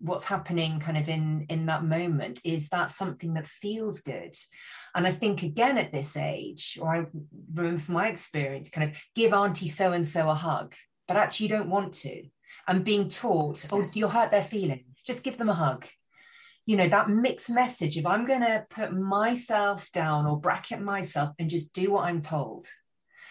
what's 0.00 0.24
happening 0.24 0.80
kind 0.80 0.98
of 0.98 1.08
in 1.08 1.46
in 1.48 1.66
that 1.66 1.84
moment? 1.84 2.40
Is 2.42 2.68
that 2.70 2.90
something 2.90 3.34
that 3.34 3.46
feels 3.46 4.00
good? 4.00 4.34
And 4.96 5.06
i 5.06 5.12
think 5.12 5.44
again 5.44 5.78
at 5.78 5.92
this 5.92 6.16
age 6.16 6.76
or 6.80 6.88
i 6.92 7.06
remember 7.54 7.78
from 7.78 7.94
my 7.94 8.08
experience 8.08 8.68
kind 8.68 8.90
of 8.90 9.00
give 9.14 9.32
auntie 9.32 9.68
so 9.68 9.92
and 9.92 10.08
so 10.08 10.28
a 10.28 10.34
hug 10.34 10.74
but 11.06 11.16
actually 11.16 11.44
you 11.44 11.50
don't 11.50 11.70
want 11.70 11.92
to. 12.04 12.24
And 12.66 12.84
being 12.84 13.08
taught 13.08 13.66
oh 13.70 13.86
you'll 13.94 14.08
hurt 14.08 14.32
their 14.32 14.42
feelings. 14.42 15.02
Just 15.06 15.22
give 15.22 15.38
them 15.38 15.50
a 15.50 15.54
hug 15.54 15.86
you 16.68 16.76
know 16.76 16.86
that 16.86 17.08
mixed 17.08 17.48
message 17.48 17.96
if 17.96 18.04
i'm 18.04 18.26
going 18.26 18.42
to 18.42 18.64
put 18.68 18.92
myself 18.92 19.90
down 19.90 20.26
or 20.26 20.38
bracket 20.38 20.82
myself 20.82 21.30
and 21.38 21.48
just 21.48 21.72
do 21.72 21.90
what 21.90 22.04
i'm 22.04 22.20
told 22.20 22.66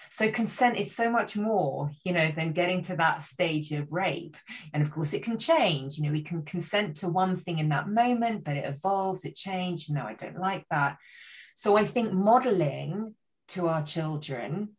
so 0.10 0.32
consent 0.32 0.78
is 0.78 0.96
so 0.96 1.10
much 1.10 1.36
more, 1.36 1.92
you 2.06 2.14
know, 2.14 2.32
than 2.32 2.54
getting 2.54 2.82
to 2.84 2.96
that 2.96 3.22
stage 3.22 3.72
of 3.74 3.92
rape. 3.92 4.38
And 4.74 4.82
of 4.82 4.90
course, 4.92 5.14
it 5.14 5.24
can 5.24 5.38
change. 5.38 5.98
You 5.98 6.06
know, 6.06 6.12
we 6.12 6.24
can 6.24 6.44
consent 6.44 6.98
to 6.98 7.10
one 7.10 7.38
thing 7.38 7.60
in 7.60 7.70
that 7.70 7.90
moment, 7.90 8.44
but 8.44 8.58
it 8.58 8.66
evolves, 8.66 9.26
it 9.26 9.36
changes. 9.36 9.90
No, 9.90 10.04
I 10.04 10.14
don't 10.14 10.40
like 10.40 10.66
that. 10.72 10.98
So 11.56 11.78
I 11.78 11.84
think 11.84 12.14
modeling 12.14 13.16
to 13.50 13.68
our 13.68 13.84
children 13.84 14.70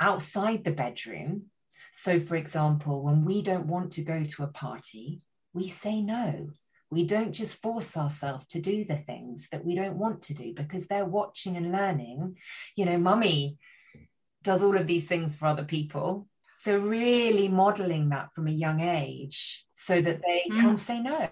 outside 0.00 0.64
the 0.64 0.70
bedroom. 0.70 1.46
So, 1.92 2.20
for 2.20 2.36
example, 2.36 3.02
when 3.02 3.24
we 3.24 3.42
don't 3.42 3.66
want 3.66 3.92
to 3.92 4.02
go 4.02 4.24
to 4.24 4.42
a 4.44 4.48
party, 4.48 5.22
we 5.52 5.68
say 5.68 6.00
no. 6.00 6.50
We 6.90 7.04
don't 7.04 7.32
just 7.32 7.60
force 7.60 7.96
ourselves 7.96 8.46
to 8.50 8.60
do 8.60 8.84
the 8.84 8.96
things 8.96 9.48
that 9.52 9.64
we 9.64 9.74
don't 9.74 9.98
want 9.98 10.22
to 10.22 10.34
do 10.34 10.54
because 10.54 10.86
they're 10.86 11.04
watching 11.04 11.56
and 11.56 11.70
learning. 11.70 12.36
You 12.76 12.86
know, 12.86 12.98
mummy 12.98 13.58
does 14.42 14.62
all 14.62 14.76
of 14.76 14.86
these 14.86 15.06
things 15.06 15.36
for 15.36 15.46
other 15.46 15.64
people. 15.64 16.28
So, 16.56 16.78
really 16.78 17.48
modeling 17.48 18.08
that 18.08 18.32
from 18.32 18.48
a 18.48 18.52
young 18.52 18.80
age 18.80 19.64
so 19.74 20.00
that 20.00 20.20
they 20.26 20.42
mm. 20.50 20.60
can 20.60 20.76
say 20.76 21.00
no. 21.00 21.28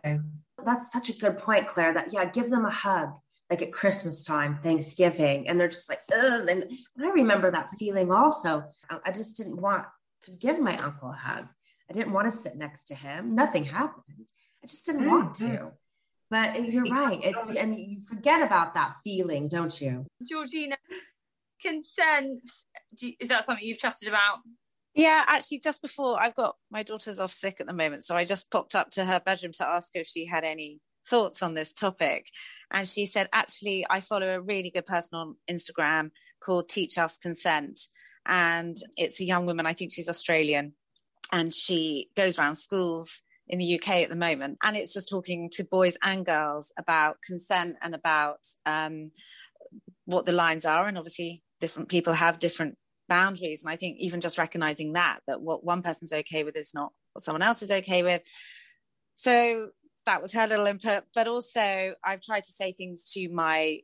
That's 0.65 0.93
such 0.93 1.09
a 1.09 1.19
good 1.19 1.39
point, 1.39 1.67
Claire. 1.67 1.95
That, 1.95 2.13
yeah, 2.13 2.27
give 2.27 2.49
them 2.49 2.65
a 2.65 2.71
hug 2.71 3.11
like 3.51 3.63
at 3.63 3.73
Christmas 3.73 4.25
time, 4.25 4.59
Thanksgiving, 4.63 5.49
and 5.49 5.59
they're 5.59 5.69
just 5.69 5.89
like, 5.89 6.01
Ugh. 6.13 6.49
and 6.49 6.71
I 7.01 7.11
remember 7.11 7.51
that 7.51 7.71
feeling 7.79 8.11
also. 8.11 8.65
I 9.05 9.13
just 9.13 9.37
didn't 9.37 9.61
want 9.61 9.85
to 10.23 10.33
give 10.33 10.61
my 10.61 10.77
uncle 10.79 11.11
a 11.11 11.17
hug. 11.17 11.47
I 11.89 11.93
didn't 11.93 12.13
want 12.13 12.27
to 12.27 12.33
sit 12.33 12.57
next 12.57 12.85
to 12.85 12.95
him. 12.95 13.35
Nothing 13.35 13.65
happened. 13.65 14.29
I 14.67 14.69
just 14.69 14.87
didn't 14.87 15.03
mm-hmm. 15.03 15.11
want 15.11 15.35
to. 15.37 15.73
But 16.29 16.61
you're 16.61 16.83
right. 16.85 17.21
It's 17.23 17.55
and 17.55 17.77
you 17.77 18.01
forget 18.01 18.45
about 18.45 18.75
that 18.75 18.95
feeling, 19.05 19.49
don't 19.49 19.81
you? 19.81 20.07
Georgina, 20.29 20.77
consent 21.63 22.41
you, 22.99 23.13
is 23.21 23.29
that 23.29 23.45
something 23.47 23.65
you've 23.65 23.79
chatted 23.79 24.09
about 24.09 24.41
yeah 24.95 25.25
actually 25.27 25.59
just 25.59 25.81
before 25.81 26.23
i've 26.23 26.35
got 26.35 26.55
my 26.71 26.83
daughter's 26.83 27.19
off 27.19 27.31
sick 27.31 27.57
at 27.61 27.67
the 27.67 27.73
moment 27.73 28.05
so 28.05 28.15
i 28.15 28.25
just 28.25 28.51
popped 28.51 28.75
up 28.75 28.91
to 28.91 29.07
her 29.07 29.19
bedroom 29.25 29.53
to 29.53 29.67
ask 29.67 29.91
her 29.95 30.03
if 30.03 30.07
she 30.07 30.27
had 30.27 30.45
any 30.45 30.81
thoughts 31.09 31.43
on 31.43 31.55
this 31.55 31.73
topic. 31.73 32.27
And 32.71 32.87
she 32.89 33.07
said, 33.07 33.29
actually, 33.33 33.87
I 33.89 34.01
follow 34.01 34.29
a 34.29 34.41
really 34.41 34.71
good 34.71 34.87
person 34.87 35.19
on 35.19 35.37
Instagram 35.51 36.11
called 36.41 36.69
Teach 36.69 36.99
Us 36.99 37.17
Consent. 37.19 37.81
And 38.27 38.75
it's 38.97 39.21
a 39.21 39.25
young 39.25 39.47
woman, 39.47 39.67
I 39.67 39.73
think 39.73 39.93
she's 39.93 40.09
Australian, 40.09 40.75
and 41.31 41.55
she 41.55 42.11
goes 42.17 42.39
around 42.39 42.57
schools 42.57 43.23
in 43.49 43.59
the 43.59 43.75
UK 43.75 43.89
at 44.03 44.09
the 44.09 44.17
moment. 44.17 44.59
And 44.63 44.77
it's 44.77 44.95
just 44.95 45.09
talking 45.09 45.49
to 45.53 45.65
boys 45.65 45.97
and 46.03 46.25
girls 46.27 46.73
about 46.79 47.23
consent 47.23 47.77
and 47.83 47.95
about 47.95 48.41
um, 48.65 49.11
what 50.05 50.27
the 50.27 50.33
lines 50.33 50.65
are. 50.65 50.87
And 50.87 50.99
obviously, 50.99 51.43
different 51.61 51.89
people 51.89 52.13
have 52.13 52.39
different 52.39 52.77
boundaries. 53.09 53.65
And 53.65 53.73
I 53.73 53.77
think 53.77 53.99
even 54.01 54.21
just 54.21 54.39
recognizing 54.39 54.95
that, 54.95 55.21
that 55.27 55.41
what 55.41 55.65
one 55.65 55.83
person's 55.83 56.13
okay 56.13 56.45
with 56.45 56.57
is 56.57 56.75
not 56.75 56.93
what 57.13 57.25
someone 57.25 57.43
else 57.43 57.63
is 57.63 57.71
okay 57.71 58.03
with. 58.03 58.23
So 59.15 59.69
that 60.07 60.23
was 60.23 60.33
her 60.33 60.47
little 60.47 60.67
input. 60.67 61.05
But 61.15 61.29
also, 61.29 61.95
I've 62.05 62.23
tried 62.23 62.45
to 62.45 62.53
say 62.53 62.73
things 62.73 63.11
to 63.13 63.29
my 63.29 63.81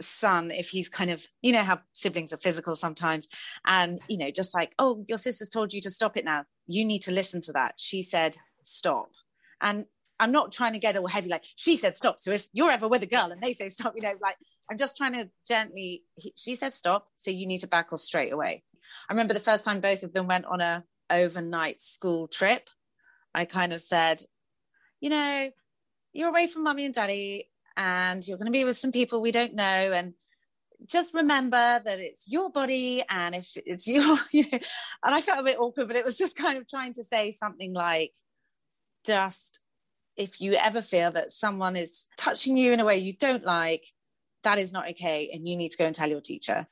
son 0.00 0.50
if 0.50 0.70
he's 0.70 0.88
kind 0.88 1.10
of 1.10 1.26
you 1.42 1.52
know 1.52 1.62
how 1.62 1.78
siblings 1.92 2.32
are 2.32 2.38
physical 2.38 2.74
sometimes 2.74 3.28
and 3.66 3.98
you 4.08 4.16
know 4.16 4.30
just 4.30 4.54
like 4.54 4.74
oh 4.78 5.04
your 5.08 5.18
sister's 5.18 5.50
told 5.50 5.74
you 5.74 5.80
to 5.82 5.90
stop 5.90 6.16
it 6.16 6.24
now 6.24 6.42
you 6.66 6.86
need 6.86 7.00
to 7.00 7.12
listen 7.12 7.40
to 7.40 7.52
that 7.52 7.74
she 7.76 8.02
said 8.02 8.34
stop. 8.62 9.10
And 9.60 9.86
i'm 10.20 10.30
not 10.30 10.52
trying 10.52 10.74
to 10.74 10.78
get 10.78 10.96
all 10.96 11.08
heavy 11.08 11.28
like 11.28 11.42
she 11.56 11.76
said 11.76 11.96
stop 11.96 12.20
so 12.20 12.30
if 12.30 12.46
you're 12.52 12.70
ever 12.70 12.86
with 12.86 13.02
a 13.02 13.06
girl 13.06 13.32
and 13.32 13.42
they 13.42 13.54
say 13.54 13.68
stop 13.70 13.94
you 13.96 14.02
know 14.02 14.12
like 14.22 14.36
i'm 14.70 14.76
just 14.76 14.96
trying 14.96 15.14
to 15.14 15.28
gently 15.48 16.04
he, 16.14 16.32
she 16.36 16.54
said 16.54 16.72
stop 16.72 17.08
so 17.16 17.30
you 17.30 17.46
need 17.46 17.58
to 17.58 17.66
back 17.66 17.92
off 17.92 18.00
straight 18.00 18.32
away. 18.32 18.62
I 19.08 19.12
remember 19.12 19.34
the 19.34 19.40
first 19.40 19.64
time 19.64 19.80
both 19.80 20.02
of 20.02 20.12
them 20.12 20.28
went 20.28 20.44
on 20.44 20.60
a 20.60 20.84
overnight 21.10 21.80
school 21.80 22.28
trip 22.28 22.68
i 23.34 23.44
kind 23.44 23.72
of 23.72 23.80
said 23.80 24.20
you 25.00 25.10
know 25.10 25.50
you're 26.12 26.28
away 26.28 26.46
from 26.46 26.62
mummy 26.62 26.84
and 26.84 26.94
daddy 26.94 27.48
and 27.76 28.26
you're 28.26 28.38
going 28.38 28.46
to 28.46 28.52
be 28.52 28.64
with 28.64 28.78
some 28.78 28.92
people 28.92 29.20
we 29.20 29.32
don't 29.32 29.54
know 29.54 29.64
and 29.64 30.14
just 30.86 31.12
remember 31.14 31.80
that 31.84 31.98
it's 31.98 32.26
your 32.26 32.50
body 32.50 33.02
and 33.08 33.34
if 33.34 33.50
it's 33.56 33.86
your 33.88 34.16
you 34.30 34.44
know 34.52 34.58
and 35.04 35.14
i 35.14 35.20
felt 35.20 35.40
a 35.40 35.44
bit 35.44 35.58
awkward 35.58 35.88
but 35.88 35.96
it 35.96 36.04
was 36.04 36.16
just 36.16 36.36
kind 36.36 36.58
of 36.58 36.68
trying 36.68 36.92
to 36.92 37.04
say 37.04 37.30
something 37.30 37.72
like 37.72 38.12
just 39.04 39.60
if 40.16 40.40
you 40.40 40.54
ever 40.54 40.82
feel 40.82 41.10
that 41.12 41.30
someone 41.30 41.76
is 41.76 42.06
touching 42.16 42.56
you 42.56 42.72
in 42.72 42.80
a 42.80 42.84
way 42.84 42.98
you 42.98 43.14
don't 43.16 43.44
like 43.44 43.84
that 44.42 44.58
is 44.58 44.72
not 44.72 44.88
okay 44.90 45.30
and 45.32 45.48
you 45.48 45.56
need 45.56 45.70
to 45.70 45.78
go 45.78 45.86
and 45.86 45.94
tell 45.94 46.08
your 46.08 46.20
teacher 46.20 46.66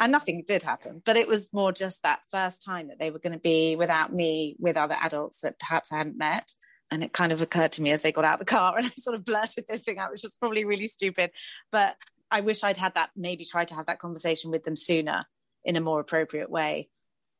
and 0.00 0.12
nothing 0.12 0.42
did 0.46 0.62
happen 0.62 1.02
but 1.04 1.16
it 1.16 1.28
was 1.28 1.52
more 1.52 1.72
just 1.72 2.02
that 2.02 2.20
first 2.30 2.62
time 2.64 2.88
that 2.88 2.98
they 2.98 3.10
were 3.10 3.18
going 3.18 3.32
to 3.32 3.38
be 3.38 3.76
without 3.76 4.12
me 4.12 4.56
with 4.58 4.76
other 4.76 4.96
adults 5.00 5.40
that 5.40 5.58
perhaps 5.58 5.92
i 5.92 5.96
hadn't 5.96 6.18
met 6.18 6.52
and 6.90 7.04
it 7.04 7.12
kind 7.12 7.32
of 7.32 7.40
occurred 7.40 7.72
to 7.72 7.82
me 7.82 7.90
as 7.90 8.02
they 8.02 8.12
got 8.12 8.24
out 8.24 8.34
of 8.34 8.38
the 8.40 8.44
car 8.44 8.74
and 8.78 8.86
I 8.86 8.90
sort 8.90 9.16
of 9.16 9.24
blurted 9.24 9.64
this 9.68 9.82
thing 9.82 9.98
out, 9.98 10.10
which 10.10 10.22
was 10.22 10.36
probably 10.36 10.64
really 10.64 10.86
stupid. 10.86 11.30
But 11.70 11.96
I 12.30 12.40
wish 12.40 12.62
I'd 12.62 12.76
had 12.76 12.94
that, 12.94 13.10
maybe 13.16 13.44
tried 13.44 13.68
to 13.68 13.74
have 13.74 13.86
that 13.86 13.98
conversation 13.98 14.50
with 14.50 14.62
them 14.62 14.76
sooner 14.76 15.26
in 15.64 15.76
a 15.76 15.80
more 15.80 16.00
appropriate 16.00 16.50
way. 16.50 16.88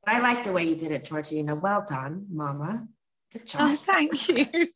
I 0.07 0.20
like 0.20 0.45
the 0.45 0.53
way 0.53 0.64
you 0.64 0.76
did 0.76 0.93
it, 0.93 1.05
Georgina. 1.05 1.55
Well 1.55 1.84
done, 1.86 2.26
Mama. 2.30 2.86
Good 3.32 3.46
job. 3.46 3.60
Oh, 3.62 3.76
thank 3.76 4.28
you. 4.28 4.46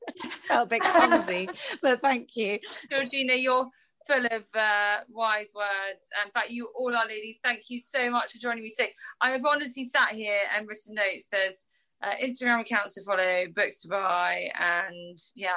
Felt 0.44 0.66
a 0.66 0.68
bit 0.68 0.82
clumsy, 0.82 1.48
but 1.80 2.02
thank 2.02 2.36
you. 2.36 2.58
Georgina, 2.90 3.34
you're 3.34 3.68
full 4.06 4.26
of 4.26 4.44
uh, 4.54 4.98
wise 5.08 5.52
words. 5.54 6.06
In 6.24 6.30
fact, 6.32 6.50
you 6.50 6.68
all 6.76 6.94
are 6.94 7.06
ladies. 7.06 7.38
Thank 7.42 7.70
you 7.70 7.78
so 7.78 8.10
much 8.10 8.32
for 8.32 8.38
joining 8.38 8.62
me 8.62 8.70
today. 8.70 8.92
I 9.20 9.30
have 9.30 9.44
honestly 9.46 9.84
sat 9.84 10.10
here 10.10 10.40
and 10.54 10.68
written 10.68 10.94
notes. 10.94 11.26
There's 11.32 11.66
uh, 12.02 12.14
Instagram 12.22 12.60
accounts 12.60 12.94
to 12.94 13.04
follow, 13.04 13.46
books 13.54 13.82
to 13.82 13.88
buy, 13.88 14.50
and 14.58 15.18
yeah, 15.34 15.56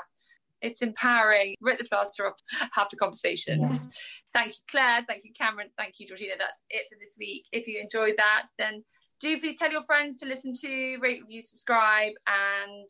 it's 0.62 0.82
empowering. 0.82 1.56
Rip 1.60 1.80
the 1.80 1.86
plaster 1.86 2.28
off, 2.28 2.36
have 2.74 2.88
the 2.90 2.98
conversations. 2.98 3.60
Yeah. 3.60 4.42
Thank 4.42 4.54
you, 4.54 4.64
Claire. 4.70 5.06
Thank 5.08 5.24
you, 5.26 5.32
Cameron. 5.38 5.70
Thank 5.78 5.96
you, 6.00 6.08
Georgina. 6.08 6.34
That's 6.38 6.64
it 6.70 6.86
for 6.90 6.98
this 7.00 7.16
week. 7.20 7.46
If 7.52 7.68
you 7.68 7.80
enjoyed 7.82 8.16
that, 8.18 8.48
then 8.58 8.84
do 9.20 9.40
please 9.40 9.58
tell 9.58 9.72
your 9.72 9.84
friends 9.84 10.20
to 10.20 10.28
listen 10.28 10.54
to, 10.62 10.98
rate, 11.02 11.22
review, 11.22 11.42
subscribe, 11.42 12.14
and 12.28 12.90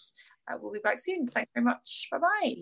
uh, 0.51 0.57
we'll 0.61 0.73
be 0.73 0.79
back 0.79 0.99
soon. 0.99 1.27
Thank 1.27 1.47
you 1.55 1.61
very 1.61 1.65
much. 1.65 2.07
Bye 2.11 2.17
bye. 2.17 2.55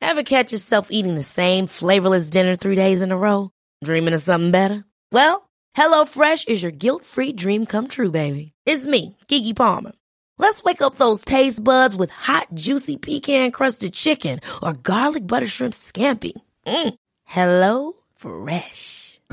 Ever 0.00 0.22
catch 0.22 0.52
yourself 0.52 0.88
eating 0.90 1.14
the 1.14 1.22
same 1.22 1.66
flavorless 1.66 2.30
dinner 2.30 2.56
three 2.56 2.76
days 2.76 3.02
in 3.02 3.10
a 3.10 3.16
row? 3.16 3.50
Dreaming 3.82 4.14
of 4.14 4.22
something 4.22 4.50
better? 4.50 4.84
Well, 5.10 5.48
HelloFresh 5.76 6.46
is 6.46 6.62
your 6.62 6.72
guilt 6.72 7.04
free 7.04 7.32
dream 7.32 7.66
come 7.66 7.88
true, 7.88 8.10
baby. 8.10 8.52
It's 8.66 8.86
me, 8.86 9.16
Keke 9.28 9.56
Palmer. 9.56 9.92
Let's 10.38 10.62
wake 10.62 10.82
up 10.82 10.96
those 10.96 11.24
taste 11.24 11.64
buds 11.64 11.96
with 11.96 12.10
hot, 12.10 12.48
juicy 12.54 12.96
pecan 12.96 13.50
crusted 13.50 13.94
chicken 13.94 14.40
or 14.62 14.74
garlic 14.74 15.26
butter 15.26 15.46
shrimp 15.46 15.74
scampi. 15.74 16.32
Mm. 16.66 16.94
Hello 17.24 17.92
Fresh. 18.16 19.13